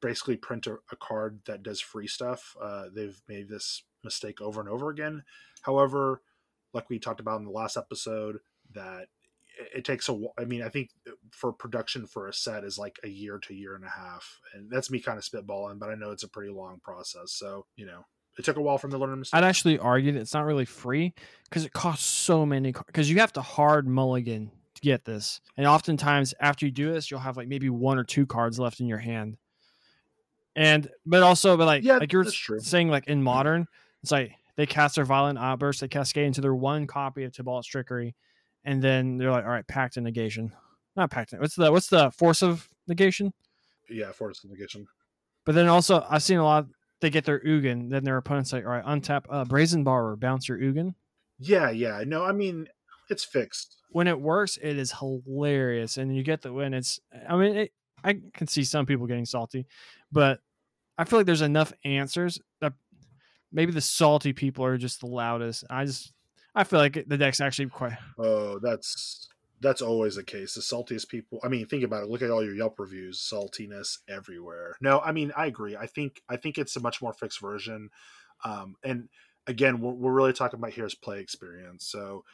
basically 0.00 0.36
print 0.36 0.66
a, 0.66 0.74
a 0.90 0.96
card 0.96 1.40
that 1.46 1.62
does 1.62 1.80
free 1.80 2.06
stuff. 2.06 2.56
Uh, 2.60 2.86
they've 2.94 3.20
made 3.28 3.48
this 3.48 3.82
mistake 4.02 4.40
over 4.40 4.60
and 4.60 4.68
over 4.68 4.90
again. 4.90 5.22
However, 5.62 6.22
like 6.72 6.90
we 6.90 6.98
talked 6.98 7.20
about 7.20 7.38
in 7.38 7.44
the 7.44 7.50
last 7.50 7.76
episode, 7.76 8.38
that 8.74 9.08
it, 9.74 9.84
takes 9.84 10.08
a. 10.08 10.20
I 10.38 10.44
mean, 10.44 10.62
I 10.62 10.68
think 10.68 10.90
for 11.30 11.52
production 11.52 12.06
for 12.06 12.28
a 12.28 12.32
set 12.32 12.64
is 12.64 12.78
like 12.78 12.98
a 13.04 13.08
year 13.08 13.38
to 13.38 13.54
year 13.54 13.74
and 13.74 13.84
a 13.84 13.88
half, 13.88 14.40
and 14.54 14.70
that's 14.70 14.90
me 14.90 15.00
kind 15.00 15.18
of 15.18 15.24
spitballing, 15.24 15.78
but 15.78 15.90
I 15.90 15.94
know 15.94 16.10
it's 16.10 16.22
a 16.24 16.28
pretty 16.28 16.52
long 16.52 16.80
process. 16.82 17.32
So 17.32 17.66
you 17.76 17.86
know, 17.86 18.04
it 18.38 18.44
took 18.44 18.56
a 18.56 18.62
while 18.62 18.78
from 18.78 18.90
the 18.90 18.98
to 18.98 19.04
learn 19.04 19.18
mistake. 19.18 19.38
I'd 19.38 19.44
actually 19.44 19.78
argue 19.78 20.12
that 20.12 20.20
it's 20.20 20.34
not 20.34 20.44
really 20.44 20.64
free 20.64 21.14
because 21.44 21.64
it 21.64 21.72
costs 21.72 22.06
so 22.06 22.44
many. 22.44 22.72
Because 22.72 23.10
you 23.10 23.20
have 23.20 23.32
to 23.34 23.42
hard 23.42 23.86
mulligan 23.86 24.50
to 24.74 24.80
get 24.82 25.04
this, 25.04 25.40
and 25.56 25.66
oftentimes 25.66 26.34
after 26.40 26.66
you 26.66 26.72
do 26.72 26.92
this, 26.92 27.10
you'll 27.10 27.20
have 27.20 27.36
like 27.36 27.48
maybe 27.48 27.70
one 27.70 27.98
or 27.98 28.04
two 28.04 28.26
cards 28.26 28.58
left 28.58 28.80
in 28.80 28.86
your 28.86 28.98
hand. 28.98 29.36
And 30.56 30.88
but 31.04 31.22
also, 31.22 31.56
but 31.56 31.66
like 31.66 31.84
Yeah, 31.84 31.98
like 31.98 32.12
you're 32.12 32.24
saying, 32.24 32.88
like 32.88 33.08
in 33.08 33.22
modern, 33.22 33.66
it's 34.02 34.12
like 34.12 34.32
they 34.56 34.66
cast 34.66 34.96
their 34.96 35.04
violent 35.04 35.38
outburst, 35.38 35.80
they 35.80 35.88
cascade 35.88 36.26
into 36.26 36.40
their 36.40 36.54
one 36.54 36.86
copy 36.86 37.24
of 37.24 37.32
Tibalt's 37.32 37.66
trickery, 37.66 38.14
and 38.64 38.82
then 38.82 39.16
they're 39.16 39.30
like, 39.30 39.44
all 39.44 39.50
right, 39.50 39.66
pact 39.66 39.96
and 39.96 40.04
negation, 40.04 40.52
not 40.96 41.10
pact. 41.10 41.34
What's 41.38 41.56
the 41.56 41.72
what's 41.72 41.88
the 41.88 42.10
force 42.12 42.42
of 42.42 42.68
negation? 42.86 43.32
yeah, 43.90 44.12
force 44.12 44.42
of 44.44 44.50
negation. 44.50 44.86
But 45.44 45.54
then 45.54 45.68
also, 45.68 46.06
I've 46.08 46.22
seen 46.22 46.38
a 46.38 46.44
lot. 46.44 46.66
They 47.04 47.10
get 47.10 47.26
their 47.26 47.40
Ugin, 47.40 47.90
then 47.90 48.02
their 48.02 48.16
opponent's 48.16 48.50
like, 48.50 48.64
all 48.64 48.70
right, 48.70 48.84
untap 48.84 49.26
uh, 49.28 49.44
Brazen 49.44 49.84
Borrower, 49.84 50.16
bounce 50.16 50.48
your 50.48 50.58
Ugin. 50.58 50.94
Yeah, 51.38 51.70
yeah. 51.70 52.02
No, 52.06 52.24
I 52.24 52.32
mean 52.32 52.66
it's 53.10 53.24
fixed. 53.24 53.76
When 53.90 54.08
it 54.08 54.18
works, 54.18 54.58
it 54.60 54.78
is 54.78 54.90
hilarious, 54.92 55.98
and 55.98 56.16
you 56.16 56.22
get 56.22 56.40
the 56.40 56.52
win. 56.52 56.72
It's, 56.72 56.98
I 57.28 57.36
mean, 57.36 57.56
it, 57.56 57.72
I 58.02 58.20
can 58.32 58.46
see 58.46 58.64
some 58.64 58.86
people 58.86 59.06
getting 59.06 59.26
salty, 59.26 59.66
but 60.10 60.40
I 60.96 61.04
feel 61.04 61.18
like 61.18 61.26
there's 61.26 61.42
enough 61.42 61.74
answers 61.84 62.40
that 62.62 62.72
maybe 63.52 63.72
the 63.72 63.82
salty 63.82 64.32
people 64.32 64.64
are 64.64 64.78
just 64.78 65.00
the 65.00 65.06
loudest. 65.06 65.64
I 65.68 65.84
just, 65.84 66.10
I 66.54 66.64
feel 66.64 66.78
like 66.78 67.04
the 67.06 67.18
deck's 67.18 67.42
actually 67.42 67.68
quite. 67.68 67.92
Oh, 68.18 68.58
that's 68.60 69.28
that's 69.60 69.82
always 69.82 70.16
the 70.16 70.24
case. 70.24 70.54
The 70.54 70.60
saltiest 70.60 71.08
people. 71.08 71.40
I 71.42 71.48
mean, 71.48 71.66
think 71.66 71.84
about 71.84 72.02
it. 72.02 72.08
Look 72.08 72.22
at 72.22 72.30
all 72.30 72.44
your 72.44 72.54
Yelp 72.54 72.78
reviews. 72.78 73.20
Saltiness 73.20 73.98
everywhere. 74.08 74.76
No, 74.80 75.00
I 75.00 75.12
mean, 75.12 75.32
I 75.36 75.46
agree. 75.46 75.76
I 75.76 75.86
think 75.86 76.22
I 76.28 76.36
think 76.36 76.58
it's 76.58 76.76
a 76.76 76.80
much 76.80 77.00
more 77.00 77.12
fixed 77.12 77.40
version. 77.40 77.90
Um, 78.44 78.76
and 78.84 79.08
again, 79.46 79.80
what 79.80 79.96
we're 79.96 80.12
really 80.12 80.32
talking 80.32 80.58
about 80.58 80.72
here 80.72 80.86
is 80.86 80.94
play 80.94 81.20
experience. 81.20 81.86
So, 81.86 82.24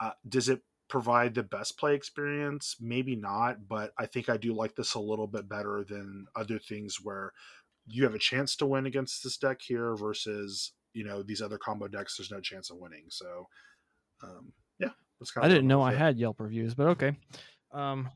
uh, 0.00 0.12
does 0.28 0.48
it 0.48 0.60
provide 0.88 1.34
the 1.34 1.42
best 1.42 1.78
play 1.78 1.94
experience? 1.94 2.76
Maybe 2.80 3.16
not, 3.16 3.68
but 3.68 3.92
I 3.98 4.06
think 4.06 4.28
I 4.28 4.36
do 4.36 4.52
like 4.54 4.76
this 4.76 4.94
a 4.94 5.00
little 5.00 5.26
bit 5.26 5.48
better 5.48 5.84
than 5.88 6.26
other 6.36 6.58
things 6.58 6.98
where 7.02 7.32
you 7.86 8.04
have 8.04 8.14
a 8.14 8.18
chance 8.18 8.56
to 8.56 8.66
win 8.66 8.86
against 8.86 9.22
this 9.22 9.36
deck 9.36 9.60
here 9.60 9.94
versus 9.94 10.72
you 10.92 11.04
know 11.04 11.22
these 11.22 11.42
other 11.42 11.58
combo 11.58 11.88
decks. 11.88 12.16
There's 12.16 12.30
no 12.30 12.40
chance 12.40 12.70
of 12.70 12.78
winning. 12.78 13.04
So, 13.08 13.48
um, 14.22 14.52
I 15.36 15.48
didn't 15.48 15.66
know 15.66 15.82
I 15.82 15.94
had 15.94 16.18
Yelp 16.18 16.40
reviews, 16.40 16.74
but 16.74 16.88
okay. 16.88 17.16
Um, 17.72 18.10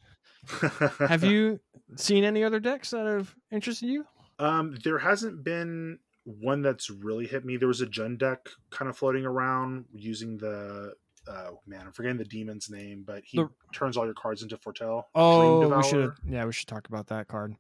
have 1.09 1.24
you 1.24 1.61
seen 1.96 2.24
any 2.24 2.44
other 2.44 2.61
decks 2.61 2.90
that 2.90 3.07
have 3.07 3.34
interested 3.51 3.86
you? 3.88 4.07
Um, 4.38 4.76
there 4.84 4.98
hasn't 4.98 5.44
been 5.44 5.98
one 6.24 6.62
that's 6.62 6.90
really 6.90 7.26
hit 7.26 7.44
me. 7.44 7.57
There 7.57 7.68
was 7.68 7.80
a 7.80 7.86
Jund 7.86 8.18
deck 8.18 8.48
kind 8.70 8.88
of 8.88 8.96
floating 8.96 9.24
around 9.24 9.84
using 9.92 10.38
the 10.38 10.94
uh, 11.28 11.51
man, 11.66 11.82
I'm 11.86 11.92
forgetting 11.92 12.18
the 12.18 12.24
demon's 12.24 12.70
name, 12.70 13.05
but 13.07 13.22
he 13.24 13.38
the... 13.38 13.51
turns 13.72 13.96
all 13.96 14.05
your 14.05 14.14
cards 14.14 14.42
into 14.42 14.57
Foretell. 14.57 15.09
Oh, 15.14 15.68
we 15.68 15.82
should 15.82 16.12
yeah, 16.28 16.44
we 16.44 16.53
should 16.53 16.68
talk 16.68 16.88
about 16.88 17.09
that 17.09 17.28
card. 17.28 17.55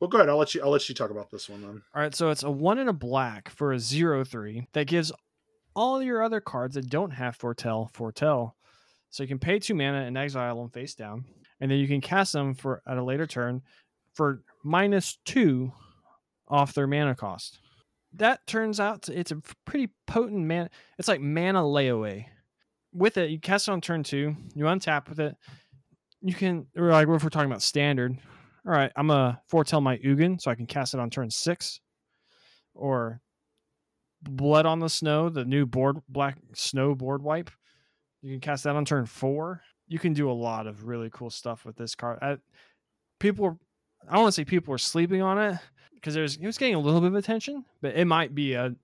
Well, 0.00 0.08
go 0.08 0.18
ahead. 0.18 0.28
I'll 0.28 0.36
let 0.36 0.54
you. 0.54 0.62
I'll 0.62 0.70
let 0.70 0.88
you 0.88 0.94
talk 0.94 1.10
about 1.10 1.30
this 1.30 1.48
one 1.48 1.62
then. 1.62 1.82
All 1.94 2.02
right. 2.02 2.14
So 2.14 2.30
it's 2.30 2.42
a 2.42 2.50
one 2.50 2.78
and 2.78 2.88
a 2.88 2.94
black 2.94 3.48
for 3.48 3.72
a 3.72 3.78
zero 3.78 4.24
three 4.24 4.66
that 4.72 4.86
gives 4.86 5.12
all 5.74 6.02
your 6.02 6.22
other 6.22 6.40
cards 6.40 6.74
that 6.74 6.88
don't 6.88 7.12
have 7.12 7.36
foretell 7.36 7.90
foretell. 7.92 8.55
So 9.16 9.22
you 9.22 9.28
can 9.28 9.38
pay 9.38 9.58
two 9.58 9.74
mana 9.74 10.02
and 10.02 10.18
exile 10.18 10.58
them 10.58 10.68
face 10.68 10.94
down, 10.94 11.24
and 11.58 11.70
then 11.70 11.78
you 11.78 11.88
can 11.88 12.02
cast 12.02 12.34
them 12.34 12.54
for 12.54 12.82
at 12.86 12.98
a 12.98 13.02
later 13.02 13.26
turn 13.26 13.62
for 14.12 14.42
minus 14.62 15.16
two 15.24 15.72
off 16.48 16.74
their 16.74 16.86
mana 16.86 17.14
cost. 17.14 17.58
That 18.12 18.46
turns 18.46 18.78
out 18.78 19.04
to, 19.04 19.18
it's 19.18 19.30
a 19.30 19.40
pretty 19.64 19.88
potent 20.06 20.44
man. 20.44 20.68
It's 20.98 21.08
like 21.08 21.22
mana 21.22 21.62
layaway. 21.62 22.26
With 22.92 23.16
it, 23.16 23.30
you 23.30 23.40
cast 23.40 23.68
it 23.68 23.70
on 23.70 23.80
turn 23.80 24.02
two. 24.02 24.36
You 24.54 24.64
untap 24.66 25.08
with 25.08 25.18
it. 25.18 25.34
You 26.20 26.34
can, 26.34 26.66
or 26.76 26.90
like 26.90 27.08
if 27.08 27.24
we're 27.24 27.30
talking 27.30 27.50
about 27.50 27.62
standard, 27.62 28.18
all 28.66 28.72
right, 28.72 28.92
I'm 28.96 29.06
gonna 29.06 29.40
foretell 29.48 29.80
my 29.80 29.96
Ugin 29.96 30.42
so 30.42 30.50
I 30.50 30.56
can 30.56 30.66
cast 30.66 30.92
it 30.92 31.00
on 31.00 31.08
turn 31.08 31.30
six, 31.30 31.80
or 32.74 33.22
Blood 34.20 34.66
on 34.66 34.80
the 34.80 34.90
Snow, 34.90 35.30
the 35.30 35.46
new 35.46 35.64
board 35.64 36.02
black 36.06 36.36
snow 36.52 36.94
board 36.94 37.22
wipe. 37.22 37.50
You 38.22 38.32
can 38.32 38.40
cast 38.40 38.64
that 38.64 38.76
on 38.76 38.84
turn 38.84 39.06
four. 39.06 39.62
You 39.88 39.98
can 39.98 40.12
do 40.12 40.30
a 40.30 40.32
lot 40.32 40.66
of 40.66 40.86
really 40.86 41.10
cool 41.12 41.30
stuff 41.30 41.64
with 41.64 41.76
this 41.76 41.94
card. 41.94 42.18
I, 42.20 42.38
people, 43.20 43.46
are, 43.46 43.56
I 44.08 44.14
don't 44.14 44.22
want 44.22 44.34
to 44.34 44.40
say 44.40 44.44
people 44.44 44.74
are 44.74 44.78
sleeping 44.78 45.22
on 45.22 45.38
it 45.38 45.58
because 45.94 46.14
there's 46.14 46.36
it 46.36 46.46
was 46.46 46.58
getting 46.58 46.74
a 46.74 46.80
little 46.80 47.00
bit 47.00 47.08
of 47.08 47.14
attention, 47.14 47.64
but 47.80 47.94
it 47.96 48.04
might 48.06 48.34
be 48.34 48.54
a 48.54 48.74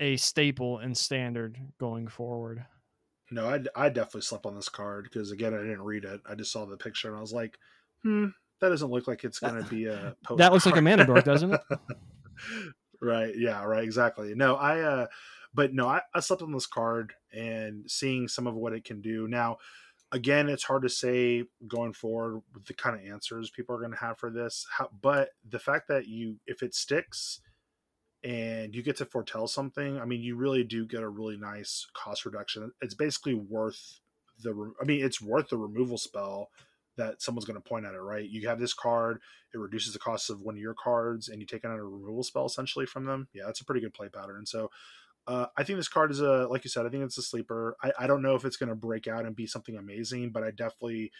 a 0.00 0.16
staple 0.16 0.78
and 0.78 0.96
standard 0.96 1.58
going 1.78 2.08
forward. 2.08 2.64
No, 3.30 3.48
I 3.48 3.60
I 3.74 3.88
definitely 3.88 4.22
slept 4.22 4.46
on 4.46 4.54
this 4.54 4.68
card 4.68 5.04
because 5.04 5.32
again 5.32 5.54
I 5.54 5.58
didn't 5.58 5.82
read 5.82 6.04
it. 6.04 6.20
I 6.28 6.34
just 6.34 6.52
saw 6.52 6.66
the 6.66 6.76
picture 6.76 7.08
and 7.08 7.16
I 7.16 7.20
was 7.20 7.32
like, 7.32 7.58
hmm, 8.02 8.26
that 8.60 8.70
doesn't 8.70 8.90
look 8.90 9.06
like 9.06 9.24
it's 9.24 9.38
going 9.38 9.62
to 9.62 9.68
be 9.68 9.86
a. 9.86 10.16
that 10.36 10.52
looks 10.52 10.64
card. 10.64 10.74
like 10.74 10.78
a 10.78 10.82
mana 10.82 11.04
dork, 11.04 11.24
doesn't 11.24 11.52
it? 11.52 11.60
right. 13.02 13.34
Yeah. 13.36 13.64
Right. 13.64 13.84
Exactly. 13.84 14.34
No, 14.34 14.56
I. 14.56 14.80
uh 14.80 15.06
But 15.54 15.72
no, 15.72 15.88
I, 15.88 16.02
I 16.14 16.20
slept 16.20 16.42
on 16.42 16.52
this 16.52 16.66
card 16.66 17.14
and 17.32 17.90
seeing 17.90 18.28
some 18.28 18.46
of 18.46 18.54
what 18.54 18.72
it 18.72 18.84
can 18.84 19.00
do 19.00 19.26
now. 19.28 19.58
Again, 20.10 20.48
it's 20.48 20.64
hard 20.64 20.82
to 20.82 20.88
say 20.88 21.44
going 21.66 21.92
forward 21.92 22.40
with 22.54 22.64
the 22.64 22.72
kind 22.72 22.96
of 22.96 23.06
answers 23.06 23.50
people 23.50 23.74
are 23.74 23.80
going 23.80 23.92
to 23.92 23.98
have 23.98 24.18
for 24.18 24.30
this. 24.30 24.66
How, 24.70 24.88
but 25.02 25.30
the 25.46 25.58
fact 25.58 25.88
that 25.88 26.06
you, 26.06 26.36
if 26.46 26.62
it 26.62 26.74
sticks, 26.74 27.40
and 28.24 28.74
you 28.74 28.82
get 28.82 28.96
to 28.96 29.04
foretell 29.04 29.46
something, 29.46 29.98
I 30.00 30.04
mean, 30.04 30.22
you 30.22 30.34
really 30.36 30.64
do 30.64 30.86
get 30.86 31.02
a 31.02 31.08
really 31.08 31.36
nice 31.36 31.86
cost 31.92 32.24
reduction. 32.24 32.72
It's 32.80 32.94
basically 32.94 33.34
worth 33.34 34.00
the. 34.42 34.72
I 34.80 34.84
mean, 34.84 35.04
it's 35.04 35.22
worth 35.22 35.50
the 35.50 35.58
removal 35.58 35.98
spell 35.98 36.50
that 36.96 37.22
someone's 37.22 37.44
going 37.44 37.60
to 37.60 37.68
point 37.68 37.86
at 37.86 37.94
it, 37.94 38.00
right? 38.00 38.28
You 38.28 38.48
have 38.48 38.58
this 38.58 38.74
card, 38.74 39.20
it 39.54 39.58
reduces 39.58 39.92
the 39.92 40.00
cost 40.00 40.30
of 40.30 40.40
one 40.40 40.56
of 40.56 40.60
your 40.60 40.74
cards, 40.74 41.28
and 41.28 41.40
you 41.40 41.46
take 41.46 41.64
out 41.64 41.78
a 41.78 41.82
removal 41.82 42.24
spell 42.24 42.46
essentially 42.46 42.86
from 42.86 43.04
them. 43.04 43.28
Yeah, 43.32 43.44
that's 43.46 43.60
a 43.60 43.64
pretty 43.64 43.80
good 43.80 43.94
play 43.94 44.08
pattern. 44.08 44.44
So 44.46 44.70
uh, 45.28 45.46
I 45.56 45.62
think 45.62 45.78
this 45.78 45.88
card 45.88 46.10
is 46.10 46.20
a, 46.20 46.48
like 46.50 46.64
you 46.64 46.70
said, 46.70 46.86
I 46.86 46.88
think 46.88 47.04
it's 47.04 47.18
a 47.18 47.22
sleeper. 47.22 47.76
I, 47.82 47.92
I 48.00 48.06
don't 48.06 48.22
know 48.22 48.34
if 48.34 48.44
it's 48.46 48.56
going 48.56 48.70
to 48.70 48.74
break 48.74 49.06
out 49.06 49.26
and 49.26 49.36
be 49.36 49.46
something 49.46 49.76
amazing, 49.76 50.30
but 50.32 50.42
I 50.42 50.50
definitely, 50.50 51.12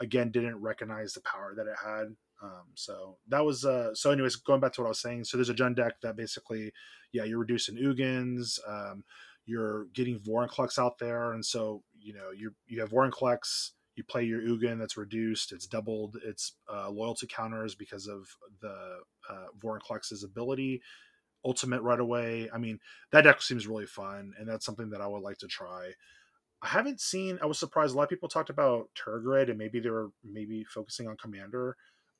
again, 0.00 0.30
didn't 0.30 0.62
recognize 0.62 1.12
the 1.12 1.20
power 1.22 1.52
that 1.56 1.66
it 1.66 1.76
had. 1.84 2.14
Um, 2.42 2.66
so 2.74 3.18
that 3.28 3.44
was, 3.44 3.64
uh, 3.64 3.94
so 3.94 4.10
anyways, 4.10 4.36
going 4.36 4.60
back 4.60 4.72
to 4.74 4.82
what 4.82 4.86
I 4.86 4.90
was 4.90 5.00
saying. 5.00 5.24
So 5.24 5.36
there's 5.36 5.48
a 5.48 5.54
Jund 5.54 5.76
deck 5.76 6.00
that 6.02 6.16
basically, 6.16 6.72
yeah, 7.12 7.24
you're 7.24 7.40
reducing 7.40 7.76
Ugins, 7.76 8.60
um, 8.68 9.04
you're 9.46 9.86
getting 9.94 10.18
Vorinclex 10.18 10.78
out 10.78 10.98
there. 10.98 11.32
And 11.32 11.44
so, 11.44 11.82
you 11.98 12.12
know, 12.12 12.30
you 12.36 12.54
you 12.66 12.80
have 12.80 12.90
Vorinclex, 12.90 13.70
you 13.94 14.04
play 14.04 14.24
your 14.24 14.42
Ugin 14.42 14.78
that's 14.78 14.96
reduced. 14.96 15.52
It's 15.52 15.66
doubled 15.66 16.16
its 16.24 16.52
uh, 16.72 16.90
loyalty 16.90 17.26
counters 17.26 17.74
because 17.74 18.06
of 18.06 18.28
the 18.60 18.98
uh, 19.30 19.46
Vorinclex's 19.58 20.22
ability. 20.22 20.82
Ultimate 21.46 21.80
right 21.82 22.00
away. 22.00 22.50
I 22.52 22.58
mean, 22.58 22.80
that 23.12 23.22
deck 23.22 23.40
seems 23.40 23.66
really 23.66 23.86
fun, 23.86 24.34
and 24.38 24.48
that's 24.48 24.66
something 24.66 24.90
that 24.90 25.00
I 25.00 25.06
would 25.06 25.22
like 25.22 25.38
to 25.38 25.46
try. 25.46 25.92
I 26.60 26.68
haven't 26.68 27.00
seen. 27.00 27.38
I 27.40 27.46
was 27.46 27.58
surprised. 27.58 27.94
A 27.94 27.96
lot 27.96 28.04
of 28.04 28.08
people 28.08 28.28
talked 28.28 28.50
about 28.50 28.88
Tergrid, 28.94 29.48
and 29.48 29.58
maybe 29.58 29.78
they 29.78 29.90
were 29.90 30.10
maybe 30.24 30.64
focusing 30.64 31.06
on 31.06 31.16
Commander. 31.16 31.76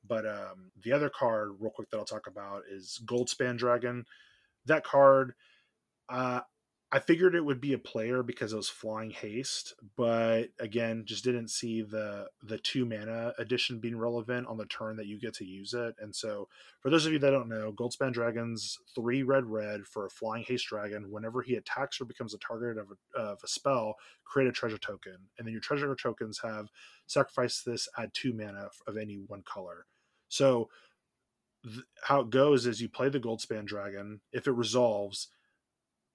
But 0.07 0.25
um, 0.25 0.71
the 0.83 0.93
other 0.93 1.09
card, 1.09 1.51
real 1.59 1.71
quick, 1.71 1.89
that 1.89 1.97
I'll 1.97 2.05
talk 2.05 2.27
about 2.27 2.63
is 2.71 3.01
Goldspan 3.05 3.57
Dragon. 3.57 4.05
That 4.65 4.85
card, 4.85 5.33
uh, 6.07 6.41
I 6.89 6.99
figured 6.99 7.35
it 7.35 7.43
would 7.43 7.59
be 7.59 7.73
a 7.73 7.77
player 7.77 8.23
because 8.23 8.53
it 8.53 8.55
was 8.55 8.69
flying 8.69 9.09
haste, 9.09 9.73
but 9.97 10.45
again, 10.57 11.03
just 11.05 11.25
didn't 11.25 11.49
see 11.49 11.81
the 11.81 12.29
the 12.41 12.57
two 12.59 12.85
mana 12.85 13.33
addition 13.37 13.79
being 13.79 13.97
relevant 13.97 14.47
on 14.47 14.55
the 14.55 14.65
turn 14.67 14.95
that 14.95 15.05
you 15.05 15.19
get 15.19 15.33
to 15.35 15.45
use 15.45 15.73
it. 15.73 15.95
And 15.99 16.15
so, 16.15 16.47
for 16.79 16.89
those 16.89 17.05
of 17.05 17.11
you 17.11 17.19
that 17.19 17.31
don't 17.31 17.49
know, 17.49 17.73
Goldspan 17.73 18.13
Dragons 18.13 18.79
three 18.95 19.21
red 19.21 19.45
red 19.47 19.85
for 19.85 20.05
a 20.05 20.09
flying 20.09 20.45
haste 20.47 20.67
dragon. 20.67 21.11
Whenever 21.11 21.41
he 21.41 21.55
attacks 21.55 21.99
or 21.99 22.05
becomes 22.05 22.33
a 22.33 22.37
target 22.37 22.77
of 22.77 22.87
a, 22.91 23.19
of 23.19 23.39
a 23.43 23.47
spell, 23.49 23.95
create 24.23 24.47
a 24.47 24.53
treasure 24.53 24.77
token, 24.77 25.17
and 25.37 25.45
then 25.45 25.51
your 25.51 25.61
treasure 25.61 25.93
tokens 25.93 26.39
have 26.41 26.69
sacrifice 27.05 27.63
this, 27.63 27.89
add 27.97 28.13
two 28.13 28.31
mana 28.31 28.69
of 28.87 28.95
any 28.95 29.15
one 29.27 29.43
color. 29.43 29.87
So, 30.29 30.69
th- 31.65 31.83
how 32.03 32.21
it 32.21 32.29
goes 32.29 32.65
is 32.65 32.81
you 32.81 32.87
play 32.87 33.09
the 33.09 33.19
Goldspan 33.19 33.65
Dragon. 33.65 34.21
If 34.31 34.47
it 34.47 34.53
resolves 34.53 35.27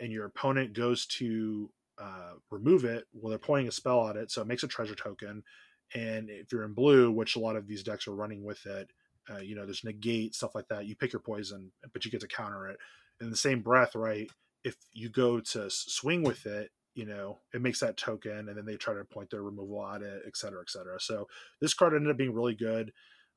and 0.02 0.12
your 0.12 0.26
opponent 0.26 0.74
goes 0.74 1.06
to 1.06 1.70
uh, 1.98 2.32
remove 2.50 2.84
it, 2.84 3.04
well, 3.14 3.30
they're 3.30 3.38
pointing 3.38 3.68
a 3.68 3.72
spell 3.72 4.08
at 4.08 4.16
it, 4.16 4.30
so 4.30 4.42
it 4.42 4.48
makes 4.48 4.64
a 4.64 4.68
treasure 4.68 4.96
token. 4.96 5.44
And 5.94 6.28
if 6.28 6.52
you're 6.52 6.64
in 6.64 6.74
blue, 6.74 7.10
which 7.10 7.36
a 7.36 7.40
lot 7.40 7.56
of 7.56 7.66
these 7.66 7.82
decks 7.82 8.08
are 8.08 8.14
running 8.14 8.44
with 8.44 8.66
it, 8.66 8.90
uh, 9.30 9.38
you 9.38 9.54
know, 9.54 9.64
there's 9.64 9.84
negate 9.84 10.34
stuff 10.34 10.54
like 10.54 10.66
that. 10.68 10.86
You 10.86 10.96
pick 10.96 11.12
your 11.12 11.20
poison, 11.20 11.70
but 11.92 12.04
you 12.04 12.10
get 12.10 12.22
to 12.22 12.28
counter 12.28 12.66
it. 12.68 12.78
In 13.20 13.30
the 13.30 13.36
same 13.36 13.60
breath, 13.60 13.94
right? 13.94 14.28
If 14.64 14.76
you 14.92 15.08
go 15.08 15.38
to 15.38 15.70
swing 15.70 16.24
with 16.24 16.44
it, 16.46 16.70
you 16.94 17.06
know, 17.06 17.38
it 17.54 17.62
makes 17.62 17.80
that 17.80 17.96
token, 17.96 18.48
and 18.48 18.56
then 18.56 18.66
they 18.66 18.76
try 18.76 18.94
to 18.94 19.04
point 19.04 19.30
their 19.30 19.42
removal 19.42 19.86
at 19.86 20.02
it, 20.02 20.22
et 20.26 20.36
cetera, 20.36 20.60
et 20.60 20.70
cetera. 20.70 20.98
So 21.00 21.28
this 21.60 21.74
card 21.74 21.94
ended 21.94 22.10
up 22.10 22.18
being 22.18 22.34
really 22.34 22.54
good. 22.54 22.92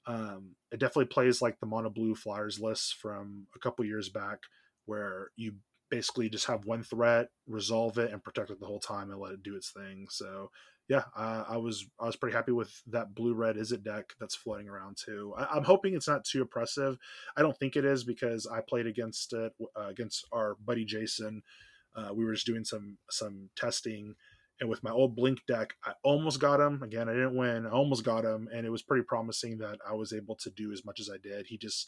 Um, 0.07 0.55
it 0.71 0.79
definitely 0.79 1.05
plays 1.05 1.41
like 1.41 1.59
the 1.59 1.65
mono 1.67 1.89
blue 1.89 2.15
flyers 2.15 2.59
list 2.59 2.95
from 2.95 3.47
a 3.55 3.59
couple 3.59 3.85
years 3.85 4.09
back, 4.09 4.39
where 4.85 5.29
you 5.35 5.53
basically 5.89 6.29
just 6.29 6.47
have 6.47 6.65
one 6.65 6.83
threat, 6.83 7.27
resolve 7.47 7.97
it, 7.97 8.11
and 8.11 8.23
protect 8.23 8.49
it 8.49 8.59
the 8.59 8.65
whole 8.65 8.79
time, 8.79 9.11
and 9.11 9.19
let 9.19 9.33
it 9.33 9.43
do 9.43 9.55
its 9.55 9.71
thing. 9.71 10.07
So 10.09 10.49
yeah, 10.87 11.03
I 11.15 11.57
was 11.57 11.87
I 11.99 12.05
was 12.05 12.15
pretty 12.15 12.35
happy 12.35 12.51
with 12.51 12.71
that 12.87 13.15
blue 13.15 13.33
red 13.33 13.57
is 13.57 13.71
it 13.71 13.83
deck 13.83 14.13
that's 14.19 14.35
floating 14.35 14.69
around 14.69 14.97
too. 15.03 15.33
I, 15.35 15.57
am 15.57 15.63
hoping 15.63 15.95
it's 15.95 16.07
not 16.07 16.23
too 16.23 16.43
oppressive. 16.43 16.97
I 17.35 17.41
don't 17.41 17.57
think 17.57 17.75
it 17.75 17.85
is 17.85 18.03
because 18.03 18.45
I 18.45 18.61
played 18.61 18.85
against 18.85 19.33
it 19.33 19.53
uh, 19.75 19.87
against 19.87 20.27
our 20.31 20.57
buddy 20.63 20.85
Jason. 20.85 21.41
Uh, 21.95 22.09
we 22.13 22.23
were 22.23 22.33
just 22.33 22.45
doing 22.45 22.63
some 22.63 22.99
some 23.09 23.49
testing, 23.55 24.13
and 24.61 24.69
with 24.69 24.83
my 24.83 24.91
old 24.91 25.15
Blink 25.15 25.39
deck, 25.47 25.73
I 25.83 25.93
almost 26.03 26.39
got 26.39 26.59
him. 26.59 26.83
Again, 26.83 27.09
I 27.09 27.13
didn't 27.13 27.35
win. 27.35 27.65
I 27.65 27.71
almost 27.71 28.03
got 28.03 28.23
him, 28.23 28.47
and 28.53 28.63
it 28.63 28.71
was 28.71 28.83
pretty 28.83 29.05
promising 29.05 29.57
that 29.59 29.79
I 29.89 29.93
was 29.93 30.13
able 30.13 30.35
to 30.35 30.51
do 30.51 30.71
as 30.71 30.85
much 30.85 30.99
as 30.99 31.09
I 31.09 31.17
did. 31.17 31.47
He 31.47 31.57
just 31.57 31.87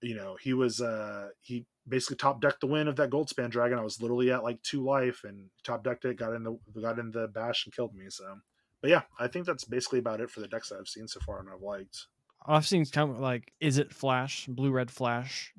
you 0.00 0.14
know, 0.14 0.36
he 0.40 0.52
was 0.54 0.80
uh 0.80 1.28
he 1.40 1.66
basically 1.86 2.16
top 2.16 2.40
decked 2.40 2.60
the 2.60 2.66
win 2.66 2.88
of 2.88 2.96
that 2.96 3.10
Goldspan 3.10 3.50
Dragon. 3.50 3.78
I 3.78 3.82
was 3.82 4.00
literally 4.00 4.30
at 4.32 4.42
like 4.42 4.62
two 4.62 4.82
life 4.82 5.24
and 5.24 5.50
top 5.62 5.84
decked 5.84 6.04
it, 6.04 6.16
got 6.16 6.34
in 6.34 6.42
the 6.42 6.58
got 6.80 6.98
in 6.98 7.10
the 7.10 7.28
bash 7.28 7.64
and 7.66 7.74
killed 7.74 7.94
me. 7.94 8.06
So, 8.08 8.38
but 8.80 8.90
yeah, 8.90 9.02
I 9.18 9.28
think 9.28 9.46
that's 9.46 9.64
basically 9.64 9.98
about 9.98 10.20
it 10.20 10.30
for 10.30 10.40
the 10.40 10.48
decks 10.48 10.68
that 10.70 10.78
I've 10.78 10.88
seen 10.88 11.08
so 11.08 11.20
far 11.20 11.40
and 11.40 11.48
I've 11.50 11.60
liked. 11.60 12.06
I've 12.46 12.66
seen 12.66 12.84
kind 12.86 13.10
of 13.10 13.18
like 13.18 13.52
is 13.60 13.78
it 13.78 13.92
flash 13.92 14.46
blue 14.46 14.70
red 14.70 14.90
flash. 14.90 15.54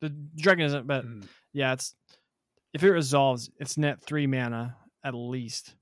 The 0.00 0.10
dragon 0.10 0.66
isn't, 0.66 0.86
but 0.86 1.04
Mhm. 1.04 1.28
yeah, 1.52 1.72
it's 1.74 1.94
if 2.72 2.82
it 2.82 2.90
resolves, 2.90 3.50
it's 3.58 3.78
net 3.78 4.02
three 4.02 4.26
mana 4.26 4.76
at 5.02 5.14
least 5.14 5.76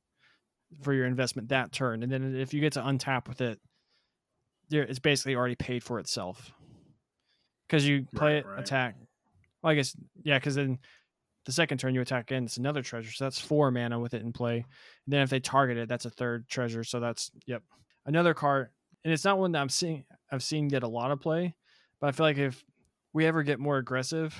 for 0.83 0.93
your 0.93 1.07
investment 1.07 1.49
that 1.51 1.73
turn, 1.73 2.03
and 2.03 2.11
then 2.11 2.35
if 2.35 2.55
you 2.55 2.61
get 2.61 2.73
to 2.75 2.81
untap 2.81 3.29
with 3.29 3.41
it, 3.41 3.61
there 4.69 4.83
it's 4.83 4.99
basically 4.99 5.35
already 5.35 5.55
paid 5.55 5.83
for 5.83 5.99
itself 5.99 6.53
because 7.73 7.89
you 7.89 8.07
play 8.15 8.35
Right, 8.35 8.37
it, 8.37 8.47
right. 8.47 8.59
attack. 8.61 8.97
Well, 9.63 9.71
I 9.73 9.75
guess 9.75 9.97
yeah, 10.25 10.39
because 10.39 10.57
then 10.57 10.79
the 11.47 11.53
second 11.53 11.79
turn 11.79 11.95
you 11.95 12.03
attack 12.03 12.31
again, 12.31 12.45
it's 12.45 12.59
another 12.59 12.83
treasure, 12.83 13.11
so 13.11 13.25
that's 13.25 13.41
four 13.41 13.71
mana 13.71 13.99
with 13.99 14.13
it 14.13 14.21
in 14.21 14.31
play. 14.33 14.57
And 14.57 15.13
then 15.13 15.23
if 15.23 15.31
they 15.31 15.41
target 15.41 15.79
it, 15.79 15.89
that's 15.89 16.05
a 16.05 16.11
third 16.11 16.47
treasure, 16.49 16.85
so 16.85 17.01
that's 17.01 17.31
yep 17.47 17.63
another 18.05 18.35
card, 18.35 18.69
and 19.05 19.13
it's 19.13 19.25
not 19.25 19.39
one 19.39 19.53
that 19.53 19.61
I'm 19.63 19.71
seeing 19.71 20.05
I've 20.31 20.43
seen 20.43 20.69
get 20.69 20.83
a 20.83 20.89
lot 20.89 21.13
of 21.13 21.21
play, 21.21 21.55
but 21.99 22.09
I 22.09 22.13
feel 22.13 22.27
like 22.27 22.37
if 22.37 22.63
we 23.15 23.25
ever 23.27 23.43
get 23.43 23.59
more 23.59 23.79
aggressive, 23.79 24.39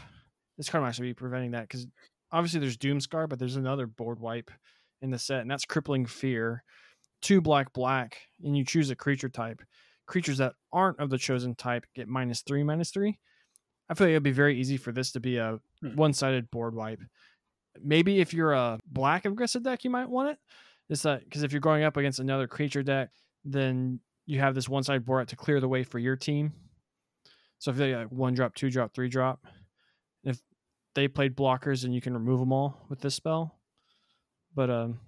this 0.59 0.69
card 0.69 0.83
might 0.83 0.89
actually 0.89 1.09
be 1.09 1.15
preventing 1.15 1.53
that 1.53 1.63
because 1.63 1.87
obviously 2.33 2.61
there's 2.61 2.77
Doomskar, 2.77 3.29
but 3.31 3.39
there's 3.39 3.57
another 3.57 3.87
board 3.87 4.21
wipe 4.21 4.51
in 5.01 5.11
the 5.11 5.19
set, 5.19 5.41
and 5.41 5.51
that's 5.51 5.65
Crippling 5.65 6.05
Fear. 6.05 6.63
Two 7.23 7.41
black, 7.41 7.73
black, 7.73 8.19
and 8.45 8.57
you 8.57 8.65
choose 8.65 8.91
a 8.91 8.97
creature 8.97 9.29
type. 9.31 9.63
Creatures 10.13 10.37
that 10.39 10.53
aren't 10.75 11.01
of 11.01 11.09
the 11.09 11.17
chosen 11.17 11.55
type 11.55 11.87
get 11.95 12.07
minus 12.07 12.43
three, 12.43 12.63
minus 12.63 12.91
three. 12.91 13.19
I 13.89 13.95
feel 13.95 14.07
like 14.07 14.13
it'd 14.13 14.23
be 14.23 14.31
very 14.31 14.61
easy 14.61 14.77
for 14.77 14.93
this 14.93 15.13
to 15.13 15.21
be 15.21 15.39
a 15.39 15.59
Hmm. 15.81 15.97
one 15.97 16.13
sided 16.13 16.51
board 16.51 16.75
wipe. 16.75 17.01
Maybe 17.83 18.21
if 18.21 18.35
you're 18.35 18.53
a 18.53 18.79
black 18.87 19.25
aggressive 19.25 19.63
deck, 19.63 19.85
you 19.85 19.91
might 19.91 20.11
want 20.11 20.29
it. 20.29 20.39
It's 20.91 21.03
that 21.03 21.25
because 21.25 21.45
if 21.45 21.53
you're 21.53 21.63
going 21.63 21.83
up 21.83 21.97
against 21.97 22.21
another 22.21 22.47
creature 22.47 22.83
deck, 22.83 23.09
then 23.43 24.01
you 24.27 24.39
have 24.41 24.55
this 24.55 24.69
one 24.69 24.83
sided 24.83 25.07
board 25.07 25.29
to 25.29 25.37
clear 25.37 25.61
the 25.61 25.69
way 25.69 25.83
for 25.83 25.99
your 25.99 26.17
team. 26.17 26.53
So 27.59 27.71
if 27.71 27.79
they 27.79 27.97
like 27.97 28.13
one 28.13 28.35
drop, 28.35 28.55
two 28.55 28.71
drop, 28.71 28.93
three 28.93 29.09
drop, 29.09 29.41
if 30.25 30.39
they 30.95 31.09
played 31.09 31.35
blockers, 31.35 31.85
and 31.85 31.95
you 31.95 32.03
can 32.03 32.13
remove 32.13 32.39
them 32.39 32.53
all 32.53 32.85
with 32.91 33.01
this 33.01 33.15
spell. 33.15 33.59
But 34.55 34.69
um, 34.69 35.01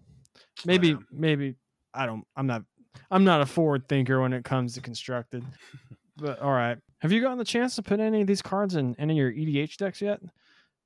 maybe 0.65 0.89
yeah. 0.89 0.97
maybe 1.13 1.57
I 1.93 2.07
don't. 2.07 2.25
I'm 2.37 2.47
not. 2.47 2.63
I'm 3.11 3.25
not 3.25 3.41
a 3.41 3.47
forward 3.47 3.89
thinker 3.89 4.21
when 4.21 4.33
it 4.33 4.45
comes 4.45 4.75
to 4.75 4.81
constructed. 4.81 5.45
but 6.17 6.41
all 6.41 6.53
right, 6.53 6.79
have 7.01 7.13
you 7.13 7.21
gotten 7.21 7.39
the 7.39 7.45
chance 7.45 7.77
to 7.77 7.83
put 7.83 8.01
any 8.01 8.21
of 8.21 8.27
these 8.27 8.43
cards 8.43 8.75
in 8.75 8.95
any 8.99 9.15
of 9.15 9.19
your 9.19 9.33
EDH 9.33 9.77
decks 9.77 10.01
yet? 10.01 10.21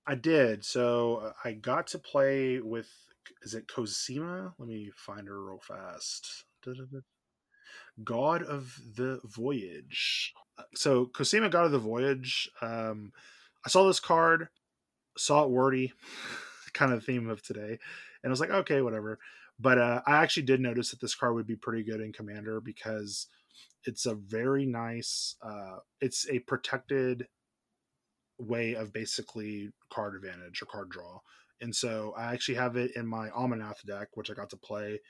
I 0.06 0.14
did. 0.14 0.64
So 0.64 1.16
uh, 1.16 1.32
I 1.44 1.52
got 1.52 1.86
to 1.88 1.98
play 1.98 2.60
with 2.60 2.88
is 3.42 3.54
it 3.54 3.68
Cosima? 3.68 4.54
Let 4.58 4.68
me 4.68 4.90
find 4.96 5.28
her 5.28 5.44
real 5.44 5.60
fast. 5.60 6.44
Da-da-da. 6.64 7.00
God 8.02 8.42
of 8.42 8.80
the 8.96 9.20
Voyage. 9.24 10.32
So 10.74 11.06
Cosima, 11.06 11.48
God 11.48 11.66
of 11.66 11.72
the 11.72 11.78
Voyage. 11.78 12.50
Um, 12.60 13.12
I 13.64 13.68
saw 13.68 13.86
this 13.86 14.00
card, 14.00 14.48
saw 15.16 15.44
it 15.44 15.50
wordy, 15.50 15.92
kind 16.72 16.92
of 16.92 17.00
the 17.00 17.06
theme 17.06 17.28
of 17.28 17.42
today, 17.42 17.78
and 18.22 18.26
I 18.26 18.28
was 18.30 18.40
like, 18.40 18.50
okay, 18.50 18.82
whatever. 18.82 19.18
But 19.58 19.78
uh, 19.78 20.02
I 20.06 20.22
actually 20.22 20.44
did 20.44 20.60
notice 20.60 20.90
that 20.90 21.00
this 21.00 21.14
card 21.14 21.34
would 21.34 21.46
be 21.46 21.56
pretty 21.56 21.82
good 21.82 22.00
in 22.00 22.12
Commander 22.12 22.60
because 22.60 23.26
it's 23.84 24.06
a 24.06 24.14
very 24.14 24.66
nice. 24.66 25.36
Uh, 25.42 25.78
it's 26.00 26.28
a 26.28 26.38
protected 26.40 27.26
way 28.38 28.74
of 28.74 28.92
basically 28.92 29.70
card 29.90 30.14
advantage 30.14 30.62
or 30.62 30.66
card 30.66 30.90
draw. 30.90 31.18
And 31.60 31.74
so 31.74 32.14
I 32.16 32.32
actually 32.32 32.54
have 32.54 32.76
it 32.76 32.92
in 32.94 33.06
my 33.06 33.30
Omnath 33.30 33.84
deck, 33.84 34.08
which 34.14 34.30
I 34.30 34.34
got 34.34 34.50
to 34.50 34.56
play. 34.56 35.00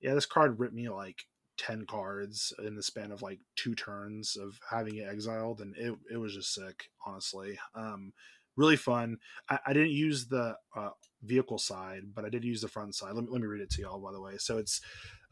Yeah, 0.00 0.14
this 0.14 0.26
card 0.26 0.58
ripped 0.58 0.74
me 0.74 0.88
like 0.88 1.24
10 1.58 1.84
cards 1.86 2.52
in 2.64 2.76
the 2.76 2.82
span 2.82 3.12
of 3.12 3.20
like 3.20 3.40
two 3.56 3.74
turns 3.74 4.36
of 4.36 4.58
having 4.70 4.96
it 4.96 5.08
exiled. 5.08 5.60
And 5.60 5.76
it, 5.76 5.94
it 6.10 6.16
was 6.16 6.34
just 6.34 6.54
sick, 6.54 6.84
honestly. 7.06 7.58
Um, 7.74 8.12
really 8.58 8.76
fun. 8.76 9.16
I, 9.48 9.58
I 9.68 9.72
didn't 9.72 9.92
use 9.92 10.26
the 10.26 10.56
uh, 10.76 10.90
vehicle 11.22 11.58
side, 11.58 12.02
but 12.14 12.26
I 12.26 12.28
did 12.28 12.44
use 12.44 12.60
the 12.60 12.68
front 12.68 12.94
side. 12.94 13.14
Let 13.14 13.24
me, 13.24 13.30
let 13.30 13.40
me 13.40 13.46
read 13.46 13.62
it 13.62 13.70
to 13.70 13.82
y'all, 13.82 14.00
by 14.00 14.12
the 14.12 14.20
way. 14.20 14.36
So 14.36 14.58
it's 14.58 14.82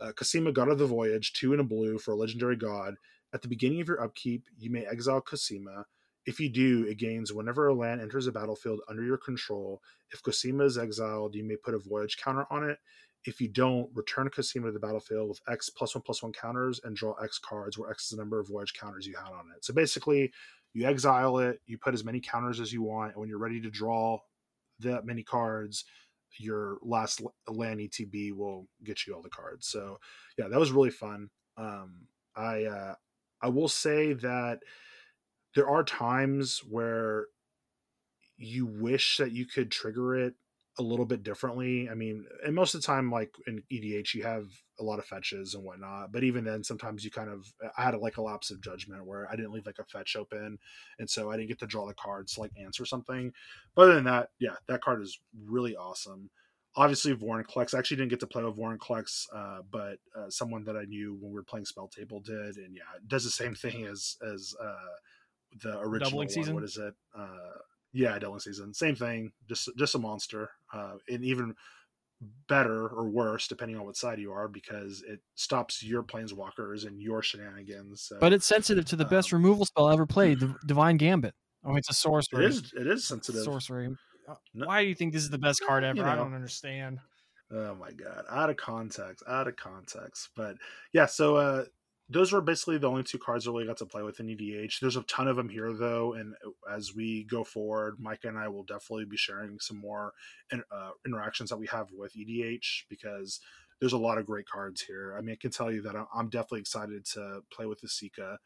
uh, 0.00 0.12
Cosima, 0.12 0.52
God 0.52 0.68
of 0.68 0.78
the 0.78 0.86
Voyage, 0.86 1.34
two 1.34 1.52
in 1.52 1.60
a 1.60 1.64
blue 1.64 1.98
for 1.98 2.12
a 2.12 2.16
legendary 2.16 2.56
god. 2.56 2.94
At 3.34 3.42
the 3.42 3.48
beginning 3.48 3.80
of 3.82 3.88
your 3.88 4.02
upkeep, 4.02 4.44
you 4.58 4.70
may 4.70 4.86
exile 4.86 5.20
Cosima. 5.20 5.84
If 6.24 6.40
you 6.40 6.48
do, 6.48 6.86
it 6.88 6.98
gains 6.98 7.32
whenever 7.32 7.68
a 7.68 7.74
land 7.74 8.00
enters 8.00 8.26
a 8.26 8.32
battlefield 8.32 8.80
under 8.88 9.04
your 9.04 9.18
control. 9.18 9.82
If 10.12 10.22
Cosima 10.22 10.64
is 10.64 10.78
exiled, 10.78 11.34
you 11.34 11.44
may 11.44 11.56
put 11.56 11.74
a 11.74 11.78
voyage 11.78 12.16
counter 12.16 12.46
on 12.50 12.68
it. 12.68 12.78
If 13.24 13.40
you 13.40 13.48
don't, 13.48 13.90
return 13.94 14.28
Cosima 14.28 14.66
to 14.66 14.72
the 14.72 14.78
battlefield 14.78 15.28
with 15.28 15.40
X 15.48 15.68
plus 15.68 15.94
one 15.94 16.02
plus 16.02 16.22
one 16.22 16.32
counters 16.32 16.80
and 16.84 16.94
draw 16.94 17.14
X 17.22 17.38
cards, 17.38 17.76
where 17.76 17.90
X 17.90 18.04
is 18.04 18.10
the 18.10 18.16
number 18.16 18.38
of 18.38 18.48
voyage 18.48 18.72
counters 18.74 19.06
you 19.06 19.16
had 19.16 19.32
on 19.32 19.46
it. 19.56 19.64
So 19.64 19.74
basically, 19.74 20.32
you 20.76 20.86
exile 20.86 21.38
it, 21.38 21.60
you 21.66 21.78
put 21.78 21.94
as 21.94 22.04
many 22.04 22.20
counters 22.20 22.60
as 22.60 22.72
you 22.72 22.82
want, 22.82 23.12
and 23.12 23.20
when 23.20 23.28
you're 23.28 23.38
ready 23.38 23.60
to 23.62 23.70
draw 23.70 24.18
that 24.80 25.06
many 25.06 25.22
cards, 25.22 25.84
your 26.38 26.76
last 26.82 27.22
land 27.48 27.80
ETB 27.80 28.32
will 28.34 28.68
get 28.84 29.06
you 29.06 29.14
all 29.14 29.22
the 29.22 29.30
cards. 29.30 29.68
So 29.68 29.98
yeah, 30.36 30.48
that 30.48 30.60
was 30.60 30.72
really 30.72 30.90
fun. 30.90 31.30
Um, 31.56 32.06
I 32.36 32.64
uh, 32.64 32.94
I 33.40 33.48
will 33.48 33.68
say 33.68 34.12
that 34.12 34.58
there 35.54 35.68
are 35.68 35.82
times 35.82 36.60
where 36.68 37.26
you 38.36 38.66
wish 38.66 39.16
that 39.16 39.32
you 39.32 39.46
could 39.46 39.70
trigger 39.70 40.14
it 40.14 40.34
a 40.78 40.82
little 40.82 41.06
bit 41.06 41.22
differently. 41.22 41.88
I 41.90 41.94
mean, 41.94 42.26
and 42.44 42.54
most 42.54 42.74
of 42.74 42.80
the 42.80 42.86
time, 42.86 43.10
like 43.10 43.34
in 43.46 43.62
EDH, 43.72 44.14
you 44.14 44.22
have 44.24 44.44
a 44.78 44.82
lot 44.82 44.98
of 44.98 45.06
fetches 45.06 45.54
and 45.54 45.64
whatnot. 45.64 46.12
But 46.12 46.22
even 46.22 46.44
then, 46.44 46.62
sometimes 46.62 47.04
you 47.04 47.10
kind 47.10 47.30
of 47.30 47.46
I 47.76 47.82
had 47.82 47.94
a, 47.94 47.98
like 47.98 48.18
a 48.18 48.22
lapse 48.22 48.50
of 48.50 48.60
judgment 48.60 49.06
where 49.06 49.26
I 49.30 49.36
didn't 49.36 49.52
leave 49.52 49.66
like 49.66 49.78
a 49.78 49.84
fetch 49.84 50.16
open, 50.16 50.58
and 50.98 51.08
so 51.08 51.30
I 51.30 51.36
didn't 51.36 51.48
get 51.48 51.58
to 51.60 51.66
draw 51.66 51.86
the 51.86 51.94
cards 51.94 52.34
to 52.34 52.40
like 52.40 52.52
answer 52.60 52.84
something. 52.84 53.32
But 53.74 53.82
other 53.82 53.94
than 53.94 54.04
that, 54.04 54.30
yeah, 54.38 54.56
that 54.68 54.82
card 54.82 55.02
is 55.02 55.18
really 55.46 55.74
awesome. 55.76 56.30
Obviously, 56.78 57.14
Vorinclex. 57.14 57.74
I 57.74 57.78
actually 57.78 57.96
didn't 57.96 58.10
get 58.10 58.20
to 58.20 58.26
play 58.26 58.44
with 58.44 58.58
Vorinclex, 58.58 59.24
uh, 59.34 59.60
but 59.70 59.96
uh, 60.14 60.28
someone 60.28 60.64
that 60.64 60.76
I 60.76 60.84
knew 60.84 61.16
when 61.18 61.30
we 61.30 61.36
were 61.36 61.42
playing 61.42 61.64
Spell 61.64 61.88
Table 61.88 62.20
did, 62.20 62.56
and 62.56 62.74
yeah, 62.74 62.82
it 62.96 63.08
does 63.08 63.24
the 63.24 63.30
same 63.30 63.54
thing 63.54 63.86
as 63.86 64.16
as 64.30 64.54
uh, 64.62 64.74
the 65.62 65.78
original 65.78 66.10
Doubling 66.10 66.26
one. 66.26 66.28
season? 66.28 66.54
What 66.54 66.64
is 66.64 66.76
it? 66.76 66.94
Uh, 67.18 67.56
yeah, 67.93 68.18
Doubling 68.18 68.41
Season. 68.41 68.72
Same 68.74 68.95
thing. 68.97 69.32
Just 69.49 69.68
just 69.78 69.95
a 69.95 69.99
monster, 69.99 70.51
uh, 70.72 70.95
and 71.09 71.24
even 71.24 71.55
better 72.49 72.89
or 72.89 73.09
worse 73.11 73.47
depending 73.47 73.76
on 73.76 73.84
what 73.84 73.95
side 73.97 74.18
you 74.18 74.32
are 74.32 74.49
because 74.49 75.03
it 75.07 75.20
stops 75.34 75.82
your 75.82 76.03
planeswalkers 76.03 76.87
and 76.87 77.01
your 77.01 77.22
shenanigans. 77.22 78.03
So 78.03 78.16
But 78.18 78.32
it's 78.32 78.47
sensitive 78.47 78.87
to 78.87 78.97
the 78.97 79.05
best 79.05 79.32
Um, 79.32 79.43
removal 79.43 79.66
spell 79.66 79.91
ever 79.91 80.07
played, 80.07 80.41
the 80.41 80.55
Divine 80.66 80.97
Gambit. 80.97 81.34
Oh, 81.64 81.76
it's 81.76 81.89
a 81.89 81.93
it 81.93 81.97
sorcery. 81.97 82.47
is 82.47 82.72
it 82.74 82.87
is 82.87 83.05
sensitive. 83.07 83.43
sorcery. 83.43 83.95
Uh, 84.28 84.34
No- 84.55 84.66
Why 84.66 84.82
do 84.82 84.89
you 84.89 84.95
think 84.95 85.12
this 85.12 85.22
is 85.22 85.30
the 85.30 85.39
best 85.39 85.61
card 85.66 85.84
ever? 85.84 85.99
you 85.99 86.05
I 86.05 86.14
don't 86.16 86.32
understand. 86.34 86.99
Oh 87.53 87.74
my 87.76 87.93
god, 87.93 88.24
out 88.30 88.51
of 88.51 88.57
context, 88.57 89.22
out 89.28 89.47
of 89.47 89.57
context. 89.57 90.30
But 90.37 90.57
yeah, 90.93 91.07
so 91.07 91.37
uh 91.37 91.64
those 92.09 92.32
were 92.32 92.40
basically 92.40 92.78
the 92.78 92.88
only 92.88 93.02
two 93.02 93.18
cards 93.18 93.46
I 93.46 93.50
really 93.50 93.66
got 93.66 93.78
to 93.78 93.86
play 93.86 94.02
with 94.02 94.20
in 94.20 94.28
EDH. 94.28 94.78
There's 94.80 94.96
a 94.96 95.02
ton 95.02 95.26
of 95.26 95.36
them 95.36 95.48
here 95.48 95.72
though, 95.72 96.14
and 96.14 96.34
as 96.72 96.94
we 96.94 97.24
go 97.24 97.42
forward, 97.42 97.96
Micah 97.98 98.28
and 98.28 98.38
I 98.38 98.48
will 98.48 98.62
definitely 98.62 99.07
be 99.07 99.16
sharing 99.16 99.59
some 99.59 99.78
more 99.78 100.12
in, 100.52 100.62
uh, 100.70 100.90
interactions 101.04 101.50
that 101.50 101.59
we 101.59 101.66
have 101.66 101.88
with 101.92 102.14
EDH 102.16 102.84
because 102.88 103.40
there's 103.80 103.92
a 103.92 103.98
lot 103.98 104.18
of 104.18 104.26
great 104.26 104.46
cards 104.48 104.80
here. 104.82 105.16
I 105.18 105.20
mean, 105.20 105.32
I 105.32 105.38
can 105.40 105.50
tell 105.50 105.72
you 105.72 105.82
that 105.82 105.96
I'm- 105.96 106.30
definitely 106.30 106.61
excited 106.61 107.04
to 107.07 107.42
play 107.52 107.66
with 107.66 107.80
the 107.80 107.88
Sika. 107.88 108.38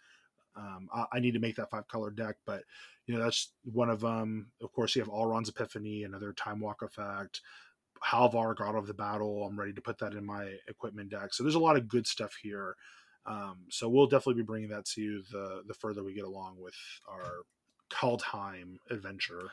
Um, 0.56 0.88
I, 0.92 1.06
I 1.14 1.20
need 1.20 1.34
to 1.34 1.40
make 1.40 1.56
that 1.56 1.70
five 1.70 1.86
color 1.86 2.10
deck, 2.10 2.36
but 2.46 2.64
you 3.06 3.14
know 3.14 3.22
that's 3.22 3.52
one 3.64 3.90
of 3.90 4.00
them. 4.00 4.52
Of 4.62 4.72
course, 4.72 4.96
you 4.96 5.02
have 5.02 5.10
Alrund's 5.10 5.48
Epiphany, 5.50 6.04
another 6.04 6.32
Time 6.32 6.60
Walk 6.60 6.82
effect. 6.82 7.40
Halvar, 8.04 8.56
God 8.56 8.74
of 8.74 8.86
the 8.86 8.94
Battle. 8.94 9.44
I'm 9.44 9.58
ready 9.58 9.72
to 9.74 9.80
put 9.80 9.98
that 9.98 10.14
in 10.14 10.24
my 10.24 10.56
equipment 10.68 11.10
deck. 11.10 11.34
So 11.34 11.42
there's 11.42 11.54
a 11.54 11.60
lot 11.60 11.76
of 11.76 11.88
good 11.88 12.06
stuff 12.06 12.34
here. 12.42 12.76
Um, 13.26 13.58
so 13.68 13.88
we'll 13.88 14.06
definitely 14.06 14.42
be 14.42 14.46
bringing 14.46 14.70
that 14.70 14.86
to 14.86 15.00
you 15.00 15.22
the 15.30 15.62
the 15.66 15.74
further 15.74 16.02
we 16.02 16.14
get 16.14 16.24
along 16.24 16.56
with 16.58 16.74
our 17.08 17.42
Kaldheim 17.90 18.76
adventure. 18.90 19.50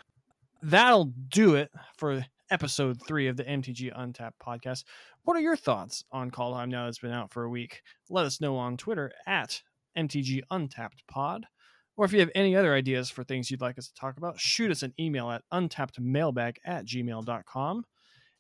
That'll 0.62 1.14
do 1.30 1.56
it 1.56 1.72
for 1.98 2.26
episode 2.50 3.00
three 3.06 3.28
of 3.28 3.38
the 3.38 3.44
MTG 3.44 3.92
Untapped 3.96 4.40
podcast. 4.40 4.84
What 5.24 5.38
are 5.38 5.42
your 5.42 5.56
thoughts 5.56 6.04
on 6.12 6.32
Kaldheim 6.32 6.70
now 6.70 6.84
that 6.84 6.90
it's 6.90 7.00
been 7.00 7.12
out 7.12 7.32
for 7.32 7.44
a 7.44 7.50
week? 7.50 7.82
Let 8.10 8.26
us 8.26 8.42
know 8.42 8.58
on 8.58 8.78
Twitter 8.78 9.12
at 9.28 9.62
MTG 9.98 10.42
Untapped 10.50 11.04
Pod. 11.08 11.46
Or 11.98 12.06
if 12.06 12.14
you 12.14 12.20
have 12.20 12.32
any 12.36 12.56
other 12.56 12.74
ideas 12.74 13.10
for 13.10 13.24
things 13.24 13.50
you'd 13.50 13.62
like 13.62 13.78
us 13.78 13.88
to 13.88 13.94
talk 13.96 14.18
about, 14.18 14.40
shoot 14.40 14.70
us 14.70 14.84
an 14.84 14.94
email 15.00 15.32
at 15.32 15.42
untappedmailbag 15.52 16.58
at 16.64 16.86
gmail.com. 16.86 17.84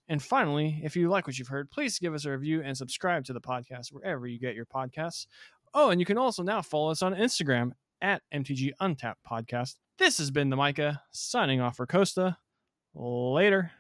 And 0.10 0.22
finally, 0.22 0.80
if 0.84 0.96
you 0.96 1.10
like 1.10 1.28
what 1.28 1.38
you've 1.38 1.48
heard, 1.50 1.70
please 1.70 2.00
give 2.00 2.14
us 2.14 2.26
a 2.26 2.32
review 2.32 2.62
and 2.64 2.78
subscribe 2.78 3.26
to 3.26 3.34
the 3.34 3.42
podcast 3.42 3.92
wherever 3.92 4.26
you 4.26 4.40
get 4.40 4.56
your 4.56 4.66
podcasts. 4.66 5.28
Oh, 5.74 5.90
and 5.90 6.00
you 6.00 6.06
can 6.06 6.18
also 6.18 6.44
now 6.44 6.62
follow 6.62 6.92
us 6.92 7.02
on 7.02 7.14
Instagram 7.14 7.72
at 8.02 8.22
MTG 8.34 8.72
Untapped 8.80 9.20
Podcast. 9.30 9.76
This 9.98 10.18
has 10.20 10.32
been 10.32 10.50
the 10.50 10.56
Micah 10.56 11.02
signing 11.12 11.60
off 11.60 11.76
for 11.78 11.86
Costa. 11.86 12.38
Later. 12.94 13.72